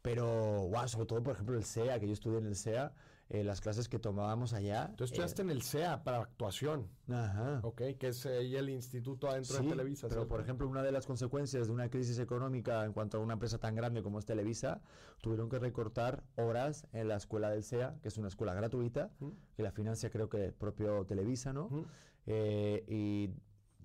Pero, 0.00 0.24
wow, 0.68 0.88
sobre 0.88 1.07
todo, 1.07 1.22
por 1.22 1.35
ejemplo, 1.35 1.57
el 1.57 1.64
SEA, 1.64 1.98
que 1.98 2.07
yo 2.07 2.12
estudié 2.12 2.38
en 2.38 2.46
el 2.46 2.57
SEA, 2.57 2.92
eh, 3.35 3.42
las 3.42 3.61
clases 3.61 3.88
que 3.88 3.99
tomábamos 3.99 4.53
allá. 4.53 4.94
Tú 4.97 5.03
estudiaste 5.03 5.42
eh, 5.42 5.47
en 5.47 5.51
el 5.51 5.62
SEA 5.62 6.05
para 6.05 6.20
actuación. 6.20 6.88
Ajá. 7.09 7.59
Ok, 7.64 7.83
que 7.99 8.09
es 8.09 8.25
ahí 8.27 8.55
el 8.55 8.70
instituto 8.70 9.29
adentro 9.29 9.59
de 9.59 9.68
Televisa. 9.68 10.07
Pero, 10.09 10.29
por 10.29 10.40
ejemplo, 10.40 10.68
una 10.68 10.85
de 10.85 10.92
las 10.92 11.05
consecuencias 11.05 11.66
de 11.66 11.73
una 11.73 11.88
crisis 11.88 12.20
económica 12.20 12.85
en 12.85 12.92
cuanto 12.92 13.16
a 13.16 13.20
una 13.20 13.33
empresa 13.33 13.59
tan 13.59 13.75
grande 13.75 14.05
como 14.05 14.20
es 14.20 14.25
Televisa, 14.25 14.81
tuvieron 15.20 15.49
que 15.49 15.59
recortar 15.59 16.23
horas 16.37 16.87
en 16.92 17.09
la 17.09 17.16
escuela 17.16 17.51
del 17.51 17.64
SEA, 17.64 17.99
que 18.03 18.07
es 18.07 18.16
una 18.18 18.29
escuela 18.29 18.55
gratuita, 18.55 19.11
que 19.57 19.64
la 19.64 19.73
financia 19.73 20.11
creo 20.11 20.29
que 20.29 20.44
el 20.44 20.53
propio 20.53 21.05
Televisa, 21.05 21.53
¿no? 21.53 21.87
Eh, 22.27 22.85
y 22.87 23.31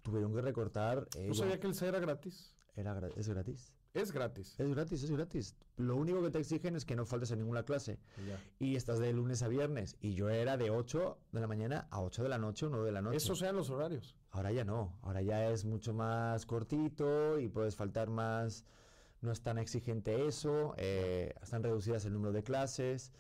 tuvieron 0.04 0.32
que 0.32 0.42
recortar. 0.42 1.08
¿No 1.28 1.34
sabía 1.34 1.60
que 1.60 1.66
el 1.66 1.74
SEA 1.74 1.90
era 1.90 2.00
gratis? 2.00 2.56
Era, 2.76 3.02
es 3.16 3.28
gratis. 3.28 3.74
Es 3.93 4.12
gratis. 4.12 4.60
Es 4.60 4.69
gratis, 4.69 5.04
es 5.04 5.12
gratis. 5.12 5.56
Lo 5.78 5.95
único 5.95 6.21
que 6.21 6.30
te 6.30 6.39
exigen 6.39 6.75
es 6.75 6.86
que 6.86 6.95
no 6.95 7.06
faltes 7.06 7.32
a 7.32 7.36
ninguna 7.36 7.63
clase. 7.63 7.99
Y 8.60 8.75
estás 8.75 8.99
de 8.99 9.12
lunes 9.13 9.41
a 9.41 9.47
viernes. 9.47 9.97
Y 9.99 10.13
yo 10.13 10.30
era 10.30 10.58
de 10.58 10.69
8 10.69 11.17
de 11.32 11.39
la 11.39 11.47
mañana 11.47 11.88
a 11.89 12.02
8 12.02 12.23
de 12.23 12.30
la 12.30 12.38
noche 12.38 12.67
o 12.67 12.69
9 12.69 12.86
de 12.86 12.91
la 12.91 13.02
noche. 13.02 13.17
Esos 13.17 13.39
sean 13.39 13.56
los 13.56 13.69
horarios. 13.71 14.15
Ahora 14.32 14.52
ya 14.52 14.63
no. 14.63 14.99
Ahora 15.02 15.21
ya 15.23 15.49
es 15.49 15.65
mucho 15.65 15.93
más 15.93 16.45
cortito 16.45 17.39
y 17.39 17.49
puedes 17.49 17.75
faltar 17.75 18.10
más. 18.10 18.63
No 19.21 19.32
es 19.32 19.41
tan 19.41 19.58
exigente 19.58 20.28
eso. 20.28 20.75
Eh, 20.78 21.34
están 21.41 21.63
reducidas 21.63 22.06
el 22.06 22.13
número 22.13 22.32
de 22.32 22.43
clases. 22.43 23.12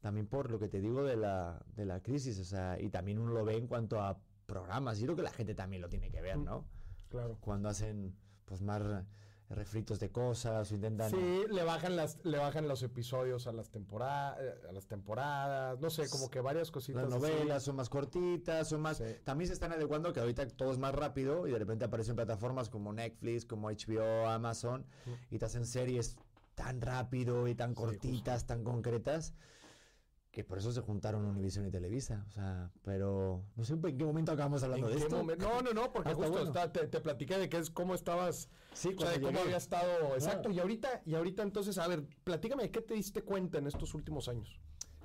También 0.00 0.26
por 0.26 0.50
lo 0.50 0.58
que 0.58 0.68
te 0.68 0.80
digo 0.80 1.02
de 1.02 1.16
la, 1.16 1.64
de 1.76 1.86
la 1.86 2.02
crisis. 2.02 2.38
O 2.38 2.44
sea, 2.44 2.78
y 2.78 2.90
también 2.90 3.18
uno 3.18 3.32
lo 3.32 3.44
ve 3.44 3.56
en 3.56 3.66
cuanto 3.66 4.00
a 4.00 4.20
programas. 4.44 5.00
Y 5.00 5.04
creo 5.04 5.16
que 5.16 5.22
la 5.22 5.32
gente 5.32 5.54
también 5.54 5.80
lo 5.80 5.88
tiene 5.88 6.10
que 6.10 6.20
ver, 6.20 6.36
¿no? 6.36 6.66
Claro. 7.08 7.38
Cuando 7.40 7.70
hacen 7.70 8.14
pues 8.44 8.60
más 8.62 8.82
refritos 9.50 9.98
de 9.98 10.10
cosas 10.10 10.70
o 10.70 10.74
intentan 10.74 11.10
sí 11.10 11.42
le 11.50 11.64
bajan 11.64 11.96
las 11.96 12.24
le 12.24 12.38
bajan 12.38 12.68
los 12.68 12.82
episodios 12.84 13.48
a 13.48 13.52
las 13.52 13.70
temporadas 13.70 14.38
eh, 14.40 14.68
a 14.68 14.72
las 14.72 14.86
temporadas 14.86 15.80
no 15.80 15.90
sé 15.90 16.08
como 16.08 16.30
que 16.30 16.40
varias 16.40 16.70
cositas 16.70 17.02
las 17.02 17.10
novelas 17.10 17.64
son 17.64 17.76
más 17.76 17.88
cortitas 17.88 18.68
son 18.68 18.80
más 18.80 19.02
también 19.24 19.48
se 19.48 19.54
están 19.54 19.72
adecuando 19.72 20.12
que 20.12 20.20
ahorita 20.20 20.46
todo 20.48 20.70
es 20.70 20.78
más 20.78 20.94
rápido 20.94 21.48
y 21.48 21.50
de 21.50 21.58
repente 21.58 21.84
aparecen 21.84 22.14
plataformas 22.14 22.68
como 22.68 22.92
Netflix 22.92 23.44
como 23.44 23.70
HBO 23.70 24.28
Amazon 24.28 24.86
y 25.30 25.38
te 25.38 25.44
hacen 25.44 25.66
series 25.66 26.16
tan 26.54 26.80
rápido 26.80 27.48
y 27.48 27.56
tan 27.56 27.74
cortitas 27.74 28.46
tan 28.46 28.62
concretas 28.62 29.34
que 30.30 30.44
por 30.44 30.58
eso 30.58 30.70
se 30.70 30.80
juntaron 30.80 31.24
Univision 31.24 31.66
y 31.66 31.70
Televisa, 31.70 32.24
o 32.28 32.30
sea, 32.30 32.70
pero 32.84 33.42
no 33.56 33.64
sé 33.64 33.74
en 33.74 33.98
qué 33.98 34.04
momento 34.04 34.30
acabamos 34.30 34.62
hablando 34.62 34.88
de 34.88 34.96
esto. 34.96 35.24
No, 35.24 35.62
no, 35.62 35.72
no, 35.72 35.92
porque 35.92 36.14
justo 36.14 36.52
te, 36.72 36.86
te, 36.86 37.00
platiqué 37.00 37.36
de 37.36 37.48
que 37.48 37.56
es 37.56 37.70
cómo 37.70 37.94
estabas, 37.94 38.48
sí, 38.72 38.94
o 38.96 39.00
sea, 39.00 39.10
de 39.10 39.20
cómo 39.20 39.40
había 39.40 39.56
estado, 39.56 40.14
exacto, 40.14 40.50
y 40.50 40.60
ahorita, 40.60 41.02
y 41.04 41.16
ahorita 41.16 41.42
entonces, 41.42 41.78
a 41.78 41.88
ver, 41.88 42.06
platícame, 42.22 42.64
¿de 42.64 42.70
qué 42.70 42.80
te 42.80 42.94
diste 42.94 43.22
cuenta 43.22 43.58
en 43.58 43.66
estos 43.66 43.94
últimos 43.94 44.28
años? 44.28 44.60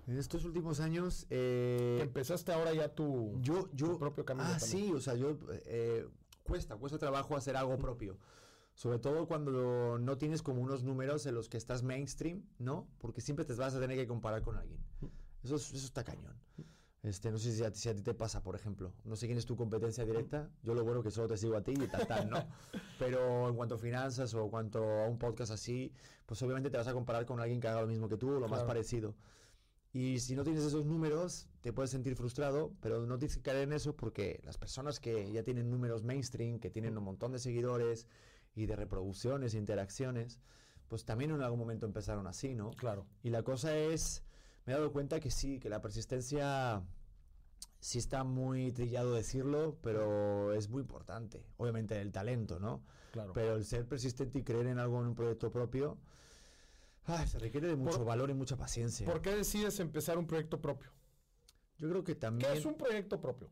En 0.08 0.18
estos 0.18 0.46
últimos 0.46 0.80
años, 0.80 1.26
eh, 1.32 1.98
empezaste 2.02 2.54
ahora 2.54 2.74
ya 2.74 2.90
tu, 2.90 3.40
yo, 3.42 3.70
yo, 3.74 3.98
propio 3.98 4.26
camino. 4.26 4.48
Ah, 4.48 4.60
sí, 4.60 4.92
o 4.94 5.00
sea, 5.00 5.16
yo 5.16 5.40
eh, 5.66 6.08
cuesta, 6.44 6.76
cuesta 6.76 7.00
trabajo 7.00 7.36
hacer 7.36 7.58
algo 7.58 7.80
propio. 7.80 8.20
Sobre 8.76 9.00
todo 9.00 9.28
cuando 9.28 9.98
no 9.98 10.18
tienes 10.18 10.42
como 10.42 10.62
unos 10.62 10.84
números 10.84 11.26
en 11.26 11.34
los 11.34 11.50
que 11.50 11.58
estás 11.58 11.82
mainstream, 11.82 12.44
¿no? 12.60 12.88
Porque 13.00 13.22
siempre 13.22 13.46
te 13.46 13.54
vas 13.54 13.74
a 13.74 13.80
tener 13.80 13.98
que 13.98 14.06
comparar 14.06 14.42
con 14.42 14.58
alguien. 14.58 14.80
Eso, 15.44 15.56
eso 15.56 15.76
está 15.76 16.04
cañón. 16.04 16.36
Este, 17.06 17.32
no 17.32 17.38
sé 17.38 17.52
si 17.52 17.64
a, 17.64 17.72
ti, 17.72 18.02
te 18.02 18.14
pasa, 18.16 18.42
por 18.42 18.56
ejemplo. 18.56 18.92
No 19.04 19.16
sé 19.16 19.28
quién 19.28 19.38
es 19.38 19.46
tu 19.46 19.56
competencia 19.56 20.04
directa. 20.06 20.50
Yo 20.64 20.74
lo 20.74 20.84
bueno 20.84 21.04
que 21.04 21.12
solo 21.12 21.28
te 21.28 21.38
sigo 21.38 21.56
a 21.56 21.64
ti 21.64 21.72
y 21.72 21.88
tal, 21.88 22.08
tal, 22.08 22.30
¿no? 22.30 22.38
Pero 23.00 23.48
en 23.48 23.56
cuanto 23.56 23.76
a 23.76 23.78
finanzas 23.78 24.34
o 24.34 24.44
en 24.44 24.50
cuanto 24.50 24.80
a 24.84 25.08
un 25.08 25.20
podcast 25.20 25.52
así, 25.52 25.94
pues 26.26 26.42
obviamente 26.42 26.72
te 26.72 26.78
vas 26.78 26.88
a 26.88 26.94
comparar 26.94 27.26
con 27.26 27.40
alguien 27.40 27.62
que 27.62 27.68
haga 27.68 27.82
lo 27.82 27.88
mismo 27.88 28.10
que 28.10 28.18
tú 28.18 28.36
o 28.36 28.40
lo 28.40 28.48
más 28.48 28.64
parecido. 28.64 29.16
Y 29.94 30.20
si 30.20 30.36
no 30.36 30.44
tienes 30.44 30.64
esos 30.64 30.86
números, 30.86 31.48
te 31.62 31.72
puedes 31.72 31.92
sentir 31.92 32.16
frustrado, 32.16 32.74
pero 32.82 33.06
no 33.06 33.18
tienes 33.18 33.38
que 33.38 33.44
caer 33.44 33.60
en 33.60 33.72
eso 33.74 33.96
porque 33.96 34.42
las 34.44 34.58
personas 34.58 35.00
que 35.00 35.32
ya 35.32 35.44
tienen 35.44 35.70
números 35.70 36.04
mainstream, 36.04 36.60
que 36.60 36.70
tienen 36.70 36.98
un 36.98 37.04
montón 37.04 37.32
de 37.32 37.40
seguidores, 37.40 38.08
y 38.56 38.66
de 38.66 38.76
reproducciones 38.76 39.54
interacciones, 39.54 40.40
pues 40.88 41.06
también 41.06 41.32
en 41.32 41.42
algún 41.42 41.60
momento 41.60 41.86
empezaron 41.86 42.28
así, 42.28 42.56
¿no? 42.56 42.72
Claro. 42.72 43.06
Y 43.22 43.30
la 43.30 43.44
cosa 43.44 43.76
es, 43.78 44.24
me 44.66 44.74
he 44.74 44.76
dado 44.76 44.92
cuenta 44.92 45.20
que 45.20 45.32
sí, 45.32 45.60
que 45.60 45.70
la 45.70 45.82
persistencia 45.82 46.84
sí 47.80 48.00
está 48.00 48.24
muy 48.24 48.72
trillado 48.72 49.14
decirlo, 49.14 49.78
pero 49.82 50.54
es 50.54 50.70
muy 50.70 50.82
importante. 50.82 51.46
Obviamente 51.58 52.00
el 52.00 52.12
talento, 52.12 52.60
¿no? 52.60 52.84
Claro. 53.12 53.34
Pero 53.34 53.56
el 53.56 53.66
ser 53.66 53.88
persistente 53.88 54.40
y 54.40 54.44
creer 54.44 54.68
en 54.68 54.80
algo 54.80 55.02
en 55.02 55.08
un 55.08 55.16
proyecto 55.16 55.52
propio, 55.52 55.98
se 57.28 57.40
requiere 57.40 57.68
de 57.68 57.76
mucho 57.76 58.04
valor 58.04 58.30
y 58.30 58.34
mucha 58.34 58.58
paciencia. 58.58 59.06
¿Por 59.06 59.22
qué 59.22 59.36
decides 59.36 59.80
empezar 59.80 60.18
un 60.18 60.26
proyecto 60.26 60.60
propio? 60.60 60.92
Yo 61.78 61.90
creo 61.90 62.04
que 62.04 62.16
también... 62.16 62.52
¿Qué 62.52 62.58
es 62.58 62.66
un 62.66 62.76
proyecto 62.76 63.22
propio? 63.22 63.50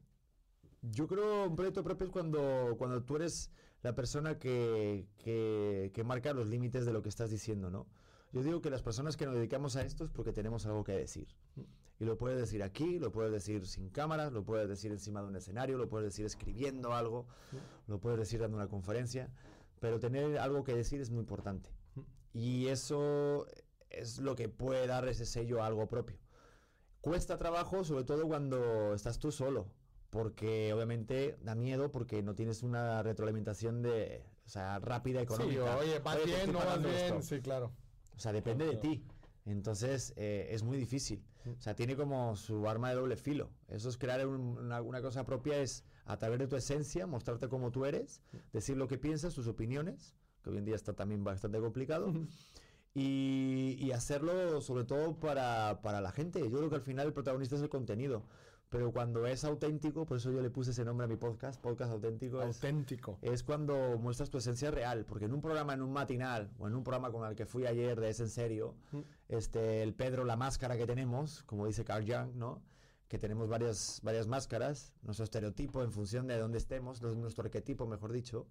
Yo 0.81 1.07
creo 1.07 1.47
un 1.47 1.55
proyecto 1.55 1.83
propio 1.83 2.07
es 2.07 2.11
cuando, 2.11 2.75
cuando 2.77 3.03
tú 3.03 3.15
eres 3.15 3.51
la 3.83 3.93
persona 3.93 4.39
que, 4.39 5.05
que, 5.17 6.03
marca 6.03 6.33
los 6.33 6.47
límites 6.47 6.85
de 6.85 6.93
lo 6.93 7.01
que 7.01 7.09
estás 7.09 7.29
diciendo, 7.29 7.69
¿no? 7.69 7.85
Yo 8.31 8.41
digo 8.41 8.61
que 8.61 8.69
las 8.69 8.81
personas 8.81 9.17
que 9.17 9.25
nos 9.25 9.35
dedicamos 9.35 9.75
a 9.75 9.83
esto 9.83 10.05
es 10.05 10.09
porque 10.09 10.31
tenemos 10.31 10.65
algo 10.65 10.83
que 10.83 10.93
decir. 10.93 11.27
Y 11.99 12.05
lo 12.05 12.17
puedes 12.17 12.39
decir 12.39 12.63
aquí, 12.63 12.97
lo 12.97 13.11
puedes 13.11 13.31
decir 13.31 13.67
sin 13.67 13.89
cámaras, 13.89 14.31
lo 14.31 14.43
puedes 14.43 14.67
decir 14.67 14.91
encima 14.91 15.21
de 15.21 15.27
un 15.27 15.35
escenario, 15.35 15.77
lo 15.77 15.89
puedes 15.89 16.05
decir 16.05 16.25
escribiendo 16.25 16.93
algo, 16.93 17.27
lo 17.87 17.99
puedes 17.99 18.17
decir 18.17 18.39
dando 18.39 18.57
una 18.57 18.67
conferencia, 18.67 19.29
pero 19.79 19.99
tener 19.99 20.39
algo 20.39 20.63
que 20.63 20.73
decir 20.73 21.01
es 21.01 21.11
muy 21.11 21.19
importante. 21.19 21.69
Y 22.33 22.67
eso 22.67 23.45
es 23.89 24.17
lo 24.17 24.35
que 24.35 24.49
puede 24.49 24.87
dar 24.87 25.07
ese 25.07 25.25
sello 25.25 25.61
a 25.61 25.67
algo 25.67 25.87
propio. 25.87 26.17
Cuesta 27.01 27.37
trabajo, 27.37 27.83
sobre 27.83 28.05
todo 28.05 28.25
cuando 28.27 28.93
estás 28.93 29.19
tú 29.19 29.31
solo, 29.31 29.67
porque 30.13 30.71
obviamente 30.73 31.39
da 31.41 31.55
miedo 31.55 31.91
porque 31.91 32.21
no 32.21 32.35
tienes 32.35 32.61
una 32.61 33.01
retroalimentación 33.01 33.81
de, 33.81 34.23
o 34.45 34.49
sea, 34.49 34.77
rápida 34.77 35.21
económica. 35.21 35.79
Sí, 35.79 35.79
oye, 35.81 35.99
vas 35.99 36.23
bien, 36.23 36.53
no 36.53 36.59
vas 36.59 36.79
bien, 36.79 37.23
sí, 37.23 37.41
claro. 37.41 37.71
O 38.15 38.19
sea, 38.19 38.31
depende 38.31 38.67
de 38.67 38.75
ti. 38.75 39.03
Entonces 39.45 40.13
eh, 40.15 40.49
es 40.51 40.61
muy 40.61 40.77
difícil. 40.77 41.25
O 41.57 41.59
sea, 41.59 41.75
tiene 41.75 41.95
como 41.95 42.35
su 42.35 42.69
arma 42.69 42.89
de 42.89 42.95
doble 42.95 43.17
filo. 43.17 43.49
Eso 43.67 43.89
es 43.89 43.97
crear 43.97 44.25
una, 44.27 45.01
cosa 45.01 45.25
propia, 45.25 45.57
es 45.57 45.83
a 46.05 46.15
través 46.17 46.37
de 46.37 46.47
tu 46.47 46.55
esencia, 46.57 47.07
mostrarte 47.07 47.49
como 47.49 47.71
tú 47.71 47.85
eres, 47.85 48.21
decir 48.53 48.77
lo 48.77 48.87
que 48.87 48.99
piensas, 48.99 49.33
tus 49.33 49.47
opiniones, 49.47 50.13
que 50.43 50.51
hoy 50.51 50.57
en 50.57 50.65
día 50.65 50.75
está 50.75 50.93
también 50.93 51.23
bastante 51.23 51.59
complicado. 51.59 52.13
Y, 52.95 53.75
y, 53.79 53.91
hacerlo 53.91 54.61
sobre 54.61 54.83
todo 54.83 55.19
para, 55.19 55.81
para 55.81 55.99
la 55.99 56.11
gente. 56.11 56.39
Yo 56.39 56.51
creo 56.51 56.69
que 56.69 56.75
al 56.75 56.83
final 56.83 57.07
el 57.07 57.13
protagonista 57.13 57.55
es 57.55 57.63
el 57.63 57.69
contenido 57.69 58.21
pero 58.73 58.91
cuando 58.91 59.27
es 59.27 59.43
auténtico, 59.43 60.03
por 60.03 60.17
eso 60.17 60.31
yo 60.31 60.41
le 60.41 60.49
puse 60.49 60.71
ese 60.71 60.83
nombre 60.83 61.05
a 61.05 61.07
mi 61.07 61.15
podcast, 61.15 61.61
podcast 61.61 61.91
auténtico. 61.91 62.41
Auténtico. 62.41 63.19
Es, 63.21 63.43
cuando 63.43 63.99
muestras 63.99 64.31
tu 64.31 64.39
esencia 64.39 64.71
real, 64.71 65.05
porque 65.05 65.25
en 65.25 65.33
un 65.35 65.41
programa, 65.41 65.75
en 65.75 65.83
un 65.83 65.93
matinal, 65.93 66.49
o 66.57 66.67
en 66.67 66.73
un 66.73 66.83
programa 66.83 67.11
como 67.11 67.27
el 67.27 67.35
que 67.35 67.45
fui 67.45 67.67
ayer 67.67 67.99
de 67.99 68.09
Es 68.09 68.19
en 68.19 68.29
Serio, 68.29 68.73
mm. 68.91 69.01
este, 69.29 69.83
el 69.83 69.93
Pedro, 69.93 70.25
la 70.25 70.37
máscara 70.37 70.75
que 70.75 70.87
tenemos, 70.87 71.43
como 71.43 71.67
dice 71.67 71.85
Carl 71.85 72.03
Jung, 72.03 72.33
¿no? 72.33 72.63
Que 73.07 73.19
tenemos 73.19 73.47
varias, 73.47 73.99
varias 74.01 74.25
máscaras, 74.25 74.95
nuestro 75.03 75.25
estereotipo 75.25 75.83
en 75.83 75.91
función 75.91 76.25
de 76.25 76.39
dónde 76.39 76.57
estemos, 76.57 76.99
nuestro 77.03 77.43
arquetipo, 77.43 77.85
mejor 77.85 78.11
dicho, 78.11 78.47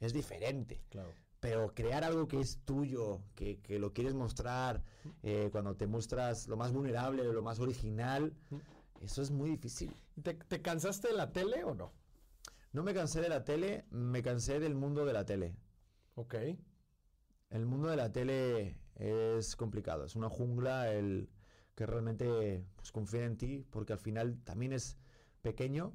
es 0.00 0.14
diferente. 0.14 0.80
Claro. 0.88 1.12
Pero 1.40 1.74
crear 1.74 2.04
algo 2.04 2.26
que 2.26 2.40
es 2.40 2.58
tuyo, 2.64 3.20
que, 3.34 3.60
que 3.60 3.78
lo 3.78 3.92
quieres 3.92 4.14
mostrar, 4.14 4.82
eh, 5.22 5.50
cuando 5.52 5.76
te 5.76 5.86
muestras 5.86 6.48
lo 6.48 6.56
más 6.56 6.72
vulnerable, 6.72 7.22
lo 7.22 7.42
más 7.42 7.60
original, 7.60 8.32
mm. 8.48 8.56
Eso 9.02 9.22
es 9.22 9.30
muy 9.30 9.50
difícil. 9.50 9.94
¿Te, 10.22 10.62
cansaste 10.62 11.08
de 11.08 11.14
la 11.14 11.32
tele 11.32 11.64
o 11.64 11.74
no? 11.74 11.92
No 12.72 12.82
me 12.82 12.94
cansé 12.94 13.20
de 13.20 13.28
la 13.28 13.44
tele, 13.44 13.84
me 13.90 14.22
cansé 14.22 14.60
del 14.60 14.74
mundo 14.74 15.04
de 15.04 15.12
la 15.12 15.24
tele. 15.24 15.56
Ok. 16.14 16.34
El 17.50 17.66
mundo 17.66 17.88
de 17.88 17.96
la 17.96 18.12
tele 18.12 18.78
es 18.96 19.56
complicado, 19.56 20.04
es 20.04 20.16
una 20.16 20.28
jungla 20.28 20.92
el 20.92 21.30
que 21.74 21.86
realmente 21.86 22.64
pues, 22.76 22.92
confía 22.92 23.24
en 23.24 23.36
ti, 23.38 23.64
porque 23.70 23.92
al 23.92 23.98
final 23.98 24.42
también 24.44 24.72
es 24.72 24.98
pequeño. 25.42 25.94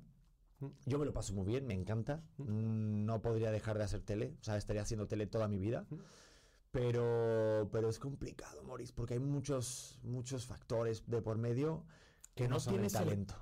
Mm. 0.60 0.68
Yo 0.86 0.98
me 0.98 1.06
lo 1.06 1.14
paso 1.14 1.34
muy 1.34 1.46
bien, 1.46 1.68
me 1.68 1.74
encanta. 1.74 2.24
Mm. 2.38 3.06
No 3.06 3.22
podría 3.22 3.52
dejar 3.52 3.78
de 3.78 3.84
hacer 3.84 4.02
tele, 4.02 4.36
o 4.40 4.44
sea, 4.44 4.58
estaría 4.58 4.82
haciendo 4.82 5.08
tele 5.08 5.28
toda 5.28 5.48
mi 5.48 5.60
vida. 5.60 5.86
Mm. 5.90 5.96
Pero, 6.72 7.70
pero 7.72 7.90
es 7.90 8.00
complicado, 8.00 8.64
Maurice, 8.64 8.94
porque 8.96 9.14
hay 9.14 9.20
muchos, 9.20 10.00
muchos 10.02 10.48
factores 10.48 11.04
de 11.06 11.22
por 11.22 11.38
medio 11.38 11.86
que 12.36 12.48
no, 12.48 12.60
tienes 12.60 12.94
talento. 12.94 13.36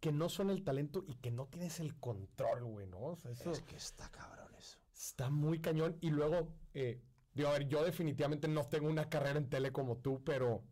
que 0.00 0.12
no 0.12 0.28
son 0.28 0.50
el 0.50 0.62
talento 0.62 1.04
y 1.06 1.14
que 1.16 1.30
no 1.30 1.46
tienes 1.46 1.80
el 1.80 1.98
control, 1.98 2.64
güey, 2.64 2.86
¿no? 2.86 3.12
eso 3.12 3.50
es 3.50 3.62
que 3.62 3.76
está 3.76 4.08
cabrón 4.10 4.54
eso. 4.58 4.78
Está 4.94 5.30
muy 5.30 5.60
cañón. 5.60 5.96
Y 6.00 6.10
luego, 6.10 6.48
eh, 6.74 7.00
digo, 7.34 7.48
a 7.48 7.52
ver, 7.52 7.68
yo 7.68 7.84
definitivamente 7.84 8.48
no 8.48 8.66
tengo 8.66 8.88
una 8.88 9.08
carrera 9.08 9.38
en 9.38 9.48
tele 9.48 9.72
como 9.72 9.96
tú, 9.96 10.22
pero, 10.24 10.62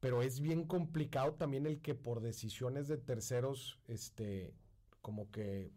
pero 0.00 0.22
es 0.22 0.40
bien 0.40 0.64
complicado 0.66 1.34
también 1.34 1.66
el 1.66 1.80
que 1.80 1.94
por 1.94 2.20
decisiones 2.20 2.88
de 2.88 2.98
terceros, 2.98 3.80
este, 3.88 4.54
como 5.00 5.30
que, 5.30 5.72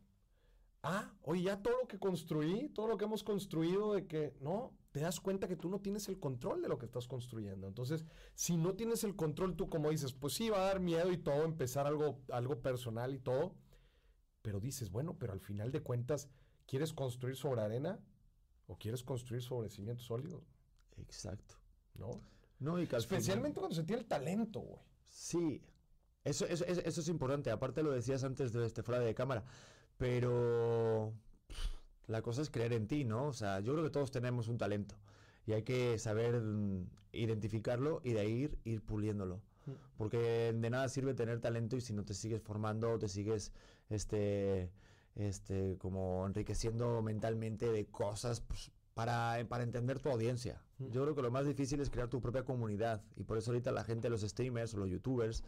ah, 0.84 1.14
oye, 1.24 1.44
ya 1.44 1.62
todo 1.62 1.82
lo 1.82 1.88
que 1.88 2.00
construí, 2.00 2.70
todo 2.70 2.88
lo 2.88 2.98
que 2.98 3.06
hemos 3.06 3.24
construido, 3.24 3.94
de 3.94 4.06
que, 4.08 4.36
no, 4.42 4.74
te 4.96 5.02
das 5.02 5.20
cuenta 5.20 5.50
que 5.50 5.58
tú 5.58 5.68
no 5.68 5.82
tienes 5.82 6.08
el 6.08 6.22
control 6.22 6.62
de 6.62 6.70
lo 6.70 6.78
que 6.78 6.86
estás 6.86 7.06
construyendo. 7.06 7.68
Entonces, 7.68 8.06
si 8.34 8.56
no 8.56 8.76
tienes 8.76 9.04
el 9.04 9.14
control, 9.18 9.58
tú 9.58 9.68
como 9.68 9.90
dices, 9.90 10.14
pues 10.14 10.36
sí, 10.36 10.50
va 10.50 10.60
a 10.60 10.68
dar 10.68 10.80
miedo 10.80 11.12
y 11.12 11.18
todo, 11.18 11.44
empezar 11.44 11.86
algo, 11.86 12.22
algo 12.30 12.62
personal 12.62 13.14
y 13.14 13.20
todo, 13.20 13.58
pero 14.42 14.62
dices, 14.62 14.92
bueno, 14.92 15.18
pero 15.20 15.34
al 15.34 15.42
final 15.42 15.74
de 15.74 15.82
cuentas, 15.82 16.30
¿quieres 16.66 16.94
construir 16.94 17.36
sobre 17.36 17.60
arena 17.60 18.00
o 18.68 18.78
quieres 18.78 19.04
construir 19.04 19.42
sobre 19.42 19.68
cimientos 19.68 20.06
sólidos? 20.06 20.46
Exacto. 20.96 21.56
¿No? 21.96 22.12
No, 22.60 22.80
y 22.80 22.88
Especialmente 22.90 23.60
cuando 23.60 23.76
se 23.76 23.84
tiene 23.84 24.04
el 24.04 24.08
talento, 24.08 24.62
güey. 24.62 24.82
Sí, 25.04 25.62
eso, 26.24 26.46
eso, 26.46 26.64
eso, 26.64 27.02
es 27.02 27.10
importante. 27.10 27.52
Aparte 27.52 27.84
lo 27.84 27.92
decías 27.92 28.24
antes 28.24 28.54
de 28.54 28.66
este 28.66 28.82
fuera 28.82 29.02
de 29.02 29.14
cámara, 29.14 29.44
pero 29.98 31.14
la 32.08 32.22
cosa 32.22 32.42
es 32.42 32.50
creer 32.50 32.74
en 32.74 32.88
ti, 32.88 33.04
¿no? 33.04 33.28
O 33.28 33.34
sea, 33.34 33.60
yo 33.60 33.74
creo 33.74 33.84
que 33.84 33.92
todos 33.92 34.12
tenemos 34.12 34.48
un 34.48 34.58
talento 34.58 34.96
y 35.46 35.54
hay 35.54 35.64
que 35.64 35.98
saber 35.98 36.42
mm, 36.42 36.88
identificarlo 37.14 38.02
y 38.04 38.14
de 38.14 38.20
ahí 38.20 38.32
ir, 38.32 38.58
ir 38.64 38.82
puliéndolo. 38.82 39.42
Mm. 39.66 39.72
Porque 39.98 40.54
de 40.54 40.70
nada 40.70 40.90
sirve 40.90 41.14
tener 41.14 41.40
talento 41.40 41.76
y 41.76 41.82
si 41.82 41.94
no 41.94 42.04
te 42.04 42.14
sigues 42.14 42.42
formando, 42.42 42.98
te 43.00 43.08
sigues 43.08 43.52
este, 43.90 44.72
este, 45.16 45.78
como 45.78 46.26
enriqueciendo 46.26 47.02
mentalmente 47.02 47.72
de 47.72 47.86
cosas 47.86 48.42
pues, 48.42 48.72
para, 48.94 49.46
para 49.48 49.64
entender 49.64 50.00
tu 50.00 50.10
audiencia. 50.10 50.62
Mm. 50.80 50.90
Yo 50.90 51.04
creo 51.04 51.16
que 51.16 51.22
lo 51.22 51.32
más 51.32 51.46
difícil 51.46 51.80
es 51.80 51.90
crear 51.90 52.10
tu 52.10 52.22
propia 52.22 52.44
comunidad 52.44 53.04
y 53.16 53.24
por 53.24 53.38
eso 53.38 53.52
ahorita 53.52 53.72
la 53.72 53.84
gente, 53.84 54.10
los 54.10 54.22
streamers 54.22 54.74
o 54.74 54.78
los 54.78 54.90
youtubers 54.90 55.44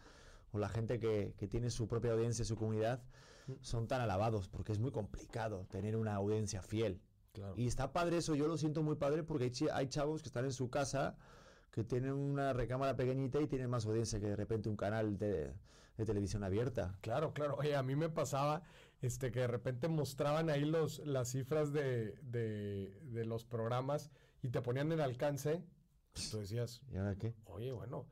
o 0.52 0.58
la 0.58 0.68
gente 0.68 0.98
que, 0.98 1.34
que 1.36 1.48
tiene 1.48 1.70
su 1.70 1.86
propia 1.86 2.12
audiencia, 2.12 2.44
su 2.44 2.56
comunidad, 2.56 3.02
son 3.60 3.88
tan 3.88 4.00
alabados, 4.00 4.48
porque 4.48 4.72
es 4.72 4.78
muy 4.78 4.90
complicado 4.90 5.66
tener 5.70 5.96
una 5.96 6.14
audiencia 6.14 6.62
fiel. 6.62 7.00
Y 7.56 7.66
está 7.66 7.92
padre 7.92 8.18
eso, 8.18 8.34
yo 8.34 8.48
lo 8.48 8.56
siento 8.56 8.82
muy 8.82 8.96
padre 8.96 9.22
porque 9.22 9.52
hay, 9.72 9.88
chavos 9.88 10.22
que 10.22 10.28
están 10.28 10.44
en 10.44 10.52
su 10.52 10.70
casa, 10.70 11.16
que 11.70 11.84
tienen 11.84 12.12
una 12.12 12.52
recámara 12.52 12.96
pequeñita 12.96 13.40
y 13.40 13.46
tienen 13.46 13.70
más 13.70 13.86
audiencia 13.86 14.18
que 14.18 14.26
de 14.26 14.36
repente 14.36 14.68
un 14.68 14.76
canal 14.76 15.18
de, 15.18 15.54
televisión 15.96 16.44
abierta. 16.44 16.96
Claro, 17.00 17.32
claro. 17.32 17.56
Oye, 17.58 17.76
a 17.76 17.82
mí 17.82 17.96
me 17.96 18.08
pasaba 18.08 18.62
este, 19.00 19.30
que 19.30 19.40
de 19.40 19.46
repente 19.46 19.88
mostraban 19.88 20.50
ahí 20.50 20.64
los, 20.64 21.00
las 21.00 21.30
cifras 21.30 21.72
de, 21.72 22.14
de, 22.22 23.24
los 23.24 23.44
programas 23.44 24.10
y 24.42 24.48
te 24.48 24.62
ponían 24.62 24.92
en 24.92 25.00
alcance. 25.00 25.62
Y 26.16 26.30
tú 26.30 26.38
decías, 26.38 26.82
¿y 26.90 26.96
ahora 26.96 27.16
qué? 27.16 27.34
Oye, 27.44 27.72
bueno, 27.72 28.06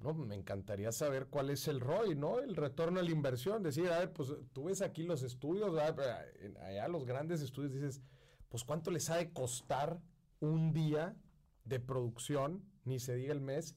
no, 0.00 0.14
me 0.14 0.36
encantaría 0.36 0.92
saber 0.92 1.26
cuál 1.26 1.50
es 1.50 1.66
el 1.66 1.80
ROI, 1.80 2.14
¿no? 2.14 2.38
El 2.38 2.54
retorno 2.54 3.00
a 3.00 3.02
la 3.02 3.10
inversión. 3.10 3.62
Decir, 3.62 3.88
a 3.88 3.98
ver, 3.98 4.12
pues 4.12 4.32
tú 4.52 4.64
ves 4.64 4.80
aquí 4.80 5.02
los 5.02 5.22
estudios, 5.22 5.76
allá 5.76 6.88
los 6.88 7.04
grandes 7.04 7.42
estudios 7.42 7.72
dices, 7.72 8.00
pues 8.48 8.64
cuánto 8.64 8.90
les 8.90 9.10
ha 9.10 9.16
de 9.16 9.32
costar 9.32 10.00
un 10.40 10.72
día 10.72 11.16
de 11.64 11.80
producción, 11.80 12.64
ni 12.84 13.00
se 13.00 13.14
diga 13.16 13.32
el 13.32 13.40
mes, 13.40 13.74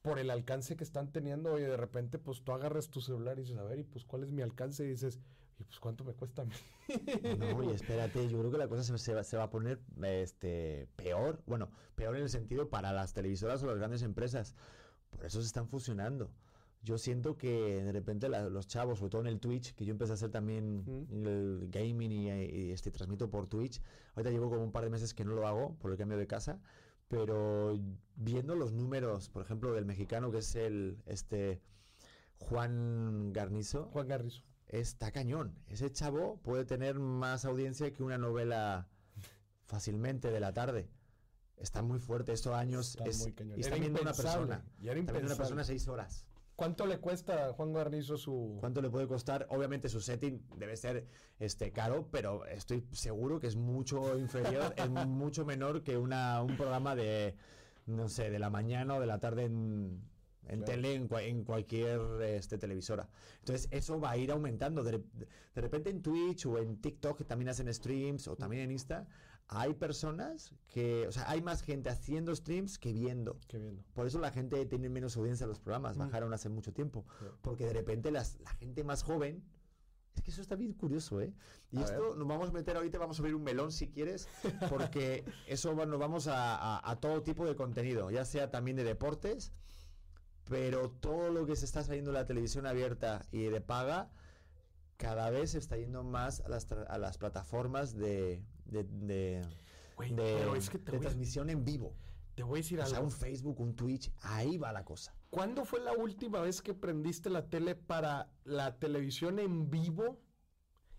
por 0.00 0.18
el 0.18 0.30
alcance 0.30 0.76
que 0.76 0.84
están 0.84 1.10
teniendo. 1.10 1.58
Y 1.58 1.62
de 1.62 1.76
repente, 1.76 2.18
pues 2.18 2.42
tú 2.42 2.52
agarras 2.52 2.88
tu 2.88 3.00
celular 3.00 3.38
y 3.38 3.42
dices, 3.42 3.58
a 3.58 3.64
ver, 3.64 3.80
y 3.80 3.84
pues 3.84 4.04
cuál 4.04 4.22
es 4.22 4.30
mi 4.30 4.42
alcance, 4.42 4.84
y 4.84 4.88
dices, 4.88 5.18
y 5.58 5.64
pues 5.64 5.80
cuánto 5.80 6.04
me 6.04 6.14
cuesta 6.14 6.42
a 6.42 6.44
mí. 6.44 6.54
No, 7.38 7.62
y 7.64 7.70
espérate, 7.70 8.28
yo 8.28 8.38
creo 8.38 8.50
que 8.50 8.58
la 8.58 8.68
cosa 8.68 8.82
se, 8.82 8.96
se, 8.98 9.14
va, 9.14 9.24
se 9.24 9.36
va 9.36 9.44
a 9.44 9.50
poner 9.50 9.80
este, 10.02 10.88
peor. 10.94 11.42
Bueno, 11.46 11.70
peor 11.96 12.16
en 12.16 12.22
el 12.22 12.28
sentido 12.28 12.68
para 12.68 12.92
las 12.92 13.12
televisoras 13.12 13.62
o 13.62 13.66
las 13.66 13.78
grandes 13.78 14.02
empresas 14.02 14.54
por 15.12 15.24
eso 15.26 15.40
se 15.40 15.46
están 15.46 15.68
fusionando. 15.68 16.30
Yo 16.82 16.98
siento 16.98 17.38
que 17.38 17.84
de 17.84 17.92
repente 17.92 18.28
los 18.28 18.66
chavos, 18.66 18.98
sobre 18.98 19.10
todo 19.10 19.20
en 19.20 19.28
el 19.28 19.38
Twitch, 19.38 19.72
que 19.74 19.84
yo 19.84 19.92
empecé 19.92 20.12
a 20.12 20.14
hacer 20.14 20.30
también 20.30 21.06
el 21.12 21.68
gaming 21.70 22.10
y, 22.10 22.72
este 22.72 22.90
transmito 22.90 23.30
por 23.30 23.46
Twitch. 23.46 23.80
Ahorita 24.16 24.30
llevo 24.30 24.50
como 24.50 24.64
un 24.64 24.72
par 24.72 24.82
de 24.82 24.90
meses 24.90 25.14
que 25.14 25.24
no 25.24 25.32
lo 25.32 25.46
hago 25.46 25.76
por 25.78 25.92
el 25.92 25.96
cambio 25.96 26.18
de 26.18 26.26
casa, 26.26 26.60
pero 27.06 27.78
viendo 28.16 28.56
los 28.56 28.72
números, 28.72 29.28
por 29.28 29.42
ejemplo, 29.42 29.72
del 29.72 29.84
mexicano 29.84 30.32
que 30.32 30.38
es 30.38 30.56
el 30.56 30.98
este 31.06 31.60
Juan 32.38 33.32
Garnizo. 33.32 33.84
Juan 33.92 34.08
Garnizo. 34.08 34.42
Está 34.66 35.12
cañón. 35.12 35.54
Ese 35.68 35.92
chavo 35.92 36.40
puede 36.42 36.64
tener 36.64 36.98
más 36.98 37.44
audiencia 37.44 37.92
que 37.92 38.02
una 38.02 38.18
novela 38.18 38.88
fácilmente 39.66 40.30
de 40.32 40.40
la 40.40 40.52
tarde 40.52 40.88
está 41.56 41.82
muy 41.82 41.98
fuerte. 41.98 42.32
Estos 42.32 42.54
años 42.54 42.90
está 42.90 43.04
es, 43.04 43.18
muy 43.18 43.34
está 43.56 43.76
viendo 43.76 44.00
una 44.00 44.12
persona. 44.12 44.64
Está 44.78 44.94
viendo 44.94 45.12
una 45.12 45.36
persona 45.36 45.64
seis 45.64 45.88
horas. 45.88 46.26
¿Cuánto 46.54 46.86
le 46.86 46.98
cuesta 46.98 47.48
a 47.48 47.52
Juan 47.54 47.72
Guarnizo 47.72 48.16
su...? 48.16 48.58
¿Cuánto 48.60 48.82
le 48.82 48.90
puede 48.90 49.08
costar? 49.08 49.46
Obviamente 49.50 49.88
su 49.88 50.00
setting 50.00 50.46
debe 50.56 50.76
ser 50.76 51.06
este, 51.38 51.72
caro, 51.72 52.08
pero 52.10 52.44
estoy 52.44 52.86
seguro 52.92 53.40
que 53.40 53.46
es 53.46 53.56
mucho 53.56 54.18
inferior, 54.18 54.74
es 54.76 54.88
mucho 55.08 55.44
menor 55.44 55.82
que 55.82 55.96
una, 55.96 56.42
un 56.42 56.56
programa 56.56 56.94
de, 56.94 57.34
no 57.86 58.08
sé, 58.08 58.30
de 58.30 58.38
la 58.38 58.50
mañana 58.50 58.94
o 58.94 59.00
de 59.00 59.06
la 59.06 59.18
tarde 59.18 59.44
en, 59.46 60.02
en 60.48 60.64
tele, 60.64 60.94
en, 60.94 61.44
cualquier 61.44 62.00
este, 62.22 62.58
televisora. 62.58 63.08
Entonces, 63.40 63.68
eso 63.70 64.00
va 64.00 64.10
a 64.10 64.16
ir 64.16 64.30
aumentando. 64.30 64.82
De, 64.82 65.02
de, 65.54 65.60
repente 65.60 65.90
en 65.90 66.02
Twitch 66.02 66.46
o 66.46 66.58
en 66.58 66.80
TikTok, 66.80 67.18
que 67.18 67.24
también 67.24 67.48
hacen 67.48 67.72
streams, 67.72 68.28
o 68.28 68.36
también 68.36 68.62
en 68.62 68.72
Insta, 68.72 69.06
hay 69.48 69.74
personas 69.74 70.54
que, 70.66 71.06
o 71.06 71.12
sea, 71.12 71.28
hay 71.30 71.42
más 71.42 71.62
gente 71.62 71.90
haciendo 71.90 72.34
streams 72.34 72.78
que 72.78 72.92
viendo. 72.92 73.38
Que 73.48 73.58
viendo. 73.58 73.84
Por 73.92 74.06
eso 74.06 74.18
la 74.18 74.30
gente 74.30 74.64
tiene 74.66 74.88
menos 74.88 75.16
audiencia 75.16 75.44
en 75.44 75.50
los 75.50 75.60
programas, 75.60 75.96
mm. 75.96 76.00
bajaron 76.00 76.32
hace 76.32 76.48
mucho 76.48 76.72
tiempo. 76.72 77.04
Porque 77.42 77.66
de 77.66 77.72
repente 77.72 78.10
las, 78.10 78.40
la 78.40 78.50
gente 78.54 78.82
más 78.82 79.02
joven, 79.02 79.44
es 80.14 80.22
que 80.22 80.30
eso 80.30 80.42
está 80.42 80.56
bien 80.56 80.72
curioso, 80.74 81.20
¿eh? 81.20 81.32
Y 81.70 81.80
esto 81.80 82.14
nos 82.14 82.28
vamos 82.28 82.50
a 82.50 82.52
meter 82.52 82.76
ahorita, 82.76 82.98
vamos 82.98 83.18
a 83.18 83.22
abrir 83.22 83.34
un 83.34 83.42
melón 83.42 83.72
si 83.72 83.88
quieres, 83.88 84.28
porque 84.68 85.24
eso 85.46 85.74
nos 85.86 85.98
vamos 85.98 86.26
a, 86.26 86.88
a, 86.88 87.00
todo 87.00 87.22
tipo 87.22 87.46
de 87.46 87.56
contenido, 87.56 88.10
ya 88.10 88.24
sea 88.24 88.50
también 88.50 88.76
de 88.76 88.84
deportes, 88.84 89.52
pero 90.48 90.90
todo 90.90 91.30
lo 91.30 91.46
que 91.46 91.56
se 91.56 91.64
está 91.64 91.82
saliendo 91.82 92.10
en 92.10 92.14
la 92.14 92.26
televisión 92.26 92.66
abierta 92.66 93.26
y 93.30 93.44
de 93.44 93.60
paga, 93.60 94.10
cada 94.96 95.30
vez 95.30 95.52
se 95.52 95.58
está 95.58 95.76
yendo 95.76 96.04
más 96.04 96.40
a 96.40 96.48
las, 96.48 96.70
a 96.70 96.98
las 96.98 97.18
plataformas 97.18 97.96
de, 97.96 98.42
de, 98.66 98.84
de, 98.84 99.42
transmisión 100.84 101.50
en 101.50 101.64
vivo. 101.64 101.94
Te 102.34 102.42
voy 102.42 102.58
a 102.58 102.62
decir 102.62 102.78
o 102.78 102.82
algo. 102.82 102.94
sea, 102.94 103.04
un 103.04 103.10
Facebook, 103.10 103.60
un 103.60 103.74
Twitch, 103.74 104.12
ahí 104.20 104.56
va 104.56 104.72
la 104.72 104.84
cosa. 104.84 105.14
¿Cuándo 105.30 105.64
fue 105.64 105.80
la 105.80 105.92
última 105.92 106.40
vez 106.40 106.62
que 106.62 106.74
prendiste 106.74 107.30
la 107.30 107.48
tele 107.48 107.74
para 107.74 108.30
la 108.44 108.78
televisión 108.78 109.38
en 109.38 109.70
vivo 109.70 110.20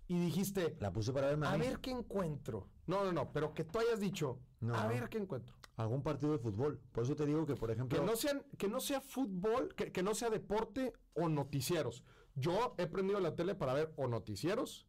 y 0.08 0.20
dijiste, 0.20 0.76
la 0.80 0.92
puse 0.92 1.14
para 1.14 1.28
verme 1.28 1.48
a, 1.48 1.58
ver 1.58 1.80
qué 1.80 1.92
encuentro? 1.92 2.68
No, 2.88 3.04
no, 3.04 3.12
no, 3.12 3.32
pero 3.32 3.54
que 3.54 3.64
tú 3.64 3.80
hayas 3.80 4.00
dicho, 4.00 4.40
a 4.74 4.88
ver 4.88 5.10
qué 5.10 5.18
encuentro. 5.18 5.56
Algún 5.76 6.04
partido 6.04 6.32
de 6.32 6.38
fútbol. 6.38 6.80
Por 6.92 7.04
eso 7.04 7.16
te 7.16 7.26
digo 7.26 7.46
que, 7.46 7.56
por 7.56 7.72
ejemplo. 7.72 8.00
Que 8.00 8.06
no, 8.06 8.16
sean, 8.16 8.44
que 8.58 8.68
no 8.68 8.80
sea 8.80 9.02
fútbol, 9.02 9.74
que, 9.76 9.92
que 9.92 10.04
no 10.04 10.14
sea 10.14 10.30
deporte 10.30 10.94
o 11.14 11.30
noticieros. 11.30 12.04
Yo 12.36 12.76
he 12.78 12.88
prendido 12.88 13.20
la 13.20 13.36
tele 13.36 13.56
para 13.56 13.74
ver 13.74 13.94
o 13.96 14.08
noticieros 14.08 14.88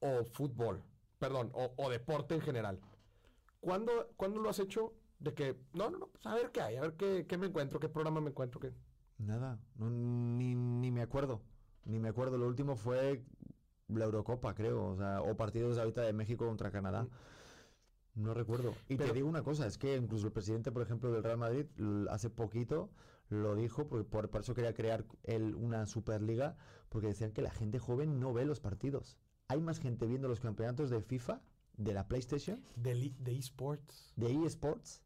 o 0.00 0.24
fútbol 0.24 0.82
perdón, 1.18 1.50
o, 1.54 1.90
deporte 1.90 2.34
en 2.34 2.40
general. 2.40 2.80
¿Cuándo, 3.60 4.12
¿Cuándo, 4.16 4.40
lo 4.40 4.48
has 4.48 4.58
hecho? 4.58 4.94
De 5.18 5.34
que, 5.34 5.56
no, 5.72 5.90
no, 5.90 5.98
no, 5.98 6.06
pues 6.08 6.26
a 6.26 6.34
ver 6.34 6.50
qué 6.52 6.60
hay, 6.60 6.76
a 6.76 6.82
ver 6.82 6.94
qué, 6.94 7.26
qué 7.26 7.38
me 7.38 7.46
encuentro, 7.46 7.80
qué 7.80 7.88
programa 7.88 8.20
me 8.20 8.30
encuentro, 8.30 8.60
qué. 8.60 8.72
Nada, 9.18 9.58
ni, 9.78 10.54
ni 10.54 10.90
me 10.90 11.00
acuerdo, 11.00 11.40
ni 11.84 11.98
me 11.98 12.10
acuerdo. 12.10 12.36
Lo 12.36 12.46
último 12.46 12.76
fue 12.76 13.24
la 13.88 14.04
Eurocopa, 14.04 14.54
creo, 14.54 14.92
o 14.92 14.96
sea, 14.96 15.22
o 15.22 15.36
partidos 15.36 15.78
ahorita 15.78 16.02
de 16.02 16.12
México 16.12 16.46
contra 16.46 16.70
Canadá. 16.70 17.08
No 18.16 18.34
recuerdo. 18.34 18.74
Y 18.88 18.96
te 18.96 19.12
digo 19.12 19.28
una 19.28 19.42
cosa, 19.42 19.66
es 19.66 19.78
que 19.78 19.96
incluso 19.96 20.26
el 20.26 20.32
presidente, 20.32 20.72
por 20.72 20.82
ejemplo, 20.82 21.12
del 21.12 21.22
Real 21.22 21.38
Madrid, 21.38 21.66
hace 22.10 22.30
poquito 22.30 22.90
lo 23.28 23.54
dijo, 23.54 23.86
porque 23.86 24.04
por, 24.04 24.30
por 24.30 24.40
eso 24.40 24.54
quería 24.54 24.74
crear 24.74 25.04
él 25.22 25.54
una 25.54 25.86
Superliga, 25.86 26.56
porque 26.88 27.08
decían 27.08 27.32
que 27.32 27.42
la 27.42 27.50
gente 27.50 27.78
joven 27.78 28.18
no 28.18 28.32
ve 28.32 28.44
los 28.44 28.60
partidos 28.60 29.18
hay 29.48 29.60
más 29.60 29.78
gente 29.78 30.06
viendo 30.06 30.28
los 30.28 30.40
campeonatos 30.40 30.90
de 30.90 31.00
FIFA, 31.00 31.40
de 31.76 31.94
la 31.94 32.08
PlayStation, 32.08 32.62
de, 32.76 33.12
esports, 33.26 34.12
de 34.16 34.46
eSports, 34.46 35.02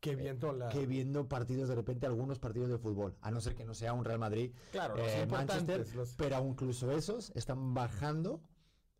que 0.00 0.14
viendo 0.14 0.52
la... 0.52 0.68
que 0.68 0.86
viendo 0.86 1.28
partidos 1.28 1.68
de 1.68 1.74
repente 1.74 2.06
algunos 2.06 2.38
partidos 2.38 2.68
de 2.68 2.78
fútbol 2.78 3.16
a 3.20 3.32
no 3.32 3.40
ser 3.40 3.56
que 3.56 3.64
no 3.64 3.74
sea 3.74 3.94
un 3.94 4.04
Real 4.04 4.20
Madrid 4.20 4.52
claro 4.70 4.94
eh, 4.96 5.26
Manchester 5.28 5.84
pero 6.16 6.46
incluso 6.46 6.92
esos 6.92 7.32
están 7.34 7.74
bajando 7.74 8.40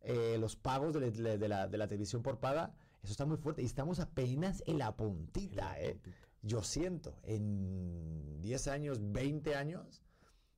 eh, 0.01 0.35
los 0.39 0.57
pagos 0.57 0.93
de, 0.93 1.47
la, 1.47 1.87
televisión 1.87 2.21
por 2.21 2.39
paga 2.41 2.75
eso 3.03 3.11
está 3.11 3.25
muy 3.25 3.37
fuerte 3.37 3.61
y 3.61 3.65
estamos 3.65 3.99
apenas 3.99 4.63
en 4.65 4.77
la 4.77 4.95
puntita, 4.95 5.79
eh. 5.79 5.99
yo 6.41 6.63
siento 6.63 7.17
en 7.23 8.41
10 8.41 8.67
años 8.67 8.99
20 9.11 9.55
años 9.55 10.01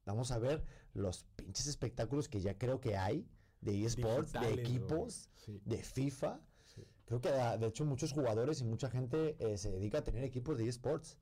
vamos 0.06 0.32
a 0.32 0.40
ver 0.40 0.64
los 0.94 1.24
pinches 1.36 1.68
espectáculos 1.68 2.28
que 2.28 2.42
ya 2.42 2.58
creo 2.58 2.80
que 2.80 2.98
hay 2.98 3.28
de 3.62 3.86
eSports, 3.86 4.34
de 4.34 4.54
equipos, 4.54 5.30
Sí. 5.38 5.62
de 5.66 5.84
FIFA. 5.84 6.40
Sí. 6.66 6.84
Creo 7.06 7.22
que 7.22 7.30
ah, 7.30 7.58
de 7.58 7.68
hecho 7.68 7.86
muchos 7.86 8.12
jugadores 8.12 8.60
y 8.62 8.66
mucha 8.66 8.90
gente 8.90 9.36
eh, 9.40 9.58
se 9.58 9.72
dedica 9.72 10.00
a 10.00 10.04
tener 10.04 10.24
equipos 10.24 10.58
de 10.58 10.68
eSports. 10.68 11.18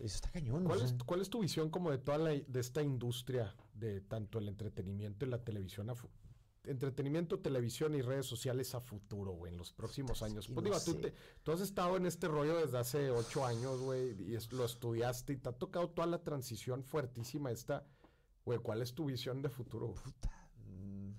Eso 0.00 0.16
está 0.16 0.30
cañón. 0.30 0.64
¿Cuál 0.64 0.80
o 0.80 0.84
es, 0.84 0.90
sea. 0.90 0.98
cuál 1.04 1.20
es 1.20 1.28
tu 1.28 1.40
visión 1.40 1.68
como 1.70 1.90
de 1.90 1.98
toda 1.98 2.18
la, 2.18 2.30
de 2.30 2.60
esta 2.60 2.82
industria 2.82 3.54
de 3.74 4.00
tanto 4.00 4.38
el 4.38 4.48
entretenimiento 4.48 5.26
y 5.26 5.28
la 5.28 5.44
televisión 5.44 5.90
a 5.90 5.94
entretenimiento, 6.64 7.38
televisión 7.40 7.94
y 7.94 8.02
redes 8.02 8.26
sociales 8.26 8.74
a 8.74 8.80
futuro, 8.80 9.32
güey, 9.32 9.52
en 9.52 9.58
los 9.58 9.72
próximos 9.72 10.18
Puta, 10.18 10.26
es 10.26 10.32
años? 10.32 10.46
Pues 10.48 10.56
no 10.56 10.62
digo, 10.62 10.80
tú, 10.84 10.94
te- 11.00 11.14
tú 11.42 11.52
has 11.52 11.60
estado 11.60 11.96
en 11.96 12.06
este 12.06 12.28
rollo 12.28 12.56
desde 12.58 12.78
hace 12.78 13.10
ocho 13.10 13.44
años, 13.44 13.80
güey, 13.80 14.14
y 14.22 14.34
es- 14.36 14.52
lo 14.52 14.64
estudiaste 14.64 15.32
y 15.32 15.36
te 15.38 15.48
ha 15.48 15.52
tocado 15.52 15.90
toda 15.90 16.06
la 16.06 16.22
transición 16.22 16.84
fuertísima 16.84 17.50
esta, 17.50 17.84
güey, 18.44 18.58
¿cuál 18.60 18.80
es 18.82 18.94
tu 18.94 19.06
visión 19.06 19.42
de 19.42 19.48
futuro? 19.48 19.94
Puta, 19.94 20.48
mm, 20.68 21.10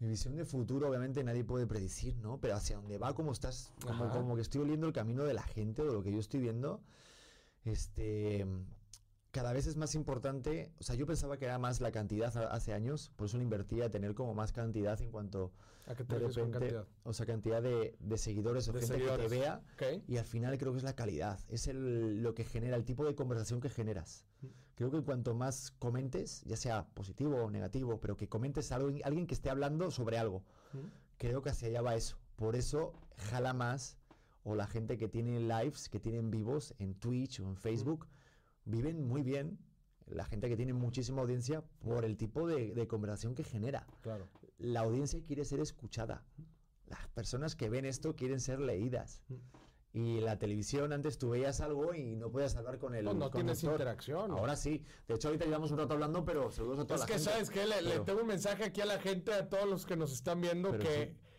Mi 0.00 0.08
visión 0.08 0.34
de 0.36 0.44
futuro, 0.46 0.88
obviamente, 0.88 1.22
nadie 1.24 1.44
puede 1.44 1.66
predecir, 1.66 2.16
¿no? 2.16 2.38
Pero 2.40 2.54
hacia 2.54 2.76
dónde 2.76 2.96
va, 2.98 3.14
como 3.14 3.32
estás, 3.32 3.72
como, 3.82 4.08
como 4.10 4.34
que 4.36 4.42
estoy 4.42 4.62
oliendo 4.62 4.86
el 4.86 4.92
camino 4.94 5.24
de 5.24 5.34
la 5.34 5.42
gente, 5.42 5.82
de 5.82 5.92
lo 5.92 6.02
que 6.02 6.10
yo 6.12 6.18
estoy 6.18 6.40
viendo. 6.40 6.82
Este. 7.64 8.46
Cada 9.30 9.52
vez 9.52 9.66
es 9.66 9.76
más 9.76 9.94
importante. 9.94 10.72
O 10.80 10.82
sea, 10.82 10.96
yo 10.96 11.06
pensaba 11.06 11.36
que 11.38 11.44
era 11.44 11.58
más 11.58 11.80
la 11.80 11.92
cantidad 11.92 12.36
a- 12.36 12.48
hace 12.52 12.72
años, 12.72 13.12
por 13.16 13.26
eso 13.28 13.36
le 13.36 13.44
invertía 13.44 13.86
a 13.86 13.90
tener 13.90 14.14
como 14.14 14.34
más 14.34 14.52
cantidad 14.52 15.00
en 15.00 15.10
cuanto. 15.10 15.52
¿A 15.86 15.94
qué 15.94 16.04
te 16.04 16.18
De 16.18 16.26
repente, 16.28 16.58
cantidad? 16.58 16.86
o 17.04 17.12
sea, 17.12 17.26
cantidad 17.26 17.62
de, 17.62 17.96
de 18.00 18.18
seguidores 18.18 18.68
o 18.68 18.72
De 18.72 18.80
gente 18.80 18.94
seguidores. 18.94 19.24
que 19.28 19.34
te 19.36 19.40
vea. 19.40 19.62
¿Ok? 19.74 20.02
Y 20.08 20.16
al 20.18 20.24
final 20.24 20.58
creo 20.58 20.72
que 20.72 20.78
es 20.78 20.84
la 20.84 20.94
calidad, 20.94 21.38
es 21.48 21.66
el, 21.68 22.22
lo 22.22 22.34
que 22.34 22.44
genera, 22.44 22.76
el 22.76 22.84
tipo 22.84 23.04
de 23.04 23.14
conversación 23.14 23.60
que 23.60 23.68
generas. 23.70 24.24
Creo 24.76 24.90
que 24.90 25.00
cuanto 25.02 25.34
más 25.34 25.70
comentes, 25.72 26.42
ya 26.44 26.56
sea 26.56 26.86
positivo 26.94 27.36
o 27.44 27.50
negativo, 27.50 28.00
pero 28.00 28.16
que 28.16 28.28
comentes 28.28 28.72
algo, 28.72 28.90
alguien 29.04 29.26
que 29.26 29.34
esté 29.34 29.50
hablando 29.50 29.90
sobre 29.90 30.16
algo, 30.18 30.42
creo 31.18 31.42
que 31.42 31.50
hacia 31.50 31.68
allá 31.68 31.82
va 31.82 31.94
eso. 31.96 32.16
Por 32.36 32.56
eso 32.56 32.92
jala 33.16 33.52
más, 33.52 33.96
o 34.42 34.54
la 34.54 34.66
gente 34.66 34.96
que 34.96 35.06
tiene 35.08 35.38
lives, 35.40 35.88
que 35.88 36.00
tienen 36.00 36.30
vivos 36.30 36.74
en 36.78 36.94
Twitch 36.94 37.40
o 37.40 37.44
en 37.48 37.56
Facebook, 37.56 38.06
viven 38.70 39.06
muy 39.06 39.22
bien. 39.22 39.58
La 40.06 40.24
gente 40.24 40.48
que 40.48 40.56
tiene 40.56 40.72
muchísima 40.72 41.22
audiencia 41.22 41.62
por 41.80 42.04
el 42.04 42.16
tipo 42.16 42.46
de, 42.48 42.74
de 42.74 42.88
conversación 42.88 43.34
que 43.34 43.44
genera. 43.44 43.86
Claro. 44.00 44.28
La 44.58 44.80
audiencia 44.80 45.22
quiere 45.24 45.44
ser 45.44 45.60
escuchada. 45.60 46.24
Las 46.86 47.06
personas 47.08 47.54
que 47.54 47.68
ven 47.68 47.84
esto 47.84 48.16
quieren 48.16 48.40
ser 48.40 48.58
leídas. 48.60 49.22
Y 49.92 50.20
la 50.20 50.38
televisión, 50.38 50.92
antes 50.92 51.18
tú 51.18 51.30
veías 51.30 51.60
algo 51.60 51.94
y 51.94 52.14
no 52.14 52.30
podías 52.30 52.54
hablar 52.54 52.78
con 52.78 52.94
el 52.94 53.04
No, 53.04 53.12
no 53.12 53.30
tienes 53.30 53.62
interacción. 53.64 54.30
Ahora 54.30 54.54
sí. 54.54 54.84
De 55.08 55.14
hecho, 55.14 55.28
ahorita 55.28 55.46
llevamos 55.46 55.72
un 55.72 55.78
rato 55.78 55.94
hablando, 55.94 56.24
pero 56.24 56.50
saludos 56.52 56.80
a 56.80 56.84
toda 56.84 56.94
Es 56.94 57.00
la 57.00 57.06
que, 57.06 57.12
gente. 57.14 57.30
¿sabes 57.30 57.50
qué? 57.50 57.66
Le, 57.66 58.00
tengo 58.00 58.20
un 58.20 58.26
mensaje 58.28 58.64
aquí 58.64 58.80
a 58.80 58.86
la 58.86 59.00
gente, 59.00 59.32
a 59.32 59.48
todos 59.48 59.68
los 59.68 59.86
que 59.86 59.96
nos 59.96 60.12
están 60.12 60.40
viendo, 60.40 60.78
que 60.78 61.06
sí. 61.06 61.29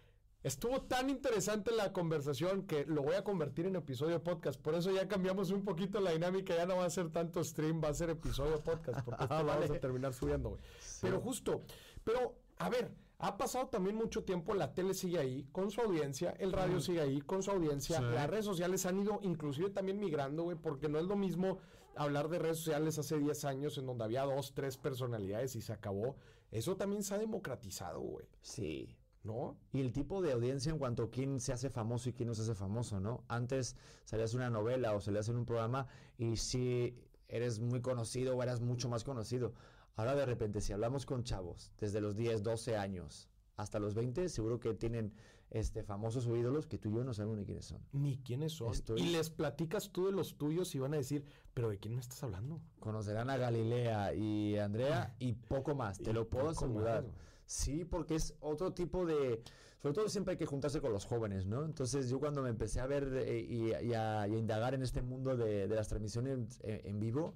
Estuvo 0.44 0.82
tan 0.82 1.10
interesante 1.10 1.72
la 1.72 1.94
conversación 1.94 2.64
que 2.66 2.86
lo 2.86 3.02
voy 3.04 3.16
a 3.16 3.24
convertir 3.24 3.66
en 3.66 3.76
episodio 3.76 4.14
de 4.14 4.20
podcast. 4.20 4.60
Por 4.60 4.76
eso 4.76 4.92
ya 4.92 5.08
cambiamos 5.08 5.52
un 5.52 5.64
poquito 5.64 6.00
la 6.00 6.12
dinámica. 6.12 6.56
Ya 6.56 6.66
no 6.66 6.78
va 6.78 6.86
a 6.86 6.90
ser 6.90 7.10
tanto 7.12 7.44
stream, 7.44 7.82
va 7.84 7.90
a 7.90 7.94
ser 7.94 8.10
episodio 8.10 8.52
de 8.54 8.58
podcast. 8.64 9.02
Porque 9.06 9.24
este 9.24 9.34
Ah, 9.36 9.42
lo 9.42 9.48
vamos 9.48 9.68
vale. 9.68 9.78
a 9.78 9.82
terminar 9.82 10.14
subiendo, 10.14 10.50
güey. 10.50 10.62
Pero 11.02 11.20
justo, 11.22 11.62
pero 12.04 12.36
a 12.58 12.70
ver, 12.70 12.92
ha 13.20 13.38
pasado 13.38 13.68
también 13.68 13.96
mucho 13.96 14.24
tiempo, 14.24 14.54
la 14.56 14.74
tele 14.74 14.94
sigue 14.96 15.20
ahí 15.20 15.48
con 15.52 15.70
su 15.70 15.82
audiencia, 15.82 16.32
el 16.40 16.52
radio 16.52 16.80
sigue 16.80 17.02
ahí 17.02 17.22
con 17.22 17.44
su 17.44 17.52
audiencia, 17.52 17.98
Sí. 18.00 18.04
las 18.04 18.28
redes 18.30 18.46
sociales 18.46 18.86
han 18.88 19.00
ido 19.00 19.20
inclusive 19.22 19.70
también 19.70 20.00
migrando, 20.00 20.44
güey, 20.44 20.58
porque 20.58 20.90
no 20.90 20.98
es 21.00 21.06
lo 21.06 21.16
mismo 21.16 21.60
hablar 21.96 22.30
de 22.30 22.40
redes 22.40 22.58
sociales 22.58 22.98
hace 22.98 23.18
10 23.20 23.46
años 23.46 23.78
en 23.78 23.86
donde 23.86 24.04
había 24.06 24.24
dos, 24.24 24.54
tres 24.56 24.78
personalidades 24.78 25.56
y 25.56 25.62
se 25.62 25.72
acabó. 25.74 26.16
Eso 26.50 26.76
también 26.78 27.04
se 27.04 27.14
ha 27.14 27.18
democratizado, 27.20 28.00
güey, 28.00 28.26
Sí. 28.42 28.96
¿No? 29.24 29.58
Y 29.74 29.82
el 29.82 29.92
tipo 29.92 30.22
de 30.22 30.32
audiencia 30.32 30.72
en 30.72 30.80
cuanto 30.80 31.04
a 31.04 31.10
quién 31.12 31.40
se 31.40 31.54
hace 31.54 31.70
famoso 31.70 32.10
y 32.10 32.14
quién 32.14 32.28
no 32.30 32.36
se 32.36 32.42
hace 32.42 32.56
famoso, 32.56 33.00
¿no? 33.00 33.24
Antes 33.28 33.76
salías 34.06 34.34
en 34.34 34.40
una 34.40 34.50
novela 34.50 34.94
o 34.96 35.00
salías 35.02 35.30
en 35.30 35.38
un 35.38 35.46
programa 35.46 35.88
y 36.18 36.38
si 36.38 36.96
eres 37.28 37.60
muy 37.60 37.82
conocido 37.82 38.36
o 38.36 38.44
eras 38.44 38.62
mucho 38.62 38.90
más 38.90 39.04
conocido. 39.04 39.54
Ahora 39.96 40.16
de 40.16 40.26
repente, 40.26 40.62
si 40.62 40.74
hablamos 40.74 41.06
con 41.06 41.24
chavos 41.24 41.72
desde 41.80 42.02
los 42.02 42.16
10, 42.16 42.44
12 42.44 42.78
años 42.78 43.30
hasta 43.58 43.78
los 43.80 43.94
20, 43.94 44.28
seguro 44.30 44.60
que 44.60 44.74
tienen 44.74 45.14
este, 45.52 45.84
famosos 45.84 46.26
o 46.28 46.36
ídolos 46.38 46.66
que 46.66 46.78
tú 46.78 46.90
y 46.90 46.94
yo 46.94 47.04
no 47.04 47.14
sabemos 47.14 47.38
ni 47.38 47.46
quiénes 47.46 47.66
son. 47.66 47.80
Ni 47.92 48.18
quiénes 48.20 48.54
son. 48.54 48.72
Estoy- 48.72 49.02
Y 49.02 49.12
les 49.12 49.30
platicas 49.30 49.92
tú 49.92 50.06
de 50.08 50.14
los 50.14 50.38
tuyos 50.38 50.74
y 50.76 50.80
van 50.80 50.94
a 50.94 50.98
decir, 50.98 51.26
pero 51.54 51.70
¿de 51.70 51.78
quién 51.78 51.94
me 51.94 52.00
estás 52.02 52.24
hablando? 52.24 52.62
Conocerán 52.80 53.30
a 53.30 53.36
Galilea 53.38 54.14
y 54.16 54.58
Andrea 54.58 55.14
y 55.20 55.34
poco 55.34 55.76
más, 55.76 56.00
te 56.00 56.10
Y 56.12 56.14
lo 56.14 56.28
puedo 56.30 56.50
asegurar. 56.50 57.04
más. 57.04 57.12
Sí, 57.52 57.84
porque 57.84 58.16
es 58.16 58.34
otro 58.40 58.72
tipo 58.74 59.06
de... 59.06 59.42
Sobre 59.82 59.94
todo 59.94 60.08
siempre 60.08 60.32
hay 60.34 60.38
que 60.38 60.46
juntarse 60.46 60.80
con 60.80 60.94
los 60.94 61.04
jóvenes, 61.06 61.46
¿no? 61.46 61.66
Entonces 61.66 62.10
yo 62.10 62.18
cuando 62.18 62.42
me 62.42 62.50
empecé 62.50 62.80
a 62.80 62.86
ver 62.88 63.04
eh, 63.26 63.40
y, 63.42 63.72
y 63.72 63.94
a, 63.94 64.26
y 64.26 64.36
a 64.36 64.38
indagar 64.38 64.74
en 64.74 64.84
este 64.84 65.02
mundo 65.02 65.36
de, 65.36 65.68
de 65.68 65.76
las 65.76 65.90
transmisiones 65.90 66.60
en, 66.62 66.88
en 66.88 67.00
vivo, 67.00 67.36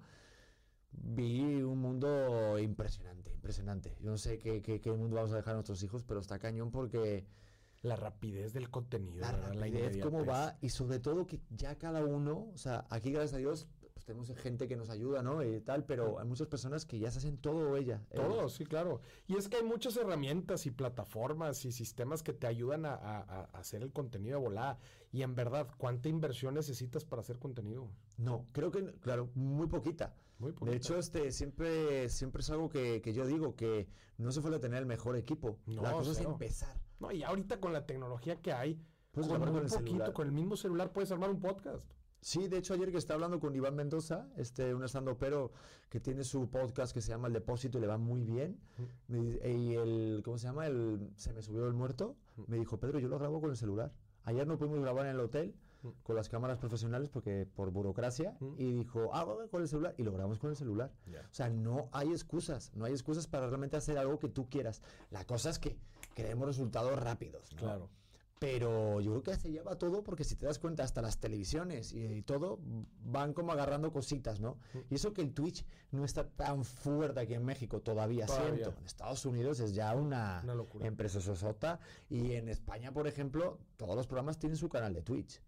vi 0.91 1.61
un 1.63 1.79
mundo 1.79 2.57
impresionante, 2.59 3.33
impresionante. 3.33 3.97
Yo 3.99 4.11
no 4.11 4.17
sé 4.17 4.39
qué, 4.39 4.61
qué, 4.61 4.79
qué 4.79 4.91
mundo 4.93 5.17
vamos 5.17 5.33
a 5.33 5.35
dejar 5.35 5.51
a 5.51 5.55
nuestros 5.55 5.83
hijos, 5.83 6.05
pero 6.05 6.21
está 6.21 6.39
cañón 6.39 6.71
porque 6.71 7.25
La 7.81 7.95
rapidez 7.97 8.53
del 8.53 8.69
contenido, 8.69 9.19
la 9.21 9.31
rapidez, 9.33 9.97
cómo 9.97 10.19
inmediatez. 10.19 10.29
va 10.29 10.57
y 10.61 10.69
sobre 10.69 10.99
todo 10.99 11.27
que 11.27 11.41
ya 11.49 11.77
cada 11.77 12.05
uno, 12.05 12.49
o 12.53 12.57
sea, 12.57 12.85
aquí 12.89 13.11
gracias 13.11 13.33
a 13.33 13.37
Dios 13.37 13.67
pues 14.05 14.27
tenemos 14.27 14.43
gente 14.43 14.67
que 14.67 14.75
nos 14.75 14.89
ayuda, 14.89 15.23
¿no? 15.23 15.43
Y 15.43 15.59
tal, 15.61 15.83
pero 15.85 16.19
hay 16.19 16.27
muchas 16.27 16.47
personas 16.47 16.85
que 16.85 16.99
ya 16.99 17.09
se 17.11 17.17
hacen 17.19 17.37
todo 17.37 17.75
ella. 17.75 18.05
Todo, 18.13 18.39
ellos. 18.41 18.53
sí, 18.53 18.65
claro. 18.65 19.01
Y 19.27 19.35
es 19.35 19.47
que 19.49 19.57
hay 19.57 19.63
muchas 19.63 19.97
herramientas 19.97 20.65
y 20.67 20.71
plataformas 20.71 21.65
y 21.65 21.71
sistemas 21.71 22.21
que 22.23 22.33
te 22.33 22.47
ayudan 22.47 22.85
a, 22.85 22.93
a- 22.93 23.21
a 23.21 23.41
hacer 23.57 23.81
el 23.81 23.91
contenido 23.91 24.37
de 24.39 24.45
volada. 24.45 24.77
Y 25.11 25.23
en 25.23 25.33
verdad, 25.35 25.67
¿cuánta 25.77 26.09
inversión 26.09 26.53
necesitas 26.53 27.03
para 27.05 27.21
hacer 27.21 27.39
contenido? 27.39 27.89
No, 28.17 28.45
creo 28.51 28.69
que, 28.71 28.85
claro, 28.99 29.29
muy 29.33 29.67
poquita. 29.67 30.13
Muy 30.37 30.51
poquita. 30.51 30.71
De 30.71 30.77
hecho, 30.77 30.97
este 30.97 31.31
siempre, 31.31 32.09
siempre 32.09 32.41
es 32.41 32.49
algo 32.49 32.69
que, 32.69 33.01
que 33.01 33.13
yo 33.13 33.25
digo, 33.25 33.55
que 33.55 33.87
no 34.17 34.31
se 34.31 34.41
suele 34.41 34.59
tener 34.59 34.79
el 34.79 34.85
mejor 34.85 35.15
equipo. 35.15 35.57
No, 35.65 35.81
la 35.81 35.91
cosa 35.93 36.13
cero. 36.13 36.29
es 36.29 36.33
empezar. 36.33 36.79
No, 36.99 37.11
y 37.11 37.23
ahorita 37.23 37.59
con 37.59 37.73
la 37.73 37.85
tecnología 37.85 38.41
que 38.41 38.51
hay, 38.53 38.79
Puedes 39.11 39.29
con 39.31 39.41
un 39.41 39.53
poquito, 39.53 39.69
celular. 39.69 40.13
con 40.13 40.27
el 40.27 40.33
mismo 40.33 40.57
celular 40.57 40.91
puedes 40.91 41.09
armar 41.11 41.29
un 41.29 41.39
podcast. 41.39 41.89
Sí, 42.25 42.47
de 42.47 42.57
hecho 42.57 42.73
ayer 42.73 42.91
que 42.91 42.97
estaba 42.97 43.17
hablando 43.17 43.39
con 43.39 43.53
Iván 43.53 43.75
Mendoza, 43.75 44.27
este, 44.35 44.73
un 44.73 44.83
estando 44.83 45.15
pero 45.15 45.51
que 45.89 45.99
tiene 45.99 46.23
su 46.23 46.49
podcast 46.49 46.91
que 46.91 46.99
se 46.99 47.09
llama 47.09 47.27
El 47.27 47.33
Depósito 47.33 47.77
y 47.77 47.81
le 47.81 47.85
va 47.85 47.99
muy 47.99 48.23
bien. 48.23 48.59
Me 49.07 49.19
y 49.19 49.75
el, 49.75 50.23
¿cómo 50.25 50.39
se 50.39 50.47
llama? 50.47 50.65
El, 50.65 51.11
se 51.17 51.33
me 51.33 51.43
subió 51.43 51.67
el 51.67 51.75
muerto. 51.75 52.15
Me 52.47 52.57
dijo, 52.57 52.79
Pedro, 52.79 52.97
yo 52.97 53.09
lo 53.09 53.19
grabo 53.19 53.41
con 53.41 53.51
el 53.51 53.57
celular. 53.57 53.93
Ayer 54.23 54.47
no 54.47 54.57
pudimos 54.57 54.79
grabar 54.79 55.05
en 55.05 55.11
el 55.11 55.19
hotel 55.19 55.53
con 56.01 56.15
las 56.15 56.27
cámaras 56.27 56.57
profesionales 56.57 57.09
porque 57.09 57.45
por 57.45 57.69
burocracia. 57.69 58.35
Y 58.57 58.73
dijo, 58.73 59.11
ah, 59.13 59.23
con 59.51 59.61
el 59.61 59.67
celular. 59.67 59.93
Y 59.99 60.01
lo 60.01 60.11
grabamos 60.11 60.39
con 60.39 60.49
el 60.49 60.55
celular. 60.55 60.91
O 61.07 61.33
sea, 61.33 61.51
no 61.51 61.89
hay 61.91 62.09
excusas. 62.09 62.71
No 62.73 62.85
hay 62.85 62.93
excusas 62.93 63.27
para 63.27 63.45
realmente 63.45 63.77
hacer 63.77 63.99
algo 63.99 64.17
que 64.17 64.29
tú 64.29 64.49
quieras. 64.49 64.81
La 65.11 65.25
cosa 65.25 65.51
es 65.51 65.59
que 65.59 65.77
queremos 66.15 66.47
resultados 66.47 66.97
rápidos. 66.99 67.53
¿no? 67.53 67.59
Claro. 67.59 67.89
Pero 68.45 69.01
yo 69.01 69.09
creo 69.11 69.23
que 69.23 69.35
se 69.35 69.49
lleva 69.51 69.75
todo 69.77 70.03
porque 70.03 70.23
si 70.23 70.35
te 70.35 70.45
das 70.45 70.59
cuenta, 70.59 70.83
hasta 70.83 71.01
las 71.01 71.19
televisiones 71.19 71.93
y, 71.93 72.03
y 72.05 72.21
todo 72.21 72.59
van 73.03 73.33
como 73.33 73.51
agarrando 73.51 73.91
cositas, 73.91 74.39
¿no? 74.39 74.57
Y 74.89 74.95
eso 74.95 75.13
que 75.13 75.21
el 75.21 75.33
Twitch 75.33 75.65
no 75.91 76.05
está 76.05 76.27
tan 76.29 76.63
fuerte 76.63 77.19
aquí 77.21 77.33
en 77.33 77.43
México 77.43 77.81
todavía, 77.81 78.27
Todavía. 78.27 78.53
siento. 78.65 78.79
En 78.79 78.85
Estados 78.85 79.25
Unidos 79.25 79.59
es 79.59 79.73
ya 79.73 79.95
una, 79.95 80.41
Una 80.43 80.53
locura. 80.53 80.85
empresa 80.85 81.19
sosota. 81.21 81.79
Y 82.09 82.33
en 82.33 82.49
España, 82.49 82.91
por 82.93 83.07
ejemplo, 83.07 83.57
todos 83.77 83.95
los 83.95 84.05
programas 84.05 84.37
tienen 84.37 84.57
su 84.57 84.69
canal 84.69 84.93
de 84.93 85.01
Twitch. 85.01 85.41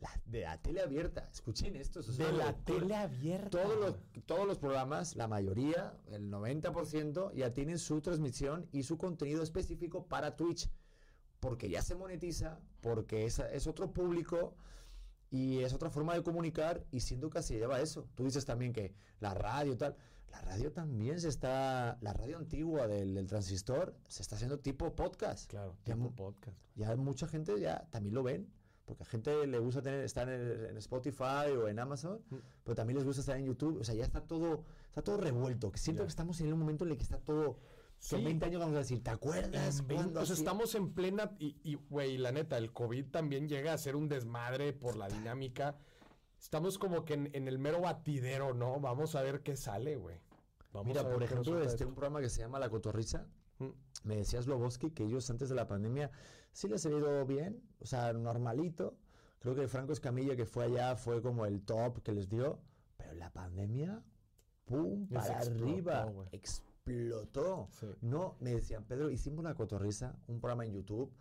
La- 0.00 0.20
de 0.24 0.40
la 0.40 0.56
tele 0.60 0.80
abierta. 0.80 1.28
Escuchen 1.30 1.76
esto. 1.76 2.00
eso 2.00 2.10
es 2.12 2.16
De 2.18 2.24
la 2.32 2.46
locura. 2.52 2.64
tele 2.64 2.94
abierta. 2.96 3.50
Todos 3.50 3.78
los, 3.78 3.94
todos 4.24 4.46
los 4.46 4.58
programas, 4.58 5.14
la 5.14 5.28
mayoría, 5.28 5.94
el 6.08 6.30
90%, 6.30 7.32
ya 7.34 7.52
tienen 7.52 7.78
su 7.78 8.00
transmisión 8.00 8.66
y 8.72 8.82
su 8.82 8.96
contenido 8.96 9.42
específico 9.42 10.06
para 10.06 10.36
Twitch. 10.36 10.70
Porque 11.40 11.68
ya 11.70 11.82
se 11.82 11.94
monetiza, 11.94 12.58
porque 12.80 13.24
es, 13.24 13.38
es 13.38 13.66
otro 13.66 13.92
público 13.92 14.54
y 15.30 15.60
es 15.60 15.72
otra 15.72 15.90
forma 15.90 16.14
de 16.14 16.22
comunicar 16.22 16.84
y 16.90 17.00
siento 17.00 17.30
que 17.30 17.38
así 17.38 17.54
lleva 17.54 17.80
eso. 17.80 18.06
Tú 18.14 18.24
dices 18.24 18.44
también 18.44 18.72
que 18.72 18.94
la 19.20 19.32
radio 19.34 19.76
tal. 19.76 19.96
La 20.30 20.40
radio 20.42 20.70
también 20.70 21.18
se 21.20 21.28
está... 21.28 21.98
La 22.02 22.12
radio 22.12 22.38
antigua 22.38 22.86
del, 22.86 23.14
del 23.14 23.26
transistor 23.26 23.96
se 24.06 24.22
está 24.22 24.36
haciendo 24.36 24.60
tipo 24.60 24.94
podcast. 24.94 25.50
Claro, 25.50 25.76
Ya 25.84 25.94
tipo 25.94 26.14
podcast. 26.14 26.56
Ya 26.76 26.94
mucha 26.96 27.26
gente 27.26 27.58
ya 27.58 27.84
también 27.90 28.14
lo 28.14 28.22
ven. 28.22 28.48
Porque 28.84 29.02
a 29.04 29.06
gente 29.06 29.46
le 29.46 29.58
gusta 29.58 29.82
tener, 29.82 30.04
estar 30.04 30.28
en, 30.28 30.66
en 30.66 30.76
Spotify 30.76 31.50
o 31.56 31.68
en 31.68 31.78
Amazon, 31.78 32.20
Mm. 32.30 32.36
pero 32.64 32.74
también 32.74 32.96
les 32.96 33.04
gusta 33.06 33.20
estar 33.20 33.36
en 33.36 33.44
YouTube. 33.46 33.80
O 33.80 33.84
sea, 33.84 33.94
ya 33.94 34.04
está 34.04 34.20
todo, 34.20 34.64
está 34.88 35.02
todo 35.02 35.16
revuelto. 35.16 35.70
Siento 35.74 36.02
Ya. 36.02 36.06
que 36.06 36.10
estamos 36.10 36.40
en 36.40 36.52
un 36.52 36.58
momento 36.58 36.84
en 36.84 36.90
el 36.92 36.96
que 36.96 37.04
está 37.04 37.18
todo. 37.18 37.56
En 38.02 38.18
Sí. 38.18 38.24
20 38.24 38.46
años 38.46 38.60
vamos 38.60 38.76
a 38.76 38.78
decir, 38.78 39.02
¿te 39.02 39.10
acuerdas? 39.10 39.82
Cuando 39.82 40.20
o 40.20 40.24
sea, 40.26 40.34
hacía-?" 40.34 40.34
estamos 40.34 40.74
en 40.74 40.94
plena. 40.94 41.36
Y, 41.38 41.74
güey, 41.90 42.16
la 42.16 42.32
neta, 42.32 42.56
el 42.56 42.72
COVID 42.72 43.06
también 43.10 43.48
llega 43.48 43.72
a 43.74 43.78
ser 43.78 43.94
un 43.94 44.08
desmadre 44.08 44.72
por 44.72 44.96
la 44.96 45.08
dinámica. 45.08 45.76
Estamos 46.38 46.78
como 46.78 47.04
que 47.04 47.14
en, 47.14 47.30
en 47.34 47.46
el 47.46 47.58
mero 47.58 47.82
batidero, 47.82 48.54
¿no? 48.54 48.80
Vamos 48.80 49.14
a 49.14 49.22
ver 49.22 49.42
qué 49.42 49.54
sale, 49.54 49.96
güey. 49.96 50.18
Mira, 50.84 51.02
por 51.02 51.22
ejemplo, 51.22 51.60
este, 51.60 51.84
un 51.84 51.94
programa 51.94 52.20
que 52.20 52.30
se 52.30 52.40
llama 52.40 52.58
La 52.58 52.70
Cotorrisa. 52.70 53.26
Mm. 53.58 53.68
Me 54.04 54.16
decía 54.16 54.40
Sloboski 54.40 54.92
que 54.92 55.04
ellos 55.04 55.28
antes 55.28 55.48
de 55.48 55.54
la 55.54 55.66
pandemia 55.66 56.10
sí 56.52 56.68
les 56.68 56.86
ha 56.86 56.88
ido 56.90 57.26
bien, 57.26 57.62
o 57.80 57.86
sea, 57.86 58.12
normalito. 58.12 58.96
Creo 59.40 59.54
que 59.54 59.68
Franco 59.68 59.92
Escamilla, 59.92 60.36
que 60.36 60.46
fue 60.46 60.64
allá, 60.64 60.96
fue 60.96 61.20
como 61.22 61.44
el 61.44 61.62
top 61.62 62.02
que 62.02 62.12
les 62.12 62.28
dio. 62.28 62.60
Pero 62.96 63.14
la 63.14 63.30
pandemia, 63.32 64.02
¡pum! 64.64 65.08
para 65.08 65.38
arriba. 65.38 66.12
Explotó. 66.32 66.69
No, 68.00 68.36
me 68.40 68.54
decían, 68.54 68.84
Pedro, 68.84 69.10
hicimos 69.10 69.44
La 69.44 69.54
Cotorrisa, 69.54 70.18
un 70.26 70.40
programa 70.40 70.64
en 70.64 70.72
YouTube 70.72 71.12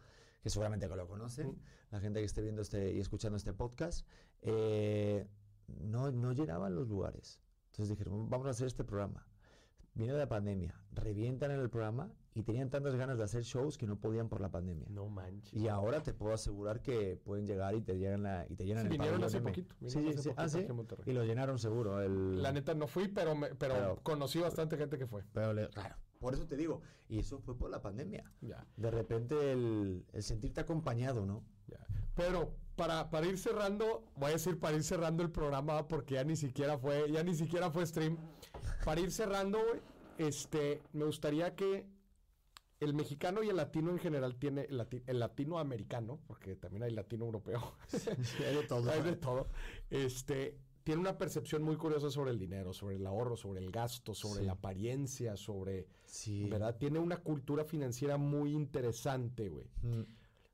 que 0.42 0.50
seguramente 0.50 0.88
que 0.88 0.96
lo 0.96 1.08
conocen, 1.08 1.60
la 1.92 2.00
gente 2.00 2.20
que 2.20 2.26
esté 2.26 2.42
viendo 2.42 2.62
este 2.62 2.94
y 2.94 3.00
escuchando 3.00 3.38
este 3.38 3.54
podcast, 3.54 4.08
eh, 4.42 5.28
no, 5.68 6.12
no 6.12 6.32
llenaban 6.32 6.76
los 6.76 6.88
lugares. 6.88 7.42
Entonces 7.72 7.90
dijeron, 7.90 8.30
vamos 8.30 8.48
a 8.48 8.52
hacer 8.52 8.68
este 8.68 8.84
programa. 8.84 9.29
Viene 10.00 10.14
la 10.14 10.30
pandemia, 10.30 10.74
revientan 10.94 11.52
en 11.52 11.60
el 11.60 11.70
programa 11.70 12.10
y 12.34 12.44
tenían 12.44 12.70
tantas 12.70 12.96
ganas 12.96 13.18
de 13.18 13.26
hacer 13.26 13.44
shows 13.44 13.78
que 13.78 13.86
no 13.86 14.00
podían 14.00 14.30
por 14.30 14.40
la 14.40 14.50
pandemia. 14.50 14.88
No 14.90 15.10
manches. 15.10 15.54
Y 15.54 15.68
ahora 15.68 16.02
te 16.02 16.14
puedo 16.14 16.34
asegurar 16.34 16.82
que 16.82 17.18
pueden 17.18 17.46
llegar 17.46 17.76
y 17.76 17.82
te 17.82 17.98
llegan 17.98 18.24
la, 18.24 18.46
y 18.48 18.56
te 18.56 18.64
llenan 18.64 18.84
sí, 18.84 18.94
el 18.94 18.98
vinieron 18.98 19.22
hace 19.26 19.42
poquito. 19.42 19.76
Sí, 19.88 20.14
sí, 20.18 20.30
ah, 20.38 20.48
sí. 20.48 20.66
Y 21.06 21.12
lo 21.12 21.26
llenaron 21.26 21.60
seguro. 21.60 22.02
El... 22.02 22.42
La 22.42 22.54
neta 22.54 22.74
no 22.76 22.88
fui, 22.88 23.10
pero, 23.10 23.38
pero, 23.58 24.00
conocí 24.02 24.40
bastante 24.40 24.78
gente 24.78 24.98
que 24.98 25.06
fue. 25.06 25.26
Pero 25.34 25.70
claro, 25.72 25.98
por 26.22 26.34
eso 26.34 26.48
te 26.48 26.56
digo. 26.56 26.82
Y 27.10 27.20
eso 27.20 27.40
fue 27.40 27.58
por 27.58 27.70
la 27.70 27.82
pandemia. 27.82 28.24
Ya. 28.40 28.66
De 28.78 28.92
repente 28.92 29.52
el, 29.52 30.06
el 30.14 30.24
sentirte 30.24 30.62
acompañado, 30.62 31.26
¿no? 31.26 31.44
Ya. 31.68 31.86
Pero 32.16 32.56
para, 32.80 33.10
para 33.10 33.28
ir 33.28 33.38
cerrando, 33.38 34.06
voy 34.16 34.30
a 34.30 34.34
decir 34.34 34.58
para 34.58 34.78
ir 34.78 34.84
cerrando 34.84 35.22
el 35.22 35.30
programa 35.30 35.86
porque 35.90 36.14
ya 36.14 36.24
ni 36.24 36.38
siquiera 36.38 36.78
fue, 36.78 37.12
ya 37.12 37.22
ni 37.24 37.36
siquiera 37.36 37.70
fue 37.70 37.86
stream. 37.86 38.18
Para 38.90 39.02
ir 39.02 39.12
cerrando, 39.12 39.60
este, 40.18 40.82
me 40.94 41.06
gustaría 41.06 41.56
que 41.56 41.86
el 42.80 42.96
mexicano 42.96 43.44
y 43.44 43.50
el 43.50 43.58
latino 43.58 43.92
en 43.92 44.00
general 44.00 44.40
tiene 44.40 44.68
el, 44.68 45.20
latinoamericano, 45.20 46.20
porque 46.26 46.56
también 46.56 46.82
hay 46.82 46.90
latino 46.90 47.26
europeo. 47.26 47.76
hay 48.48 48.56
de 48.56 48.64
todo. 48.64 48.90
hay 48.90 49.04
de 49.04 49.16
todo. 49.16 49.48
Este, 49.92 50.58
tiene 50.84 51.02
una 51.02 51.20
percepción 51.20 51.62
muy 51.62 51.76
curiosa 51.76 52.10
sobre 52.10 52.32
el 52.32 52.40
dinero, 52.40 52.74
sobre 52.74 52.96
el 52.96 53.06
ahorro, 53.06 53.38
sobre 53.38 53.60
el 53.60 53.70
gasto, 53.70 54.16
sobre 54.16 54.44
la 54.44 54.54
apariencia, 54.54 55.38
sobre... 55.38 55.86
Sí. 56.08 56.50
¿Verdad? 56.50 56.76
Tiene 56.80 56.98
una 56.98 57.18
cultura 57.18 57.66
financiera 57.66 58.18
muy 58.18 58.54
interesante, 58.54 59.50
güey. 59.50 59.68
Mm. 59.84 60.02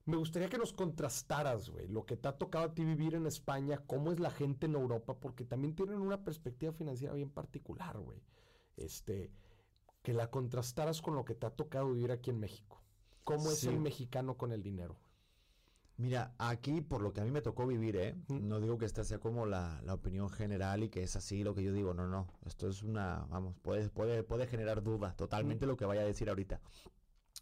Me 0.06 0.18
gustaría 0.18 0.50
que 0.50 0.60
nos 0.60 0.72
contrastaras, 0.72 1.70
güey, 1.70 1.88
lo 1.88 2.06
que 2.06 2.16
te 2.16 2.28
ha 2.28 2.38
tocado 2.38 2.66
a 2.66 2.74
ti 2.74 2.86
vivir 2.86 3.16
en 3.16 3.26
España, 3.26 3.82
cómo 3.88 4.12
es 4.12 4.20
la 4.20 4.30
gente 4.30 4.68
en 4.68 4.76
Europa, 4.76 5.20
porque 5.20 5.46
también 5.46 5.76
tienen 5.76 6.00
una 6.00 6.24
perspectiva 6.24 6.72
financiera 6.72 7.16
bien 7.16 7.32
particular, 7.32 7.98
güey. 7.98 8.22
Este, 8.78 9.32
que 10.04 10.14
la 10.14 10.30
contrastaras 10.30 11.02
con 11.02 11.16
lo 11.16 11.26
que 11.26 11.34
te 11.34 11.48
ha 11.48 11.50
tocado 11.50 11.92
vivir 11.92 12.12
aquí 12.12 12.30
en 12.30 12.40
México. 12.40 12.84
¿Cómo 13.24 13.50
es 13.50 13.64
el 13.64 13.80
mexicano 13.80 14.38
con 14.38 14.52
el 14.52 14.62
dinero? 14.62 15.00
Mira, 15.98 16.36
aquí 16.38 16.82
por 16.82 17.02
lo 17.02 17.12
que 17.12 17.22
a 17.22 17.24
mí 17.24 17.32
me 17.32 17.42
tocó 17.42 17.66
vivir, 17.66 17.96
¿eh? 17.96 18.16
no 18.28 18.60
digo 18.60 18.78
que 18.78 18.86
esta 18.86 19.04
sea 19.04 19.18
como 19.18 19.48
la, 19.48 19.82
opinión 19.90 20.30
general 20.30 20.84
y 20.84 20.90
que 20.90 21.02
es 21.02 21.16
así 21.16 21.44
lo 21.44 21.56
que 21.56 21.64
yo 21.64 21.74
digo, 21.74 21.96
no, 21.96 22.06
no, 22.06 22.28
esto 22.46 22.68
es 22.68 22.84
una, 22.84 23.26
vamos, 23.30 23.56
puede, 23.62 23.90
puede, 23.90 24.22
puede 24.22 24.46
generar 24.46 24.84
dudas 24.84 25.16
totalmente 25.16 25.66
lo 25.66 25.78
que 25.78 25.86
vaya 25.86 26.02
a 26.02 26.06
decir 26.06 26.30
ahorita. 26.30 26.62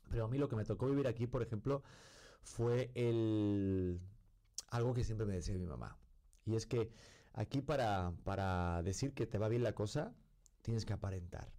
Pero 0.09 0.26
a 0.26 0.28
mí 0.30 0.38
lo 0.38 0.47
que 0.47 0.55
me 0.55 0.64
tocó 0.64 0.88
vivir 0.88 1.07
aquí, 1.07 1.28
por 1.28 1.41
ejemplo, 1.41 1.84
fue 2.43 2.91
el 2.95 3.99
algo 4.69 4.93
que 4.93 5.03
siempre 5.03 5.25
me 5.25 5.33
decía 5.33 5.55
mi 5.55 5.65
mamá. 5.65 5.97
Y 6.45 6.55
es 6.55 6.65
que 6.65 6.91
aquí 7.33 7.61
para, 7.61 8.13
para 8.23 8.81
decir 8.83 9.13
que 9.13 9.25
te 9.25 9.37
va 9.37 9.47
bien 9.47 9.63
la 9.63 9.73
cosa, 9.73 10.13
tienes 10.61 10.85
que 10.85 10.93
aparentar. 10.93 11.51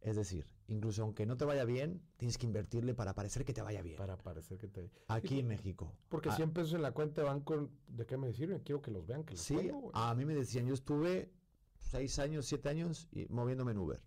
Es 0.00 0.16
decir, 0.16 0.48
incluso 0.66 1.02
aunque 1.02 1.26
no 1.26 1.36
te 1.36 1.44
vaya 1.44 1.64
bien, 1.64 2.02
tienes 2.16 2.36
que 2.36 2.46
invertirle 2.46 2.94
para 2.94 3.14
parecer 3.14 3.44
que 3.44 3.52
te 3.52 3.62
vaya 3.62 3.82
bien. 3.82 3.96
Para 3.96 4.16
parecer 4.16 4.58
que 4.58 4.66
te... 4.66 4.90
Aquí 5.06 5.38
en 5.38 5.46
México. 5.46 5.96
Porque 6.08 6.30
a... 6.30 6.34
100 6.34 6.52
pesos 6.52 6.74
en 6.74 6.82
la 6.82 6.92
cuenta 6.92 7.22
de 7.22 7.28
banco, 7.28 7.70
¿de 7.86 8.06
qué 8.06 8.16
me 8.16 8.32
sirven? 8.32 8.60
Quiero 8.60 8.82
que 8.82 8.90
los 8.90 9.06
vean, 9.06 9.22
que 9.22 9.34
los 9.34 9.40
Sí, 9.40 9.70
a 9.92 10.14
mí 10.14 10.24
me 10.24 10.34
decían, 10.34 10.66
yo 10.66 10.74
estuve 10.74 11.30
6 11.78 12.18
años, 12.18 12.46
7 12.46 12.68
años 12.68 13.08
y 13.12 13.26
moviéndome 13.28 13.72
en 13.72 13.78
Uber. 13.78 14.02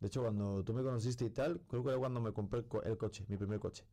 De 0.00 0.08
hecho, 0.08 0.22
cuando 0.22 0.62
tú 0.62 0.74
me 0.74 0.82
conociste 0.82 1.24
y 1.24 1.30
tal, 1.30 1.60
creo 1.66 1.82
que 1.82 1.90
era 1.90 1.98
cuando 1.98 2.20
me 2.20 2.32
compré 2.32 2.64
el, 2.84 2.98
coche, 2.98 3.24
mi 3.28 3.36
primer 3.36 3.58
coche. 3.58 3.84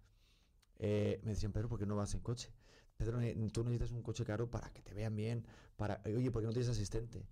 Eh, 0.86 1.21
me 1.23 1.31
decían, 1.31 1.53
Pedro, 1.53 1.69
¿por 1.69 1.79
qué 1.79 1.86
no 1.86 1.95
vas 1.95 2.13
en 2.13 2.19
coche? 2.19 2.51
Pedro, 2.97 3.19
tú 3.53 3.63
necesitas 3.63 3.91
un 3.91 4.01
coche 4.01 4.25
caro 4.25 4.51
para 4.51 4.69
que 4.73 4.81
te 4.81 4.93
vean 4.93 5.15
bien, 5.15 5.45
para... 5.77 6.01
Oye, 6.05 6.29
¿por 6.29 6.41
qué 6.41 6.47
no 6.47 6.51
tienes 6.51 6.69
asistente? 6.69 7.25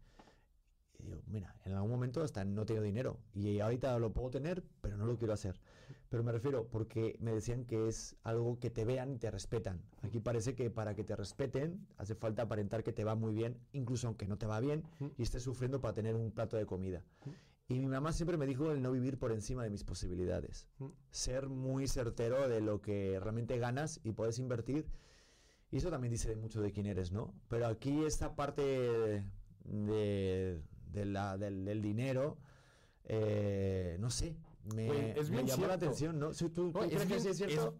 mira, 1.26 1.54
en 1.66 1.74
algún 1.74 1.91
momento 1.91 2.22
hasta 2.22 2.45
no 2.45 2.66
tengo 2.66 2.82
dinero 2.82 3.18
y 3.34 3.60
ahorita 3.60 3.97
lo 3.99 4.14
puedo 4.14 4.30
tener, 4.30 4.64
pero 4.82 4.95
no 4.97 5.06
lo 5.06 5.18
quiero 5.18 5.34
hacer. 5.34 5.60
Pero 6.10 6.24
me 6.24 6.32
refiero 6.32 6.68
porque 6.68 7.18
me 7.20 7.34
decían 7.34 7.66
que 7.66 7.89
es 7.89 8.16
algo 8.24 8.60
que 8.60 8.70
te 8.70 8.86
vean 8.86 9.12
y 9.12 9.18
te 9.18 9.32
respetan. 9.32 9.82
Aquí 10.02 10.20
parece 10.20 10.56
que 10.56 10.70
para 10.70 10.95
que 10.95 11.04
te 11.04 11.16
respeten 11.16 11.88
hace 11.97 12.16
falta 12.16 12.43
aparentar 12.43 12.84
que 12.84 12.93
te 12.93 13.04
va 13.04 13.16
muy 13.16 13.34
bien, 13.34 13.58
incluso 13.74 14.08
aunque 14.08 14.28
no 14.28 14.38
te 14.38 14.45
va 14.45 14.62
bien 14.62 14.84
y 15.18 15.24
estés 15.24 15.43
sufriendo 15.43 15.82
para 15.82 15.93
tener 15.93 16.16
un 16.16 16.32
plato 16.32 16.56
de 16.56 16.66
comida. 16.66 17.04
Y 17.72 17.80
mi 17.80 17.88
mamá 17.88 18.11
siempre 18.11 18.36
me 18.36 18.45
dijo 18.45 18.69
el 18.72 18.82
no 18.82 18.91
vivir 18.91 19.17
por 19.17 19.32
encima 19.32 19.63
de 19.63 19.69
mis 19.69 19.86
posibilidades. 19.86 20.67
Ser 21.09 21.47
muy 21.47 21.88
certero 21.88 22.49
de 22.49 22.59
lo 22.59 22.82
que 22.82 23.17
realmente 23.22 23.57
ganas 23.59 24.01
y 24.03 24.11
puedes 24.11 24.39
invertir. 24.39 24.88
Y 25.72 25.78
eso 25.78 25.89
también 25.89 26.11
dice 26.11 26.36
mucho 26.36 26.61
de 26.61 26.74
quién 26.74 26.86
eres, 26.86 27.13
¿no? 27.13 27.34
Pero 27.47 27.67
aquí 27.67 28.03
esta 28.03 28.36
parte 28.36 28.61
de, 29.63 30.61
de 30.91 31.05
la, 31.05 31.38
del, 31.38 31.82
dinero, 31.82 32.38
eh, 33.05 33.95
no 34.01 34.09
sé, 34.09 34.36
me, 34.76 35.15
llamó 35.45 35.67
la 35.67 35.76
atención, 35.76 36.19
¿no? 36.19 36.32
Tú, 36.34 36.74
crees 36.74 37.05
que 37.24 37.30
es 37.30 37.38
cierto? 37.38 37.78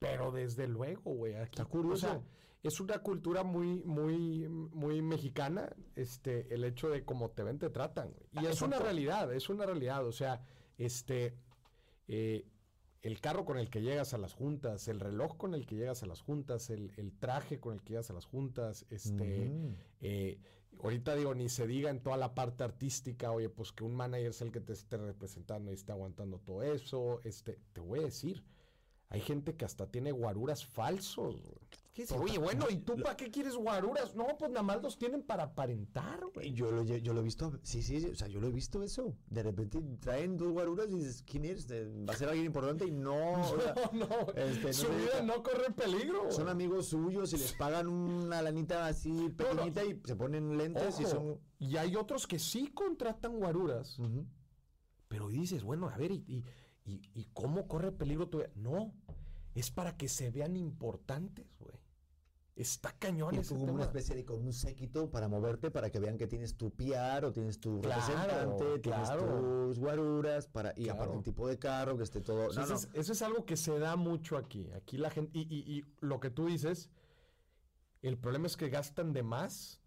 pero 0.00 0.32
desde 0.32 0.66
luego, 0.66 1.14
güey, 1.14 1.36
aquí, 1.36 1.62
curioso. 1.62 2.24
Es 2.62 2.80
una 2.80 2.98
cultura 2.98 3.42
muy, 3.42 3.82
muy, 3.84 4.48
muy 4.48 5.00
mexicana, 5.02 5.74
este, 5.96 6.52
el 6.54 6.64
hecho 6.64 6.90
de 6.90 7.04
cómo 7.04 7.30
te 7.30 7.42
ven, 7.42 7.58
te 7.58 7.70
tratan, 7.70 8.14
Y 8.40 8.46
es 8.46 8.60
una 8.60 8.78
realidad, 8.78 9.32
es 9.32 9.48
una 9.48 9.64
realidad, 9.64 10.06
o 10.06 10.12
sea, 10.12 10.42
este, 10.76 11.34
eh, 12.08 12.44
el 13.02 13.20
carro 13.20 13.46
con 13.46 13.58
el 13.58 13.70
que 13.70 13.80
llegas 13.80 14.12
a 14.12 14.18
las 14.18 14.34
juntas, 14.34 14.88
el 14.88 15.00
reloj 15.00 15.38
con 15.38 15.54
el 15.54 15.66
que 15.66 15.76
llegas 15.76 16.02
a 16.02 16.06
las 16.06 16.20
juntas, 16.20 16.68
el, 16.68 17.12
traje 17.18 17.60
con 17.60 17.74
el 17.74 17.82
que 17.82 17.94
llegas 17.94 18.10
a 18.10 18.14
las 18.14 18.26
juntas, 18.26 18.84
este, 18.90 19.48
mm. 19.48 19.76
eh, 20.02 20.38
ahorita 20.82 21.14
digo, 21.14 21.34
ni 21.34 21.48
se 21.48 21.66
diga 21.66 21.88
en 21.88 22.02
toda 22.02 22.18
la 22.18 22.34
parte 22.34 22.64
artística, 22.64 23.32
oye, 23.32 23.48
pues 23.48 23.72
que 23.72 23.84
un 23.84 23.94
manager 23.94 24.30
es 24.30 24.42
el 24.42 24.52
que 24.52 24.60
te 24.60 24.74
esté 24.74 24.98
representando 24.98 25.70
y 25.70 25.74
está 25.74 25.94
aguantando 25.94 26.38
todo 26.40 26.62
eso, 26.62 27.20
este, 27.24 27.58
te 27.72 27.80
voy 27.80 28.00
a 28.00 28.02
decir, 28.02 28.44
hay 29.10 29.20
gente 29.20 29.56
que 29.56 29.64
hasta 29.64 29.86
tiene 29.86 30.12
guaruras 30.12 30.64
falsos. 30.64 31.36
Oye, 32.16 32.38
bueno, 32.38 32.66
¿y 32.70 32.78
tú 32.78 32.96
para 32.96 33.16
qué 33.16 33.30
quieres 33.30 33.56
guaruras? 33.56 34.14
No, 34.14 34.24
pues 34.38 34.50
nada 34.50 34.62
más 34.62 34.80
los 34.80 34.96
tienen 34.96 35.22
para 35.22 35.42
aparentar, 35.42 36.24
güey. 36.32 36.52
Yo 36.52 36.70
lo, 36.70 36.84
yo 36.84 37.12
lo 37.12 37.20
he 37.20 37.24
visto, 37.24 37.58
sí, 37.62 37.82
sí, 37.82 38.06
o 38.06 38.14
sea, 38.14 38.28
yo 38.28 38.40
lo 38.40 38.46
he 38.46 38.52
visto 38.52 38.82
eso. 38.82 39.16
De 39.28 39.42
repente 39.42 39.82
traen 39.98 40.36
dos 40.36 40.52
guaruras 40.52 40.88
y 40.90 40.94
dices, 40.94 41.24
¿quién 41.26 41.44
eres? 41.44 41.66
Va 41.68 42.14
a 42.14 42.16
ser 42.16 42.28
alguien 42.28 42.46
importante 42.46 42.86
y 42.86 42.92
no. 42.92 43.20
No, 43.92 44.06
no, 44.06 44.32
este, 44.34 44.72
su 44.72 44.88
vida 44.88 45.22
no 45.22 45.42
corre 45.42 45.72
peligro. 45.72 46.30
Son 46.30 46.48
amigos 46.48 46.86
suyos 46.86 47.32
y 47.32 47.38
les 47.38 47.52
pagan 47.52 47.88
una 47.88 48.40
lanita 48.40 48.86
así 48.86 49.28
pequeñita 49.30 49.84
y 49.84 50.00
se 50.04 50.14
ponen 50.14 50.56
lentes 50.56 51.00
y 51.00 51.04
son. 51.04 51.40
Y 51.58 51.76
hay 51.76 51.96
otros 51.96 52.26
que 52.26 52.38
sí 52.38 52.68
contratan 52.68 53.38
guaruras. 53.38 53.98
Pero 55.08 55.28
dices, 55.28 55.64
bueno, 55.64 55.88
a 55.88 55.96
ver, 55.96 56.12
y 56.12 56.24
¿Y, 56.28 56.44
cómo 57.32 57.66
corre 57.68 57.92
peligro 57.92 58.28
tu 58.28 58.38
vida? 58.38 58.50
No, 58.54 58.92
es 59.54 59.70
para 59.70 59.96
que 59.96 60.08
se 60.08 60.30
vean 60.30 60.56
importantes, 60.56 61.46
güey. 61.58 61.78
Está 62.56 62.92
cañón 62.98 63.36
y 63.36 63.42
como 63.42 63.64
una 63.72 63.84
especie 63.84 64.14
de 64.14 64.24
con 64.24 64.44
un 64.44 64.52
séquito 64.52 65.10
para 65.10 65.28
moverte, 65.28 65.70
para 65.70 65.90
que 65.90 65.98
vean 65.98 66.18
que 66.18 66.26
tienes 66.26 66.56
tu 66.56 66.70
PR 66.70 67.24
o 67.24 67.32
tienes 67.32 67.58
tu 67.58 67.80
representante, 67.80 68.80
tienes 68.80 69.08
tus 69.16 69.78
guaruras, 69.78 70.46
para, 70.46 70.74
y 70.76 70.90
aparte 70.90 71.16
el 71.16 71.22
tipo 71.22 71.48
de 71.48 71.58
carro, 71.58 71.96
que 71.96 72.02
esté 72.02 72.20
todo. 72.20 72.50
eso, 72.50 72.88
Es, 72.92 73.22
algo 73.22 73.46
que 73.46 73.56
se 73.56 73.78
da 73.78 73.96
mucho 73.96 74.36
aquí. 74.36 74.70
Aquí 74.72 74.98
la 74.98 75.08
gente, 75.08 75.38
y, 75.38 75.42
y, 75.42 75.78
y 75.78 75.84
lo 76.00 76.20
que 76.20 76.28
tú 76.28 76.46
dices, 76.46 76.90
el 78.02 78.18
problema 78.18 78.46
es 78.46 78.58
que 78.58 78.68
gastan 78.68 79.14
de 79.14 79.22
más 79.22 79.80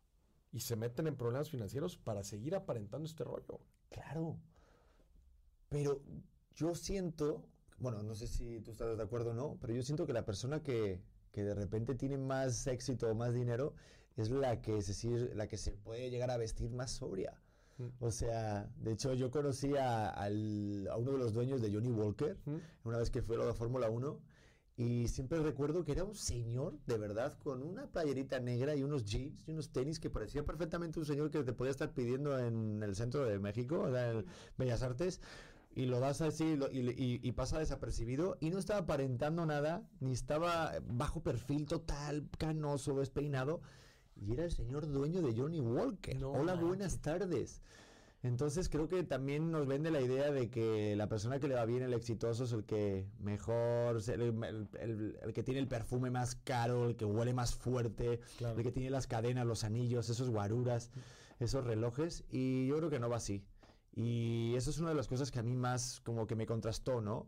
y 0.52 0.62
se 0.62 0.76
meten 0.76 1.08
en 1.08 1.16
problemas 1.16 1.50
financieros 1.50 1.98
para 1.98 2.24
seguir 2.24 2.56
aparentando 2.56 3.06
este 3.06 3.24
rollo. 3.24 3.60
Claro. 3.90 4.40
Pero 5.70 6.02
yo 6.56 6.76
siento, 6.76 7.44
bueno, 7.80 8.04
no 8.04 8.16
sé 8.16 8.28
si 8.28 8.60
tú 8.62 8.72
estás 8.72 8.98
de 8.98 9.04
acuerdo 9.04 9.32
o 9.32 9.34
no, 9.34 9.58
pero 9.60 9.74
yo 9.74 9.82
siento 9.82 10.06
que 10.06 10.14
la 10.14 10.26
persona 10.26 10.62
que, 10.62 11.02
que 11.32 11.44
de 11.44 11.54
repente 11.54 11.96
tiene 11.96 12.18
más 12.18 12.68
éxito 12.68 13.10
o 13.10 13.16
más 13.16 13.34
dinero 13.34 13.74
es 14.16 14.30
la 14.30 14.62
que, 14.62 14.78
es 14.78 14.88
decir, 14.88 15.32
la 15.36 15.48
que 15.48 15.58
se 15.58 15.72
puede 15.72 16.10
llegar 16.10 16.30
a 16.32 16.38
vestir 16.38 16.72
más 16.72 16.92
sobria. 16.92 17.40
Mm. 17.78 17.88
O 18.00 18.12
sea, 18.12 18.70
de 18.78 18.92
hecho 18.92 19.14
yo 19.14 19.32
conocí 19.32 19.74
a, 19.78 20.28
uno 20.98 21.12
de 21.14 21.18
los 21.18 21.34
dueños 21.34 21.62
de 21.62 21.74
Johnny 21.74 21.92
Walker, 21.92 22.38
mm. 22.46 22.88
una 22.88 22.98
vez 23.00 23.10
que 23.10 23.22
fue 23.22 23.36
a 23.38 23.46
la 23.46 23.54
Fórmula 23.54 23.90
1, 23.90 24.20
Y 24.76 25.08
siempre 25.08 25.40
recuerdo 25.40 25.84
que 25.84 25.92
era 25.92 26.04
un 26.04 26.16
señor, 26.16 26.80
de 26.88 26.98
verdad, 26.98 27.38
con 27.44 27.62
una 27.62 27.86
playerita 27.92 28.40
negra 28.40 28.76
y 28.76 28.82
unos 28.82 29.06
jeans 29.06 29.44
y 29.48 29.52
unos 29.52 29.72
tenis 29.72 30.00
que 30.00 30.10
parecía 30.10 30.44
perfectamente 30.44 31.00
un 31.00 31.06
señor 31.06 31.30
que 31.30 31.44
te 31.44 31.54
podía 31.54 31.70
estar 31.70 31.94
pidiendo 31.94 32.40
en 32.40 32.82
el 32.82 32.96
centro 32.96 33.24
de 33.26 33.38
México, 33.38 33.82
o 33.82 33.92
sea, 33.92 34.12
en 34.12 34.26
Bellas 34.58 34.82
Artes, 34.82 35.22
y 35.76 35.86
lo 35.86 36.00
das 36.00 36.22
así 36.22 36.58
y, 36.72 36.80
y, 36.80 37.20
y, 37.22 37.32
pasa 37.32 37.60
desapercibido 37.60 38.38
y 38.40 38.50
no 38.50 38.60
estaba 38.60 38.82
aparentando 38.82 39.46
nada, 39.46 39.88
ni 40.00 40.12
estaba 40.12 40.74
bajo 40.86 41.24
perfil 41.24 41.66
total, 41.66 42.30
canoso, 42.38 43.00
despeinado, 43.00 43.62
y 44.16 44.34
era 44.34 44.46
el 44.46 44.52
señor 44.52 44.88
dueño 44.88 45.22
de 45.22 45.34
Johnny 45.36 45.60
Walker. 45.60 46.24
Hola, 46.24 46.56
buenas 46.56 47.00
tardes. 47.02 47.62
Entonces 48.22 48.70
creo 48.70 48.88
que 48.88 49.04
también 49.04 49.52
nos 49.52 49.68
vende 49.68 49.92
la 49.92 50.00
idea 50.00 50.32
de 50.32 50.50
que 50.50 50.96
la 50.96 51.10
persona 51.10 51.40
que 51.40 51.50
le 51.50 51.56
va 51.56 51.66
bien, 51.66 51.84
el 51.84 51.94
exitoso, 51.94 52.46
es 52.46 52.54
el 52.54 52.64
que 52.64 53.06
mejor, 53.20 53.98
el, 54.08 55.34
que 55.34 55.44
tiene 55.44 55.60
el 55.60 55.68
perfume 55.68 56.10
más 56.10 56.36
caro, 56.36 56.88
el 56.88 56.96
que 56.96 57.04
huele 57.04 57.34
más 57.34 57.54
fuerte, 57.54 58.22
el 58.40 58.64
que 58.64 58.72
tiene 58.72 58.90
las 58.90 59.08
cadenas, 59.08 59.46
los 59.46 59.66
anillos, 59.66 60.10
esos 60.10 60.30
guaruras, 60.30 60.90
esos 61.40 61.66
relojes. 61.66 62.24
Y 62.30 62.68
yo 62.68 62.78
creo 62.78 62.90
que 62.90 63.00
no 63.00 63.10
va 63.10 63.18
así. 63.18 63.44
Y 63.96 64.56
eso 64.56 64.70
es 64.70 64.80
una 64.80 64.90
de 64.90 64.96
las 64.96 65.08
cosas 65.08 65.32
que 65.32 65.40
a 65.40 65.44
mí 65.44 65.56
más 65.56 66.02
como 66.02 66.26
que 66.26 66.36
me 66.36 66.46
contrastó, 66.46 67.02
¿no? 67.02 67.28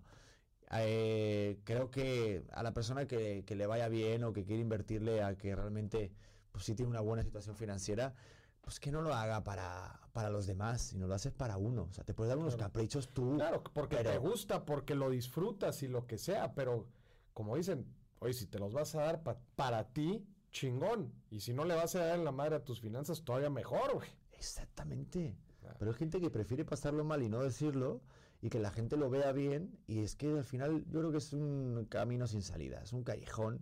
Eh, 0.71 1.59
creo 1.63 1.91
que 1.91 2.43
a 2.51 2.63
la 2.63 2.73
persona 2.73 3.07
que, 3.07 3.43
que, 3.45 3.55
le 3.55 3.67
vaya 3.67 3.87
bien 3.87 4.23
o 4.23 4.33
que 4.33 4.45
quiere 4.45 4.61
invertirle 4.61 5.21
a 5.21 5.37
que 5.37 5.55
realmente 5.55 6.11
pues 6.51 6.65
sí 6.65 6.73
tiene 6.73 6.89
una 6.89 7.01
buena 7.01 7.21
situación 7.21 7.55
financiera, 7.55 8.15
pues 8.61 8.79
que 8.79 8.91
no 8.91 9.01
lo 9.01 9.13
haga 9.13 9.43
para, 9.43 9.99
para 10.11 10.29
los 10.29 10.47
demás, 10.47 10.81
sino 10.81 11.05
lo 11.05 11.13
haces 11.13 11.33
para 11.33 11.57
uno. 11.57 11.87
O 11.89 11.93
sea, 11.93 12.03
te 12.03 12.13
puedes 12.13 12.29
dar 12.29 12.39
unos 12.39 12.55
caprichos 12.55 13.09
tú. 13.09 13.35
Claro, 13.35 13.61
porque 13.61 13.97
te 13.97 14.17
gusta, 14.17 14.65
porque 14.65 14.95
lo 14.95 15.09
disfrutas 15.11 15.83
y 15.83 15.87
lo 15.87 16.07
que 16.07 16.17
sea, 16.17 16.55
pero 16.55 16.87
como 17.33 17.57
dicen, 17.57 17.85
oye, 18.19 18.33
si 18.33 18.47
te 18.47 18.57
los 18.57 18.73
vas 18.73 18.95
a 18.95 19.01
dar 19.01 19.21
para 19.55 19.93
ti, 19.93 20.25
chingón. 20.51 21.13
Y 21.29 21.41
si 21.41 21.53
no 21.53 21.63
le 21.65 21.75
vas 21.75 21.95
a 21.95 22.05
dar 22.05 22.17
en 22.17 22.25
la 22.25 22.31
madre 22.31 22.55
a 22.55 22.63
tus 22.63 22.81
finanzas, 22.81 23.23
todavía 23.23 23.49
mejor, 23.49 23.93
güey. 23.93 24.09
Exactamente. 24.31 25.35
Pero 25.79 25.91
hay 25.91 25.97
gente 25.97 26.19
que 26.19 26.29
prefiere 26.29 26.65
pasarlo 26.65 27.03
mal 27.03 27.23
y 27.23 27.29
no 27.29 27.41
decirlo 27.41 28.01
y 28.41 28.49
que 28.49 28.59
la 28.59 28.71
gente 28.71 28.97
lo 28.97 29.09
vea 29.09 29.31
bien 29.31 29.77
y 29.87 29.99
es 29.99 30.15
que 30.15 30.27
al 30.27 30.43
final 30.43 30.85
yo 30.89 30.99
creo 30.99 31.11
que 31.11 31.17
es 31.17 31.33
un 31.33 31.85
camino 31.89 32.27
sin 32.27 32.41
salida, 32.41 32.81
es 32.81 32.93
un 32.93 33.03
callejón 33.03 33.61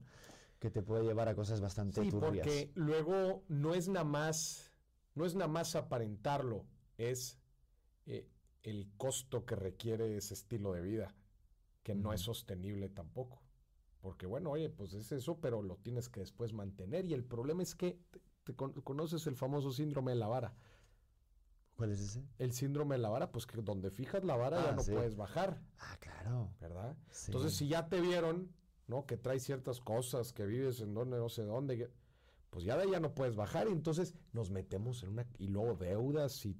que 0.60 0.70
te 0.70 0.82
puede 0.82 1.04
llevar 1.04 1.28
a 1.30 1.36
cosas 1.36 1.62
bastante 1.62 2.04
sí, 2.04 2.10
porque 2.12 2.72
luego 2.76 3.44
no 3.48 3.76
es 3.76 3.88
nada 3.88 4.06
más 4.06 4.74
no 5.16 5.26
es 5.26 5.36
nada 5.36 5.48
más 5.48 5.76
aparentarlo, 5.76 6.66
es 6.98 7.38
eh, 8.06 8.28
el 8.64 8.90
costo 8.98 9.46
que 9.46 9.56
requiere 9.56 10.18
ese 10.18 10.34
estilo 10.34 10.74
de 10.74 10.82
vida, 10.82 11.16
que 11.84 11.96
no 11.96 12.14
es 12.14 12.22
sostenible 12.22 12.90
tampoco. 12.90 13.42
Porque 14.02 14.26
bueno, 14.26 14.52
oye, 14.52 14.70
pues 14.70 14.94
es 14.94 15.12
eso, 15.12 15.40
pero 15.40 15.62
lo 15.62 15.78
tienes 15.78 16.10
que 16.10 16.20
después 16.20 16.52
mantener. 16.52 17.06
Y 17.06 17.14
el 17.14 17.24
problema 17.24 17.64
es 17.64 17.76
que 17.76 18.00
te, 18.44 18.54
conoces 18.56 19.28
el 19.28 19.36
famoso 19.36 19.72
síndrome 19.72 20.12
de 20.12 20.18
la 20.18 20.28
vara. 20.28 20.54
¿Cuál 21.76 21.92
es 21.92 22.00
ese? 22.00 22.24
El 22.38 22.54
síndrome 22.54 22.96
de 22.96 23.02
la 23.02 23.10
vara, 23.10 23.32
pues 23.32 23.46
que 23.46 23.62
donde 23.62 23.90
fijas 23.90 24.24
la 24.24 24.36
vara 24.36 24.62
ya 24.62 24.70
ah, 24.70 24.76
no 24.76 24.84
puedes 24.84 25.16
bajar. 25.16 25.60
Ah, 25.80 25.98
claro. 26.00 26.50
¿Verdad? 26.60 26.96
Entonces, 27.26 27.56
si 27.56 27.68
ya 27.68 27.88
te 27.90 28.00
vieron, 28.00 28.52
¿no? 28.88 29.06
Que 29.06 29.18
traes 29.18 29.44
ciertas 29.44 29.80
cosas, 29.80 30.34
que 30.34 30.46
vives 30.46 30.82
en 30.82 30.94
donde 30.94 31.18
no 31.18 31.30
sé 31.30 31.44
dónde, 31.44 31.90
pues 32.54 32.66
ya 32.66 32.78
de 32.78 32.90
ya 32.90 33.00
no 33.00 33.16
puedes 33.16 33.36
bajar 33.36 33.68
y 33.68 33.72
entonces 33.72 34.14
nos 34.32 34.52
metemos 34.52 35.02
en 35.02 35.10
una 35.10 35.26
y 35.40 35.48
luego 35.48 35.74
deudas 35.74 36.46
y, 36.46 36.56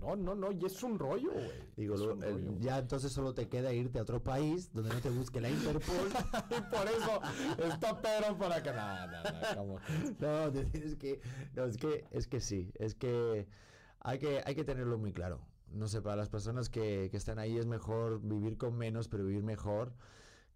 no, 0.00 0.14
no, 0.14 0.34
no, 0.34 0.52
y 0.52 0.64
es 0.66 0.82
un 0.82 0.98
rollo, 0.98 1.32
güey. 1.32 1.50
Digo, 1.76 1.96
ya 2.60 2.78
entonces 2.78 3.10
solo 3.10 3.32
te 3.32 3.48
queda 3.48 3.72
irte 3.72 3.98
a 3.98 4.02
otro 4.02 4.22
país 4.22 4.70
donde 4.72 4.92
no 4.92 5.00
te 5.00 5.08
busque 5.08 5.40
la 5.40 5.48
Interpol. 5.48 6.10
y 6.50 6.60
por 6.70 6.86
eso 6.86 7.20
está 7.72 8.00
pero 8.00 8.36
para 8.36 8.62
que 8.62 8.70
no, 8.70 9.78
no, 10.20 10.52
tienes 10.70 10.96
que 10.96 11.20
no, 11.54 11.64
es 11.64 11.78
que 11.78 12.04
es 12.10 12.26
que 12.26 12.40
sí, 12.40 12.70
es 12.74 12.94
que 12.94 13.48
hay 14.00 14.18
que 14.18 14.42
hay 14.44 14.54
que 14.54 14.64
tenerlo 14.64 14.98
muy 14.98 15.12
claro. 15.12 15.40
No 15.70 15.86
sé, 15.86 16.00
para 16.00 16.16
las 16.16 16.30
personas 16.30 16.68
que, 16.70 17.08
que 17.10 17.16
están 17.16 17.38
ahí 17.38 17.58
es 17.58 17.66
mejor 17.66 18.20
vivir 18.22 18.56
con 18.56 18.76
menos, 18.76 19.08
pero 19.08 19.24
vivir 19.24 19.42
mejor 19.42 19.92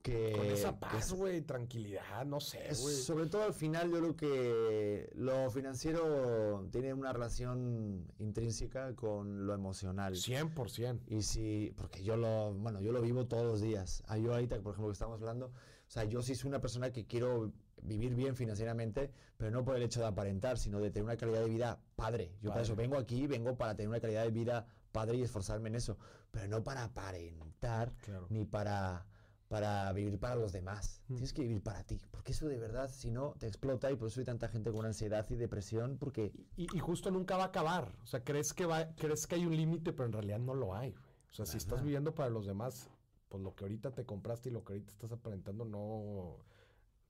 que, 0.02 0.32
Con 0.36 0.46
esa 0.46 0.78
paz, 0.78 1.12
güey, 1.12 1.42
tranquilidad, 1.42 2.26
no 2.26 2.40
sé, 2.40 2.58
güey. 2.80 2.94
Sobre 2.96 3.26
todo 3.26 3.44
al 3.44 3.54
final 3.54 3.90
yo 3.90 3.98
creo 3.98 4.16
que 4.16 5.10
lo 5.14 5.48
financiero 5.50 6.68
tiene 6.72 6.92
una 6.92 7.12
relación 7.12 8.04
intrínseca 8.18 8.94
con 8.96 9.46
lo 9.46 9.54
emocional. 9.54 10.14
100%. 10.14 11.02
Y 11.06 11.22
si, 11.22 11.72
porque 11.76 12.02
yo 12.02 12.16
lo, 12.16 12.52
bueno, 12.52 12.80
yo 12.80 12.92
lo 12.92 13.00
vivo 13.00 13.26
todos 13.26 13.44
los 13.44 13.60
días. 13.60 14.02
Ah, 14.08 14.18
yo 14.18 14.32
ahorita, 14.32 14.60
por 14.60 14.72
ejemplo, 14.72 14.88
que 14.88 14.94
estamos 14.94 15.20
hablando, 15.20 15.46
o 15.46 15.90
sea, 15.90 16.04
yo 16.04 16.20
sí 16.20 16.34
soy 16.34 16.48
una 16.48 16.60
persona 16.60 16.90
que 16.90 17.06
quiero 17.06 17.52
vivir 17.82 18.14
bien 18.14 18.36
financieramente, 18.36 19.10
pero 19.36 19.50
no 19.50 19.64
por 19.64 19.76
el 19.76 19.82
hecho 19.82 20.00
de 20.00 20.06
aparentar, 20.06 20.58
sino 20.58 20.80
de 20.80 20.90
tener 20.90 21.04
una 21.04 21.16
calidad 21.16 21.40
de 21.40 21.50
vida 21.50 21.80
padre. 21.96 22.32
Yo 22.40 22.50
para 22.50 22.62
eso 22.62 22.76
vengo 22.76 22.96
aquí, 22.96 23.26
vengo 23.26 23.56
para 23.56 23.74
tener 23.74 23.88
una 23.88 24.00
calidad 24.00 24.24
de 24.24 24.30
vida 24.30 24.66
padre 24.92 25.18
y 25.18 25.22
esforzarme 25.22 25.68
en 25.68 25.76
eso, 25.76 25.98
pero 26.30 26.48
no 26.48 26.62
para 26.62 26.84
aparentar, 26.84 27.92
ni 28.28 28.44
para 28.44 29.06
para 29.52 29.92
vivir 29.92 30.18
para 30.18 30.34
los 30.34 30.50
demás. 30.50 31.02
Mm. 31.08 31.14
Tienes 31.16 31.32
que 31.34 31.42
vivir 31.42 31.62
para 31.62 31.84
ti. 31.84 32.00
Porque 32.10 32.32
eso 32.32 32.48
de 32.48 32.58
verdad, 32.58 32.90
si 32.90 33.10
no, 33.10 33.34
te 33.38 33.46
explota 33.46 33.92
y 33.92 33.96
por 33.96 34.08
eso 34.08 34.20
hay 34.20 34.24
tanta 34.24 34.48
gente 34.48 34.72
con 34.72 34.86
ansiedad 34.86 35.26
y 35.28 35.36
depresión. 35.36 35.98
Porque. 35.98 36.32
Y, 36.56 36.66
justo 36.78 37.10
nunca 37.10 37.36
va 37.36 37.44
a 37.44 37.46
acabar. 37.48 37.94
O 38.02 38.06
sea, 38.06 38.24
crees 38.24 38.54
que, 38.54 38.64
va, 38.64 38.94
crees 38.94 39.26
que 39.26 39.34
hay 39.34 39.44
un 39.44 39.54
límite, 39.54 39.92
pero 39.92 40.06
en 40.06 40.12
realidad 40.12 40.38
no 40.38 40.54
lo 40.54 40.74
hay. 40.74 40.94
O 41.30 41.34
sea, 41.34 41.44
si 41.44 41.58
estás 41.58 41.82
viviendo 41.82 42.14
para 42.14 42.30
los 42.30 42.46
demás, 42.46 42.88
pues 43.28 43.42
lo 43.42 43.54
que 43.54 43.64
ahorita 43.64 43.90
te 43.90 44.06
compraste 44.06 44.48
y 44.48 44.52
lo 44.52 44.64
que 44.64 44.72
ahorita 44.72 44.90
estás 44.90 45.12
aparentando 45.12 45.66
no, 45.66 46.38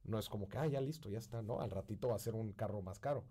no 0.04 0.18
es 0.18 0.28
como 0.28 0.48
que, 0.48 0.58
ah, 0.58 0.66
ya 0.66 0.80
listo, 0.80 1.08
ya 1.08 1.18
está, 1.18 1.42
¿no? 1.42 1.60
Al 1.60 1.70
ratito 1.70 2.08
va 2.08 2.16
a 2.16 2.18
ser 2.18 2.34
un 2.34 2.52
carro 2.52 2.82
más 2.82 2.98
caro. 2.98 3.24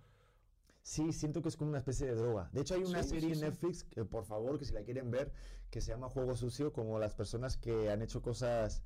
Sí, 0.83 1.13
siento 1.13 1.41
que 1.41 1.49
es 1.49 1.57
como 1.57 1.69
una 1.69 1.79
especie 1.79 2.07
de 2.07 2.15
droga. 2.15 2.49
De 2.53 2.61
hecho, 2.61 2.73
hay 2.73 2.83
una 2.83 3.03
serie 3.03 3.33
en 3.33 3.41
Netflix, 3.41 3.83
que, 3.83 4.03
por 4.03 4.25
favor, 4.25 4.57
que 4.57 4.65
si 4.65 4.73
la 4.73 4.81
quieren 4.81 5.11
ver, 5.11 5.31
que 5.69 5.79
se 5.79 5.91
llama 5.91 6.09
Juego 6.09 6.35
Sucio, 6.35 6.73
como 6.73 6.97
las 6.97 7.13
personas 7.13 7.57
que 7.57 7.91
han 7.91 8.01
hecho 8.01 8.21
cosas 8.21 8.83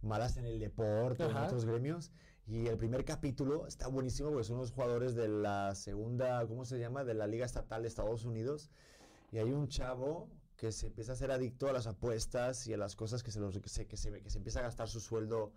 malas 0.00 0.36
en 0.36 0.46
el 0.46 0.58
deporte, 0.58 1.24
en 1.24 1.36
otros 1.36 1.64
gremios. 1.64 2.12
Y 2.46 2.66
el 2.66 2.76
primer 2.76 3.04
capítulo 3.04 3.66
está 3.66 3.88
buenísimo 3.88 4.30
porque 4.30 4.44
son 4.44 4.58
los 4.58 4.70
jugadores 4.70 5.14
de 5.14 5.28
la 5.28 5.74
segunda, 5.74 6.46
¿cómo 6.46 6.64
se 6.64 6.78
llama? 6.78 7.04
De 7.04 7.14
la 7.14 7.26
Liga 7.26 7.46
Estatal 7.46 7.82
de 7.82 7.88
Estados 7.88 8.24
Unidos. 8.24 8.70
Y 9.32 9.38
hay 9.38 9.50
un 9.50 9.68
chavo 9.68 10.28
que 10.56 10.72
se 10.72 10.86
empieza 10.86 11.12
a 11.12 11.16
ser 11.16 11.30
adicto 11.30 11.68
a 11.68 11.72
las 11.72 11.86
apuestas 11.86 12.66
y 12.66 12.74
a 12.74 12.76
las 12.76 12.96
cosas 12.96 13.22
que 13.22 13.30
se, 13.30 13.40
los, 13.40 13.58
que 13.58 13.68
se, 13.68 13.86
que 13.86 13.96
se, 13.96 14.22
que 14.22 14.30
se 14.30 14.38
empieza 14.38 14.60
a 14.60 14.62
gastar 14.62 14.88
su 14.88 15.00
sueldo 15.00 15.52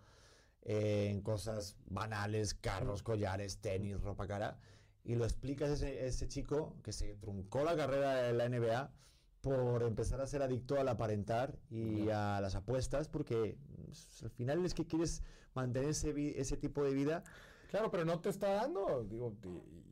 en 0.62 1.22
cosas 1.22 1.76
banales, 1.86 2.54
carros, 2.54 3.02
collares, 3.02 3.58
tenis, 3.58 4.00
ropa 4.00 4.26
cara. 4.26 4.58
Y 5.04 5.14
lo 5.14 5.24
explica 5.24 5.66
ese, 5.66 6.06
ese 6.06 6.28
chico 6.28 6.76
que 6.82 6.92
se 6.92 7.14
truncó 7.14 7.64
la 7.64 7.76
carrera 7.76 8.14
de 8.22 8.32
la 8.32 8.48
NBA 8.48 8.92
por 9.40 9.82
empezar 9.82 10.20
a 10.20 10.26
ser 10.26 10.42
adicto 10.42 10.78
al 10.78 10.88
aparentar 10.88 11.58
y 11.70 12.10
a 12.10 12.40
las 12.40 12.54
apuestas, 12.54 13.08
porque 13.08 13.56
pues, 13.84 14.22
al 14.22 14.30
final 14.30 14.64
es 14.64 14.74
que 14.74 14.86
quieres 14.86 15.22
mantener 15.54 15.90
ese, 15.90 16.40
ese 16.40 16.56
tipo 16.56 16.84
de 16.84 16.92
vida. 16.92 17.24
Claro, 17.70 17.90
pero 17.90 18.04
no 18.04 18.18
te 18.20 18.30
está 18.30 18.48
dando, 18.54 19.04
digo, 19.04 19.36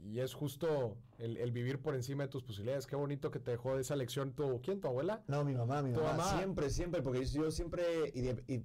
y 0.03 0.21
es 0.21 0.33
justo 0.33 0.97
el, 1.19 1.51
vivir 1.53 1.81
por 1.81 1.95
encima 1.95 2.25
de 2.25 2.31
tus 2.31 2.43
posibilidades. 2.43 2.87
Qué 2.87 2.97
bonito 2.97 3.31
que 3.31 3.39
te 3.39 3.51
dejó 3.51 3.79
esa 3.79 3.97
lección 3.97 4.33
tu, 4.33 4.61
¿quién, 4.63 4.81
tu 4.81 4.89
abuela? 4.89 5.23
No, 5.29 5.45
mi 5.45 5.55
mamá, 5.55 5.83
mi 5.83 5.93
mamá, 5.93 6.39
siempre, 6.39 6.71
siempre, 6.71 7.03
porque 7.03 7.25
yo 7.27 7.51
siempre, 7.51 8.11
y 8.15 8.23
de, 8.23 8.65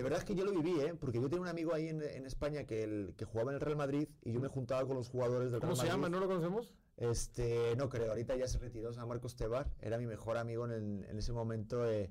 verdad 0.00 0.20
es 0.20 0.24
que 0.24 0.34
yo 0.34 0.44
lo 0.44 0.52
viví, 0.52 0.80
¿eh? 0.80 0.94
porque 0.98 1.20
yo 1.20 1.28
tenía 1.28 1.42
un 1.42 1.48
amigo 1.48 1.74
ahí 1.74 1.88
en, 1.88 2.02
España 2.24 2.64
que, 2.64 2.82
el, 2.82 3.14
que 3.16 3.26
jugaba 3.26 3.50
en 3.50 3.56
el 3.56 3.60
Real 3.60 3.76
Madrid 3.76 4.08
y 4.22 4.32
yo 4.32 4.40
me 4.40 4.48
juntaba 4.48 4.86
con 4.86 4.96
los 4.96 5.08
jugadores 5.08 5.52
del 5.52 5.60
Real 5.60 5.72
Madrid. 5.72 5.80
¿Cómo 5.80 5.82
se 5.82 5.86
llama? 5.86 6.08
¿No 6.08 6.20
lo 6.20 6.28
conocemos? 6.28 6.72
Este, 6.96 7.76
no 7.76 7.88
creo, 7.88 8.10
ahorita 8.10 8.36
ya 8.36 8.46
se 8.46 8.58
retiró 8.58 8.92
San 8.92 9.08
Marcos 9.08 9.34
Tebar, 9.36 9.70
era 9.80 9.98
mi 9.98 10.06
mejor 10.06 10.38
amigo 10.38 10.66
en, 10.66 11.04
en 11.04 11.18
ese 11.18 11.32
momento 11.32 11.90
eh, 11.90 12.10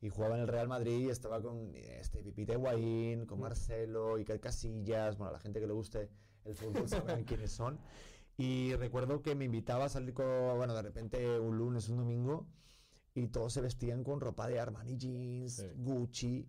y 0.00 0.08
jugaba 0.08 0.36
en 0.36 0.42
el 0.42 0.48
Real 0.48 0.68
Madrid 0.68 1.06
y 1.06 1.10
estaba 1.10 1.42
con 1.42 1.74
este, 1.76 2.22
Pipita 2.22 2.54
Higuaín, 2.54 3.26
con 3.26 3.38
mm. 3.38 3.42
Marcelo, 3.42 4.14
Iker 4.16 4.40
Casillas, 4.40 5.16
bueno, 5.16 5.32
la 5.32 5.40
gente 5.40 5.60
que 5.60 5.66
le 5.66 5.72
guste 5.72 6.08
el 6.44 6.54
fútbol 6.54 6.88
saben 6.88 7.24
quiénes 7.24 7.52
son. 7.52 7.78
Y 8.36 8.74
recuerdo 8.76 9.20
que 9.20 9.34
me 9.34 9.44
invitaba 9.44 9.84
a 9.84 9.88
salir 9.90 10.14
con, 10.14 10.26
bueno, 10.56 10.74
de 10.74 10.82
repente 10.82 11.38
un 11.38 11.58
lunes, 11.58 11.88
un 11.90 11.98
domingo, 11.98 12.46
y 13.14 13.28
todos 13.28 13.52
se 13.52 13.60
vestían 13.60 14.02
con 14.02 14.20
ropa 14.20 14.48
de 14.48 14.58
Armani 14.58 14.96
Jeans, 14.96 15.66
Gucci. 15.76 16.48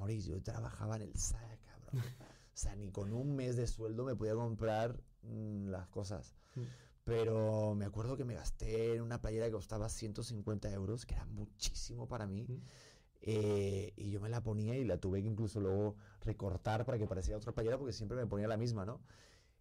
Mauricio, 0.00 0.34
yo 0.34 0.42
trabajaba 0.42 0.96
en 0.96 1.02
el 1.02 1.14
SAC, 1.14 1.60
cabrón. 1.62 2.02
o 2.02 2.56
sea, 2.56 2.74
ni 2.74 2.90
con 2.90 3.12
un 3.12 3.36
mes 3.36 3.56
de 3.56 3.66
sueldo 3.66 4.04
me 4.04 4.16
podía 4.16 4.34
comprar 4.34 4.98
mm, 5.22 5.68
las 5.68 5.88
cosas. 5.88 6.34
Mm. 6.56 6.62
Pero 7.04 7.74
me 7.74 7.84
acuerdo 7.84 8.16
que 8.16 8.24
me 8.24 8.34
gasté 8.34 8.94
en 8.94 9.02
una 9.02 9.20
playera 9.20 9.46
que 9.46 9.52
costaba 9.52 9.88
150 9.88 10.70
euros, 10.72 11.06
que 11.06 11.14
era 11.14 11.26
muchísimo 11.26 12.08
para 12.08 12.26
mí. 12.26 12.46
Mm. 12.48 12.62
Eh, 13.22 13.92
y 13.96 14.10
yo 14.10 14.20
me 14.20 14.30
la 14.30 14.42
ponía 14.42 14.76
y 14.76 14.84
la 14.84 14.96
tuve 14.96 15.20
que 15.22 15.28
incluso 15.28 15.60
luego 15.60 15.96
recortar 16.22 16.86
para 16.86 16.98
que 16.98 17.06
pareciera 17.06 17.36
otra 17.36 17.52
playera 17.52 17.76
porque 17.76 17.92
siempre 17.92 18.16
me 18.16 18.26
ponía 18.26 18.48
la 18.48 18.56
misma, 18.56 18.86
¿no? 18.86 19.02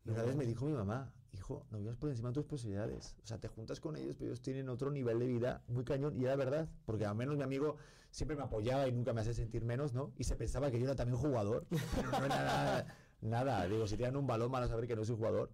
Y 0.05 0.11
una 0.11 0.23
vez 0.23 0.35
me 0.37 0.45
dijo 0.45 0.65
mi 0.65 0.71
mamá, 0.71 1.11
hijo, 1.33 1.65
no 1.69 1.77
vivas 1.77 1.97
por 1.97 2.09
encima 2.09 2.29
de 2.29 2.35
tus 2.35 2.45
posibilidades. 2.45 3.15
O 3.21 3.27
sea, 3.27 3.37
te 3.37 3.49
juntas 3.49 3.79
con 3.81 3.97
ellos, 3.97 4.15
pero 4.17 4.29
ellos 4.29 4.41
tienen 4.41 4.69
otro 4.69 4.91
nivel 4.91 5.19
de 5.19 5.27
vida 5.27 5.61
muy 5.67 5.83
cañón. 5.83 6.15
Y 6.17 6.23
era 6.23 6.35
verdad, 6.37 6.69
porque 6.85 7.05
al 7.05 7.15
menos 7.15 7.35
mi 7.35 7.43
amigo 7.43 7.75
siempre 8.11 8.35
me 8.35 8.43
apoyaba 8.43 8.87
y 8.87 8.91
nunca 8.91 9.13
me 9.13 9.21
hacía 9.21 9.33
sentir 9.33 9.63
menos, 9.63 9.93
¿no? 9.93 10.11
Y 10.17 10.23
se 10.23 10.35
pensaba 10.35 10.71
que 10.71 10.79
yo 10.79 10.85
era 10.85 10.95
también 10.95 11.17
jugador. 11.17 11.65
Pero 11.69 12.11
no 12.11 12.25
era 12.25 12.43
nada, 12.43 12.97
nada. 13.21 13.67
Digo, 13.67 13.87
si 13.87 13.97
tiran 13.97 14.15
un 14.15 14.27
balón 14.27 14.51
van 14.51 14.63
a 14.63 14.67
saber 14.67 14.87
que 14.87 14.95
no 14.95 15.05
soy 15.05 15.15
jugador. 15.15 15.51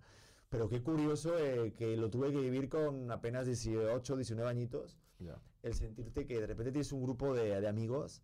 Pero 0.49 0.69
qué 0.69 0.81
curioso 0.81 1.37
eh, 1.37 1.73
que 1.75 1.97
lo 1.97 2.09
tuve 2.09 2.31
que 2.31 2.39
vivir 2.39 2.69
con 2.69 3.11
apenas 3.11 3.45
18, 3.45 4.15
19 4.15 4.49
añitos. 4.49 4.97
El 5.63 5.73
sentirte 5.73 6.25
que 6.27 6.39
de 6.39 6.47
repente 6.47 6.71
tienes 6.71 6.91
un 6.91 7.01
grupo 7.01 7.33
de, 7.33 7.59
de 7.59 7.67
amigos 7.67 8.21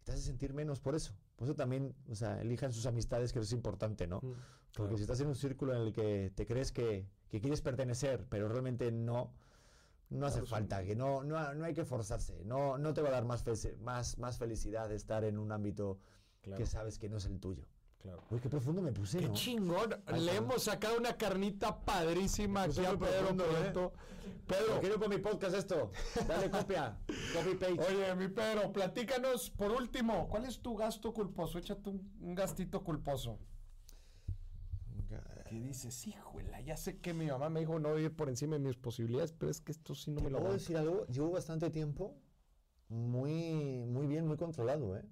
y 0.00 0.04
te 0.04 0.12
hace 0.12 0.22
sentir 0.22 0.54
menos 0.54 0.80
por 0.80 0.94
eso. 0.94 1.12
Por 1.36 1.46
eso 1.46 1.54
también, 1.54 1.94
o 2.10 2.14
sea, 2.14 2.40
elijan 2.40 2.72
sus 2.72 2.86
amistades, 2.86 3.32
que 3.32 3.38
eso 3.38 3.46
es 3.46 3.52
importante, 3.52 4.06
¿no? 4.06 4.18
Mm, 4.18 4.32
Porque 4.72 4.72
claro. 4.74 4.96
si 4.96 5.02
estás 5.02 5.20
en 5.20 5.28
un 5.28 5.34
círculo 5.34 5.74
en 5.74 5.82
el 5.82 5.92
que 5.92 6.32
te 6.34 6.46
crees 6.46 6.72
que, 6.72 7.06
que 7.28 7.40
quieres 7.40 7.60
pertenecer, 7.60 8.26
pero 8.28 8.48
realmente 8.48 8.90
no, 8.90 9.32
no 10.10 10.26
hace 10.26 10.42
falta, 10.42 10.84
que 10.84 10.94
no, 10.94 11.22
no, 11.24 11.54
no 11.54 11.64
hay 11.64 11.72
que 11.74 11.84
forzarse. 11.84 12.44
No, 12.44 12.76
no 12.78 12.92
te 12.92 13.00
va 13.02 13.08
a 13.08 13.12
dar 13.12 13.24
más, 13.24 13.42
fe- 13.42 13.76
más, 13.80 14.18
más 14.18 14.38
felicidad 14.38 14.90
estar 14.92 15.24
en 15.24 15.38
un 15.38 15.50
ámbito 15.52 15.98
Claro, 16.42 16.58
que 16.58 16.66
sabes 16.66 16.98
que 16.98 17.08
no 17.08 17.16
es 17.18 17.26
el 17.26 17.38
tuyo. 17.38 17.66
claro. 17.98 18.22
Uy, 18.30 18.40
qué 18.40 18.48
profundo 18.48 18.80
me 18.82 18.92
puse, 18.92 19.18
Qué 19.18 19.28
¿no? 19.28 19.34
chingón. 19.34 19.94
Ay, 20.06 20.20
Le 20.22 20.36
hemos 20.36 20.62
sacado 20.64 20.96
una 20.98 21.16
carnita 21.16 21.80
padrísima 21.84 22.62
aquí 22.64 22.84
a 22.84 22.98
Pedro 22.98 23.30
¿eh? 23.30 23.72
Pedro, 24.46 24.80
quiero 24.80 24.98
con 24.98 25.10
mi 25.10 25.18
podcast 25.18 25.54
esto. 25.54 25.92
Dale 26.26 26.50
copia. 26.50 26.98
Copy 27.34 27.54
page. 27.56 27.78
oye, 27.88 28.14
mi 28.16 28.26
Pedro, 28.28 28.72
platícanos 28.72 29.50
por 29.50 29.70
último, 29.70 30.28
¿cuál 30.28 30.44
es 30.46 30.60
tu 30.60 30.74
gasto 30.76 31.12
culposo? 31.12 31.58
Échate 31.58 31.88
un, 31.90 32.10
un 32.20 32.34
gastito 32.34 32.82
culposo. 32.82 33.38
¿Qué 35.50 35.58
dices? 35.60 36.06
Híjole, 36.06 36.62
ya 36.64 36.76
sé 36.76 37.00
que 37.00 37.12
mi 37.12 37.26
mamá 37.26 37.48
me 37.50 37.60
dijo 37.60 37.78
no 37.80 37.98
ir 37.98 38.14
por 38.14 38.28
encima 38.28 38.54
de 38.54 38.60
mis 38.60 38.76
posibilidades, 38.76 39.32
pero 39.32 39.50
es 39.50 39.60
que 39.60 39.72
esto 39.72 39.94
sí 39.96 40.12
no 40.12 40.20
me 40.20 40.26
¿Te 40.28 40.30
lo 40.30 40.38
puedo 40.38 40.52
decir 40.52 40.76
algo? 40.76 41.06
Llevo 41.08 41.30
bastante 41.32 41.70
tiempo 41.70 42.14
muy, 42.88 43.84
muy 43.86 44.06
bien, 44.06 44.26
muy 44.26 44.36
controlado, 44.36 44.96
¿eh? 44.96 45.04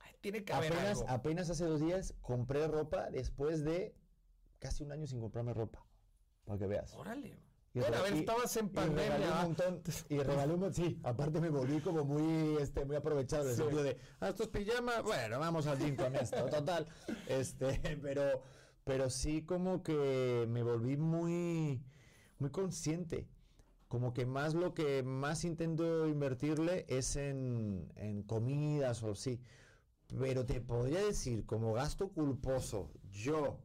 Ay, 0.00 0.14
Tiene 0.20 0.44
que 0.44 0.52
haber 0.52 0.72
Apenas, 0.72 0.98
algo. 1.00 1.10
apenas 1.10 1.50
hace 1.50 1.64
dos 1.66 1.80
días 1.80 2.14
compré 2.22 2.66
ropa 2.68 3.10
después 3.10 3.64
de 3.64 3.94
casi 4.58 4.82
un 4.82 4.92
año 4.92 5.06
sin 5.06 5.20
comprarme 5.20 5.52
ropa. 5.52 5.84
Para 6.46 6.58
que 6.58 6.66
veas. 6.66 6.94
Órale. 6.94 7.38
Y 7.74 7.80
Bueno, 7.80 7.96
a 7.96 8.02
ver, 8.02 8.12
estabas 8.14 8.56
en 8.56 8.66
y 8.66 8.68
regalé 8.70 8.94
pandemia. 8.94 9.28
un 9.30 9.42
montón. 9.42 9.82
Y 10.08 10.18
regalé 10.18 10.54
un 10.54 10.60
montón. 10.60 10.84
Sí, 10.84 11.00
aparte 11.02 11.40
me 11.40 11.48
volví 11.50 11.80
como 11.80 12.04
muy, 12.04 12.56
este, 12.62 12.84
muy 12.84 12.96
aprovechado. 12.96 13.44
En 13.44 13.48
el 13.50 13.56
Sí. 13.56 13.62
sentido 13.62 13.82
de, 13.82 13.98
ah, 14.20 14.28
estos 14.28 14.48
pijamas, 14.48 15.02
bueno, 15.02 15.38
vamos 15.38 15.66
al 15.66 15.78
gym 15.78 15.96
con 15.96 16.14
esto. 16.16 16.44
Total. 16.50 16.86
Este, 17.26 17.66
pero, 18.02 18.42
pero 18.84 19.10
sí 19.10 19.42
como 19.42 19.82
que 19.82 20.46
me 20.48 20.62
volví 20.62 20.96
muy, 20.96 21.82
muy 22.38 22.50
consciente. 22.50 23.26
Como 23.88 24.12
que 24.12 24.26
más 24.26 24.54
lo 24.54 24.74
que 24.74 25.02
más 25.02 25.44
intento 25.44 26.06
invertirle 26.08 26.84
es 26.88 27.16
en, 27.16 27.92
en 27.96 28.22
comidas 28.22 29.02
o 29.02 29.12
así. 29.12 29.40
Pero 30.18 30.44
te 30.44 30.60
podría 30.60 31.04
decir, 31.04 31.46
como 31.46 31.72
gasto 31.72 32.08
culposo, 32.08 32.90
yo 33.10 33.58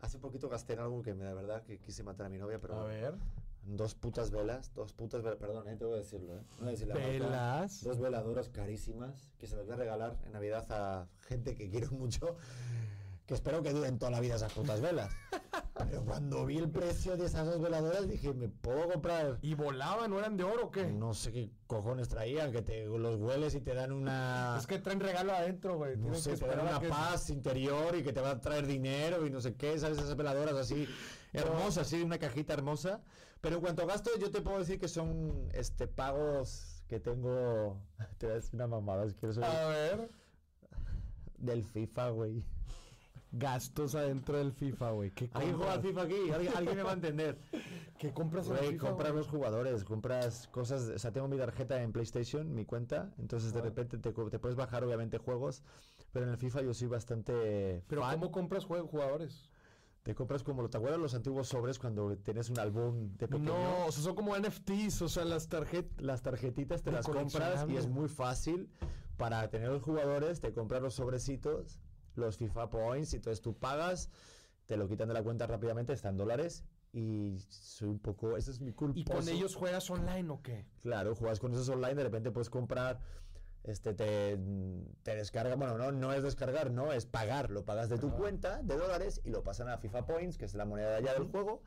hace 0.00 0.18
poquito 0.18 0.48
gasté 0.48 0.72
en 0.74 0.80
algo 0.80 1.02
que 1.02 1.14
me 1.14 1.24
da 1.24 1.34
verdad 1.34 1.62
que 1.62 1.78
quise 1.78 2.02
matar 2.02 2.26
a 2.26 2.28
mi 2.28 2.38
novia, 2.38 2.60
pero 2.60 2.80
A 2.80 2.84
ver. 2.84 3.14
Dos 3.62 3.94
putas 3.94 4.30
velas, 4.30 4.72
dos 4.72 4.94
putas 4.94 5.22
velas, 5.22 5.38
perdón, 5.38 5.68
eh, 5.68 5.76
tengo 5.76 5.92
que 5.92 5.98
decirlo, 5.98 6.34
eh. 6.34 6.42
No 6.52 6.58
voy 6.60 6.68
a 6.68 6.70
decir 6.70 6.88
la. 6.88 6.94
Velas. 6.94 7.84
Dos 7.84 7.98
veladoras 8.00 8.48
carísimas 8.48 9.30
que 9.36 9.46
se 9.46 9.54
las 9.54 9.66
voy 9.66 9.74
a 9.74 9.76
regalar 9.76 10.18
en 10.24 10.32
Navidad 10.32 10.66
a 10.70 11.08
gente 11.20 11.54
que 11.54 11.68
quiero 11.68 11.90
mucho, 11.92 12.36
que 13.30 13.34
espero 13.34 13.62
que 13.62 13.72
duren 13.72 13.96
toda 13.96 14.10
la 14.10 14.18
vida 14.18 14.34
esas 14.34 14.52
putas 14.52 14.80
velas. 14.80 15.12
Pero 15.78 16.04
cuando 16.04 16.44
vi 16.46 16.58
el 16.58 16.68
precio 16.68 17.16
de 17.16 17.26
esas 17.26 17.46
dos 17.46 17.60
veladoras 17.60 18.08
dije, 18.08 18.34
¿me 18.34 18.48
puedo 18.48 18.88
comprar? 18.88 19.38
¿Y 19.40 19.54
volaban? 19.54 20.10
¿No 20.10 20.18
eran 20.18 20.36
de 20.36 20.42
oro 20.42 20.64
o 20.66 20.70
qué? 20.72 20.86
No 20.86 21.14
sé 21.14 21.30
qué 21.30 21.52
cojones 21.68 22.08
traían, 22.08 22.50
que 22.50 22.60
te 22.60 22.86
los 22.86 23.20
hueles 23.20 23.54
y 23.54 23.60
te 23.60 23.72
dan 23.72 23.92
una... 23.92 24.56
Es 24.58 24.66
que 24.66 24.80
traen 24.80 24.98
regalo 24.98 25.32
adentro, 25.32 25.76
güey. 25.76 25.96
No 25.96 26.12
sé, 26.16 26.30
que 26.32 26.38
te 26.38 26.46
dan 26.48 26.58
una 26.58 26.80
que- 26.80 26.88
paz 26.88 27.30
interior 27.30 27.94
y 27.96 28.02
que 28.02 28.12
te 28.12 28.20
va 28.20 28.30
a 28.32 28.40
traer 28.40 28.66
dinero 28.66 29.24
y 29.24 29.30
no 29.30 29.40
sé 29.40 29.54
qué, 29.54 29.78
¿sabes? 29.78 29.98
Esas 29.98 30.16
veladoras 30.16 30.56
así 30.56 30.88
hermosas, 31.32 31.86
así, 31.86 32.02
una 32.02 32.18
cajita 32.18 32.52
hermosa. 32.52 33.00
Pero 33.40 33.54
en 33.54 33.62
cuanto 33.62 33.82
a 33.82 33.86
gasto, 33.86 34.10
yo 34.20 34.32
te 34.32 34.40
puedo 34.40 34.58
decir 34.58 34.80
que 34.80 34.88
son 34.88 35.48
este 35.54 35.86
pagos 35.86 36.82
que 36.88 36.98
tengo. 36.98 37.80
Te 38.18 38.26
voy 38.26 38.32
a 38.32 38.36
decir 38.40 38.56
una 38.56 38.66
mamada, 38.66 39.08
si 39.08 39.14
quieres 39.14 39.38
A 39.38 39.68
ver. 39.68 40.10
Del 41.38 41.62
FIFA, 41.62 42.10
güey. 42.10 42.44
Gastos 43.32 43.94
adentro 43.94 44.38
del 44.38 44.52
FIFA, 44.52 44.90
güey. 44.90 45.10
¿Qué 45.12 45.30
¿Alguien 45.32 45.56
juega 45.56 45.72
al? 45.74 45.82
FIFA 45.82 46.02
aquí? 46.02 46.30
¿Alguien, 46.32 46.52
alguien 46.56 46.76
me 46.76 46.82
va 46.82 46.90
a 46.90 46.94
entender? 46.94 47.38
¿Qué 47.98 48.12
compras 48.12 48.48
en 48.48 48.56
Güey, 48.56 48.76
compras 48.76 49.14
los 49.14 49.28
jugadores, 49.28 49.84
compras 49.84 50.48
cosas. 50.48 50.88
O 50.88 50.98
sea, 50.98 51.12
tengo 51.12 51.28
mi 51.28 51.36
tarjeta 51.36 51.80
en 51.82 51.92
PlayStation, 51.92 52.52
mi 52.52 52.64
cuenta. 52.64 53.12
Entonces, 53.18 53.52
de 53.52 53.60
repente 53.60 53.98
te, 53.98 54.10
puedes 54.12 54.56
bajar, 54.56 54.84
obviamente, 54.84 55.18
juegos. 55.18 55.62
Pero 56.12 56.26
en 56.26 56.32
el 56.32 56.38
FIFA 56.38 56.62
yo 56.62 56.74
soy 56.74 56.88
bastante. 56.88 57.84
Pero 57.86 58.02
fan. 58.02 58.18
¿cómo 58.18 58.32
compras 58.32 58.64
jugadores? 58.64 59.50
Te 60.02 60.14
compras 60.14 60.42
como, 60.42 60.68
¿te 60.70 60.78
acuerdas 60.78 60.98
los 60.98 61.14
antiguos 61.14 61.48
sobres 61.48 61.78
cuando 61.78 62.16
tienes 62.16 62.48
un 62.48 62.58
álbum 62.58 63.16
de 63.18 63.28
pequeño? 63.28 63.52
No, 63.52 63.86
o 63.86 63.92
sea, 63.92 64.02
son 64.02 64.16
como 64.16 64.34
NFTs, 64.36 65.02
o 65.02 65.08
sea, 65.08 65.26
las 65.26 65.48
tarjetas. 65.48 66.00
Las 66.02 66.22
tarjetitas 66.22 66.82
te 66.82 66.90
De 66.90 66.96
las 66.96 67.06
compras 67.06 67.66
y 67.68 67.76
es 67.76 67.86
muy 67.86 68.08
fácil 68.08 68.70
para 69.18 69.46
tener 69.50 69.68
los 69.68 69.82
jugadores, 69.82 70.40
te 70.40 70.54
compras 70.54 70.80
los 70.80 70.94
sobrecitos, 70.94 71.78
los 72.14 72.36
FIFA 72.36 72.70
Points, 72.70 73.12
y 73.12 73.16
entonces 73.16 73.40
tú 73.40 73.54
pagas, 73.54 74.10
te 74.66 74.76
lo 74.76 74.88
quitan 74.88 75.08
de 75.08 75.14
la 75.14 75.22
cuenta 75.22 75.46
rápidamente, 75.46 75.92
está 75.92 76.08
en 76.08 76.16
dólares 76.16 76.64
y 76.92 77.38
soy 77.48 77.88
un 77.88 77.98
poco, 77.98 78.36
eso 78.36 78.50
es 78.50 78.60
mi 78.60 78.72
culpa. 78.72 78.98
¿Y 78.98 79.04
con 79.04 79.28
ellos 79.28 79.54
juegas 79.54 79.88
online 79.90 80.30
o 80.30 80.42
qué? 80.42 80.66
Claro, 80.80 81.14
juegas 81.14 81.38
con 81.38 81.52
esos 81.52 81.68
online, 81.68 81.94
de 81.94 82.04
repente 82.04 82.30
puedes 82.30 82.50
comprar, 82.50 83.00
este, 83.62 83.94
te, 83.94 84.38
te 85.02 85.14
descarga, 85.14 85.54
bueno, 85.54 85.78
no, 85.78 85.92
no 85.92 86.12
es 86.12 86.22
descargar, 86.22 86.70
no, 86.70 86.92
es 86.92 87.06
pagar, 87.06 87.50
lo 87.50 87.64
pagas 87.64 87.88
de 87.88 87.98
tu 87.98 88.08
Ajá. 88.08 88.16
cuenta 88.16 88.62
de 88.62 88.76
dólares 88.76 89.20
y 89.24 89.30
lo 89.30 89.42
pasan 89.42 89.68
a 89.68 89.78
FIFA 89.78 90.06
Points, 90.06 90.38
que 90.38 90.46
es 90.46 90.54
la 90.54 90.64
moneda 90.64 90.90
de 90.90 90.96
allá 90.96 91.14
del 91.14 91.24
juego, 91.24 91.62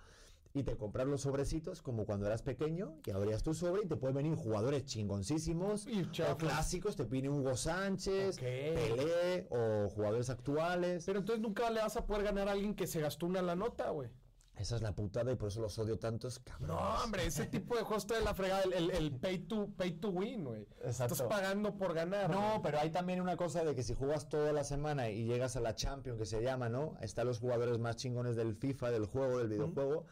y 0.56 0.64
te 0.64 0.78
compras 0.78 1.08
los 1.08 1.22
sobrecitos 1.22 1.82
como 1.82 2.06
cuando 2.06 2.28
eras 2.28 2.44
pequeño, 2.44 2.96
y 3.06 3.12
abrías 3.12 3.42
tu 3.42 3.54
sobre 3.56 3.84
y 3.84 3.88
te 3.88 3.96
pueden 3.96 4.16
venir 4.18 4.36
jugadores 4.36 4.86
chingoncísimos, 4.86 5.88
Y 5.88 6.04
o 6.30 6.38
clásicos, 6.38 6.96
te 6.96 7.04
viene 7.06 7.30
Hugo 7.30 7.56
Sánchez. 7.56 8.38
Pelé, 8.40 9.48
o 9.50 9.90
jugadores 9.90 10.30
actuales. 10.30 11.06
Pero 11.06 11.20
entonces 11.20 11.42
nunca 11.42 11.70
le 11.72 11.82
vas 11.82 11.98
a 11.98 12.06
poder 12.06 12.24
ganar 12.24 12.48
a 12.50 12.52
alguien 12.52 12.76
que 12.76 12.86
se 12.88 13.00
gastó 13.02 13.26
una 13.26 13.42
la 13.42 13.56
nota, 13.56 13.90
güey. 13.90 14.10
Esa 14.56 14.76
es 14.76 14.84
la 14.84 14.94
putada 14.94 15.32
y 15.32 15.36
por 15.36 15.48
eso 15.48 15.62
los 15.62 15.80
odio 15.80 15.98
tantos, 15.98 16.38
cabrones. 16.38 16.76
No, 16.76 17.04
hombre, 17.04 17.26
ese 17.26 17.48
tipo 17.48 17.76
de 17.76 17.82
juegos 17.82 18.04
está 18.04 18.20
de 18.20 18.22
la 18.24 18.36
fregada, 18.36 18.62
el, 18.62 18.74
el- 18.74 18.92
el 18.92 19.12
pay, 19.12 19.40
to, 19.40 19.70
pay 19.76 19.94
to 19.94 20.10
win, 20.10 20.44
güey. 20.46 20.68
Exacto. 20.84 21.16
Estás 21.16 21.28
pagando 21.28 21.76
por 21.76 21.96
ganar. 21.96 22.30
No, 22.30 22.62
pero 22.62 22.78
hay 22.80 22.92
también 22.92 23.20
una 23.20 23.36
cosa 23.36 23.64
de 23.64 23.74
que 23.74 23.82
si 23.82 23.96
juegas 23.96 24.30
toda 24.30 24.54
la 24.54 24.64
semana 24.64 25.10
y 25.10 25.26
llegas 25.26 25.56
a 25.56 25.60
la 25.60 25.74
Champions, 25.74 26.20
que 26.20 26.28
se 26.28 26.44
llama, 26.44 26.70
¿no? 26.70 26.96
Están 27.02 27.26
los 27.26 27.40
jugadores 27.40 27.80
más 27.80 27.96
chingones 27.96 28.36
del 28.36 28.54
FIFA, 28.56 28.92
del 28.92 29.08
juego, 29.08 29.40
del 29.40 29.48
videojuego. 29.48 30.06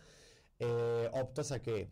Eh, 0.61 1.09
optas 1.13 1.51
a 1.51 1.61
que 1.61 1.89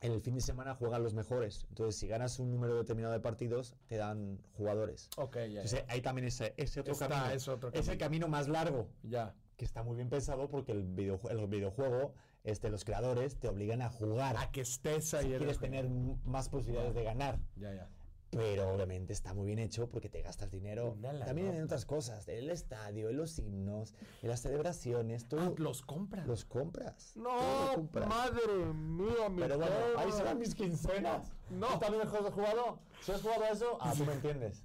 en 0.00 0.12
el 0.12 0.20
fin 0.20 0.34
de 0.34 0.40
semana 0.40 0.74
juegan 0.74 1.02
los 1.02 1.14
mejores. 1.14 1.64
Entonces, 1.70 1.98
si 1.98 2.06
ganas 2.08 2.38
un 2.38 2.50
número 2.50 2.76
determinado 2.76 3.14
de 3.14 3.20
partidos, 3.20 3.74
te 3.86 3.96
dan 3.96 4.38
jugadores. 4.52 5.08
Ok, 5.16 5.36
ya. 5.36 5.44
Entonces, 5.62 5.84
hay 5.88 6.02
también 6.02 6.26
ese, 6.26 6.52
ese 6.58 6.80
otro 6.80 6.92
Está, 6.92 7.08
camino. 7.08 7.30
es 7.34 7.48
otro 7.48 7.70
Ese 7.72 7.96
camino 7.96 8.28
más 8.28 8.48
largo, 8.48 8.88
Ya. 9.02 9.34
que 9.56 9.64
está 9.64 9.82
muy 9.82 9.96
bien 9.96 10.10
pensado 10.10 10.48
porque 10.48 10.72
el, 10.72 10.84
videojue- 10.84 11.30
el 11.30 11.46
videojuego, 11.46 12.12
este, 12.42 12.68
los 12.68 12.84
creadores, 12.84 13.36
te 13.38 13.48
obligan 13.48 13.80
a 13.80 13.88
jugar. 13.88 14.36
A 14.36 14.50
que 14.50 14.60
estés 14.62 15.06
si 15.10 15.16
ahí. 15.16 15.32
en 15.32 15.38
quieres 15.38 15.56
el- 15.56 15.60
tener 15.62 15.88
más 15.88 16.48
posibilidades 16.50 16.94
de 16.94 17.04
ganar. 17.04 17.38
Ya, 17.56 17.72
ya. 17.72 17.88
Pero 18.36 18.68
obviamente 18.74 19.12
está 19.12 19.34
muy 19.34 19.46
bien 19.46 19.58
hecho 19.58 19.88
porque 19.88 20.08
te 20.08 20.22
gastas 20.22 20.50
dinero. 20.50 20.96
También 21.24 21.54
en 21.54 21.64
otras 21.64 21.84
cosas, 21.84 22.26
en 22.28 22.38
el 22.38 22.50
estadio, 22.50 23.08
en 23.10 23.16
los 23.16 23.38
himnos, 23.38 23.94
en 24.22 24.28
las 24.30 24.40
celebraciones, 24.40 25.28
tú 25.28 25.38
Ah, 25.38 25.52
los 25.56 25.82
compras. 25.82 26.26
los 26.26 26.44
compras. 26.44 27.12
todo 27.14 27.24
No, 27.24 27.66
lo 27.66 27.74
compras. 27.74 28.08
madre 28.08 28.46
mía, 28.74 29.28
mi 29.28 29.40
Pero 29.42 29.58
bueno, 29.58 29.74
ahí 29.98 30.12
se 30.12 30.22
van 30.22 30.38
mis 30.38 30.54
quincenas. 30.54 31.32
No. 31.50 31.66
¿Tú 31.68 31.78
también 31.78 32.02
has 32.06 32.10
jugado? 32.10 32.78
Si 33.02 33.12
has 33.12 33.20
jugado 33.22 33.44
a 33.44 33.48
eso, 33.50 33.78
ah, 33.80 33.92
tú 33.96 34.04
me 34.04 34.12
entiendes. 34.14 34.64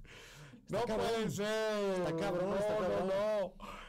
No 0.68 0.78
cabrón. 0.84 1.06
puede 1.08 1.30
ser. 1.30 1.92
Está 1.98 2.16
cabrón, 2.16 2.50
no, 2.50 2.56
está 2.56 2.76
cabrón. 2.76 3.08
No, 3.08 3.40
no. 3.40 3.79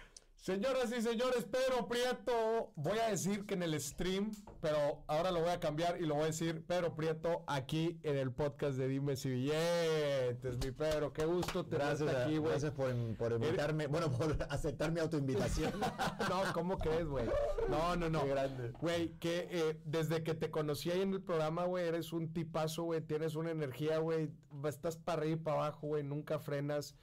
Señoras 0.41 0.91
y 0.91 1.03
señores, 1.03 1.43
Pedro 1.43 1.87
Prieto, 1.87 2.71
voy 2.75 2.97
a 2.97 3.09
decir 3.09 3.45
que 3.45 3.53
en 3.53 3.61
el 3.61 3.79
stream, 3.79 4.31
pero 4.59 5.03
ahora 5.05 5.29
lo 5.29 5.41
voy 5.41 5.51
a 5.51 5.59
cambiar 5.59 6.01
y 6.01 6.07
lo 6.07 6.15
voy 6.15 6.23
a 6.23 6.27
decir 6.27 6.65
Pedro 6.65 6.95
Prieto 6.95 7.43
aquí 7.45 7.99
en 8.01 8.17
el 8.17 8.31
podcast 8.31 8.75
de 8.75 8.87
Dime 8.87 9.15
si 9.15 9.29
billetes, 9.29 10.57
mi 10.65 10.71
Pedro, 10.71 11.13
qué 11.13 11.25
gusto 11.25 11.63
tenerte 11.63 12.05
Gracias, 12.05 12.25
aquí, 12.25 12.37
güey. 12.37 12.49
gracias 12.53 12.71
por, 12.71 12.91
por 13.17 13.33
invitarme, 13.33 13.85
bueno, 13.85 14.11
por 14.11 14.35
aceptar 14.49 14.91
mi 14.91 14.99
autoinvitación. 14.99 15.73
No, 16.27 16.41
¿cómo 16.53 16.79
crees, 16.79 17.07
güey? 17.07 17.25
No, 17.69 17.95
no, 17.95 18.09
no. 18.09 18.23
Qué 18.23 18.29
grande. 18.29 18.71
Güey, 18.71 19.09
que 19.19 19.47
eh, 19.51 19.79
desde 19.85 20.23
que 20.23 20.33
te 20.33 20.49
conocí 20.49 20.89
ahí 20.89 21.01
en 21.01 21.13
el 21.13 21.21
programa, 21.21 21.65
güey, 21.65 21.87
eres 21.87 22.13
un 22.13 22.33
tipazo, 22.33 22.83
güey, 22.83 23.01
tienes 23.01 23.35
una 23.35 23.51
energía, 23.51 23.99
güey, 23.99 24.31
estás 24.67 24.97
para 24.97 25.21
arriba 25.21 25.35
y 25.35 25.43
para 25.43 25.57
abajo, 25.57 25.85
güey, 25.85 26.03
nunca 26.03 26.39
frenas. 26.39 26.95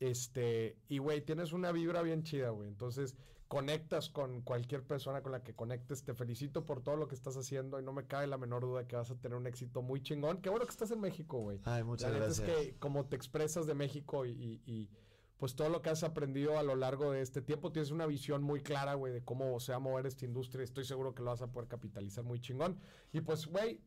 Este, 0.00 0.76
y 0.88 0.98
güey, 0.98 1.20
tienes 1.24 1.52
una 1.52 1.70
vibra 1.72 2.02
bien 2.02 2.22
chida, 2.24 2.50
güey. 2.50 2.68
Entonces, 2.68 3.16
conectas 3.48 4.08
con 4.08 4.42
cualquier 4.42 4.82
persona 4.84 5.22
con 5.22 5.32
la 5.32 5.42
que 5.42 5.54
conectes. 5.54 6.04
Te 6.04 6.14
felicito 6.14 6.64
por 6.64 6.82
todo 6.82 6.96
lo 6.96 7.06
que 7.08 7.14
estás 7.14 7.36
haciendo 7.36 7.78
y 7.78 7.82
no 7.82 7.92
me 7.92 8.06
cabe 8.06 8.26
la 8.26 8.38
menor 8.38 8.62
duda 8.62 8.86
que 8.86 8.96
vas 8.96 9.10
a 9.10 9.16
tener 9.16 9.36
un 9.36 9.46
éxito 9.46 9.82
muy 9.82 10.00
chingón. 10.02 10.40
Qué 10.40 10.48
bueno 10.48 10.64
que 10.64 10.70
estás 10.70 10.90
en 10.90 11.00
México, 11.00 11.38
güey. 11.40 11.60
Ay, 11.64 11.82
muchas 11.84 12.12
la 12.12 12.18
gracias. 12.18 12.48
es 12.48 12.54
que 12.56 12.76
como 12.78 13.06
te 13.06 13.16
expresas 13.16 13.66
de 13.66 13.74
México 13.74 14.24
y, 14.24 14.30
y- 14.30 14.62
y, 14.66 14.90
pues 15.36 15.54
todo 15.56 15.70
lo 15.70 15.80
que 15.80 15.88
has 15.90 16.02
aprendido 16.04 16.58
a 16.58 16.62
lo 16.62 16.76
largo 16.76 17.12
de 17.12 17.22
este 17.22 17.40
tiempo, 17.40 17.72
tienes 17.72 17.90
una 17.90 18.04
visión 18.06 18.42
muy 18.42 18.60
clara, 18.60 18.92
güey, 18.94 19.10
de 19.12 19.24
cómo 19.24 19.58
se 19.58 19.72
va 19.72 19.76
a 19.76 19.80
mover 19.80 20.04
esta 20.06 20.26
industria. 20.26 20.62
Estoy 20.62 20.84
seguro 20.84 21.14
que 21.14 21.22
lo 21.22 21.30
vas 21.30 21.40
a 21.40 21.50
poder 21.50 21.66
capitalizar 21.66 22.24
muy 22.24 22.40
chingón. 22.40 22.78
Y 23.10 23.22
pues, 23.22 23.46
güey, 23.46 23.80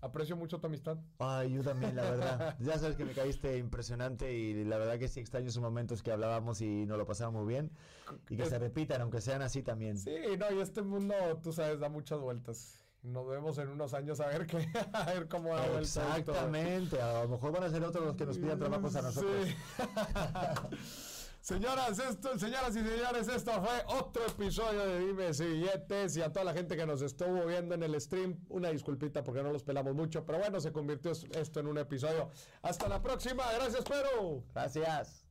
aprecio 0.00 0.36
mucho 0.36 0.58
tu 0.60 0.66
amistad. 0.66 0.98
Ay, 1.18 1.52
yo 1.54 1.62
también, 1.62 1.96
la 1.96 2.02
verdad. 2.02 2.56
Ya 2.60 2.78
sabes 2.78 2.96
que 2.96 3.04
me 3.04 3.12
caíste 3.12 3.58
impresionante 3.58 4.32
y 4.32 4.64
la 4.64 4.78
verdad 4.78 4.98
que 4.98 5.08
sí 5.08 5.20
extraño 5.20 5.48
esos 5.48 5.62
momentos 5.62 6.02
que 6.02 6.12
hablábamos 6.12 6.60
y 6.60 6.86
nos 6.86 6.98
lo 6.98 7.06
pasábamos 7.06 7.44
muy 7.44 7.54
bien. 7.54 7.70
Y 8.28 8.36
que 8.36 8.42
Es- 8.44 8.48
se 8.50 8.58
repitan, 8.58 9.00
aunque 9.02 9.20
sean 9.20 9.42
así 9.42 9.62
también. 9.62 9.98
Sí, 9.98 10.14
no, 10.38 10.50
y 10.52 10.60
este 10.60 10.82
mundo, 10.82 11.14
tú 11.42 11.52
sabes, 11.52 11.80
da 11.80 11.88
muchas 11.88 12.20
vueltas. 12.20 12.82
Nos 13.02 13.26
vemos 13.28 13.56
en 13.58 13.68
unos 13.68 13.94
años 13.94 14.18
a 14.20 14.26
ver 14.26 14.46
qué, 14.46 14.56
a 14.92 15.04
ver 15.12 15.28
cómo 15.28 15.56
esto. 15.56 15.78
Exactamente. 15.78 17.00
A 17.00 17.22
lo 17.22 17.28
mejor 17.28 17.52
van 17.52 17.64
a 17.64 17.68
ser 17.70 17.84
otros 17.84 18.04
los 18.04 18.16
que 18.16 18.26
nos 18.26 18.36
pidan 18.38 18.58
trabajos 18.58 18.96
a 18.96 19.02
nosotros. 19.02 19.46
Sí. 19.46 19.54
Señoras, 21.46 21.96
esto, 22.00 22.36
señoras 22.36 22.74
y 22.74 22.82
señores, 22.82 23.28
esto 23.28 23.52
fue 23.62 23.96
otro 24.00 24.26
episodio 24.26 24.84
de 24.84 24.98
Dime 24.98 25.32
si 25.32 25.44
Billetes 25.44 26.16
y 26.16 26.22
a 26.22 26.32
toda 26.32 26.44
la 26.44 26.52
gente 26.52 26.76
que 26.76 26.84
nos 26.84 27.02
estuvo 27.02 27.46
viendo 27.46 27.76
en 27.76 27.84
el 27.84 28.00
stream, 28.00 28.44
una 28.48 28.70
disculpita 28.70 29.22
porque 29.22 29.44
no 29.44 29.52
los 29.52 29.62
pelamos 29.62 29.94
mucho, 29.94 30.26
pero 30.26 30.40
bueno, 30.40 30.60
se 30.60 30.72
convirtió 30.72 31.12
esto 31.12 31.60
en 31.60 31.68
un 31.68 31.78
episodio. 31.78 32.30
Hasta 32.62 32.88
la 32.88 33.00
próxima, 33.00 33.44
gracias 33.52 33.84
Pedro. 33.84 34.42
Gracias. 34.52 35.25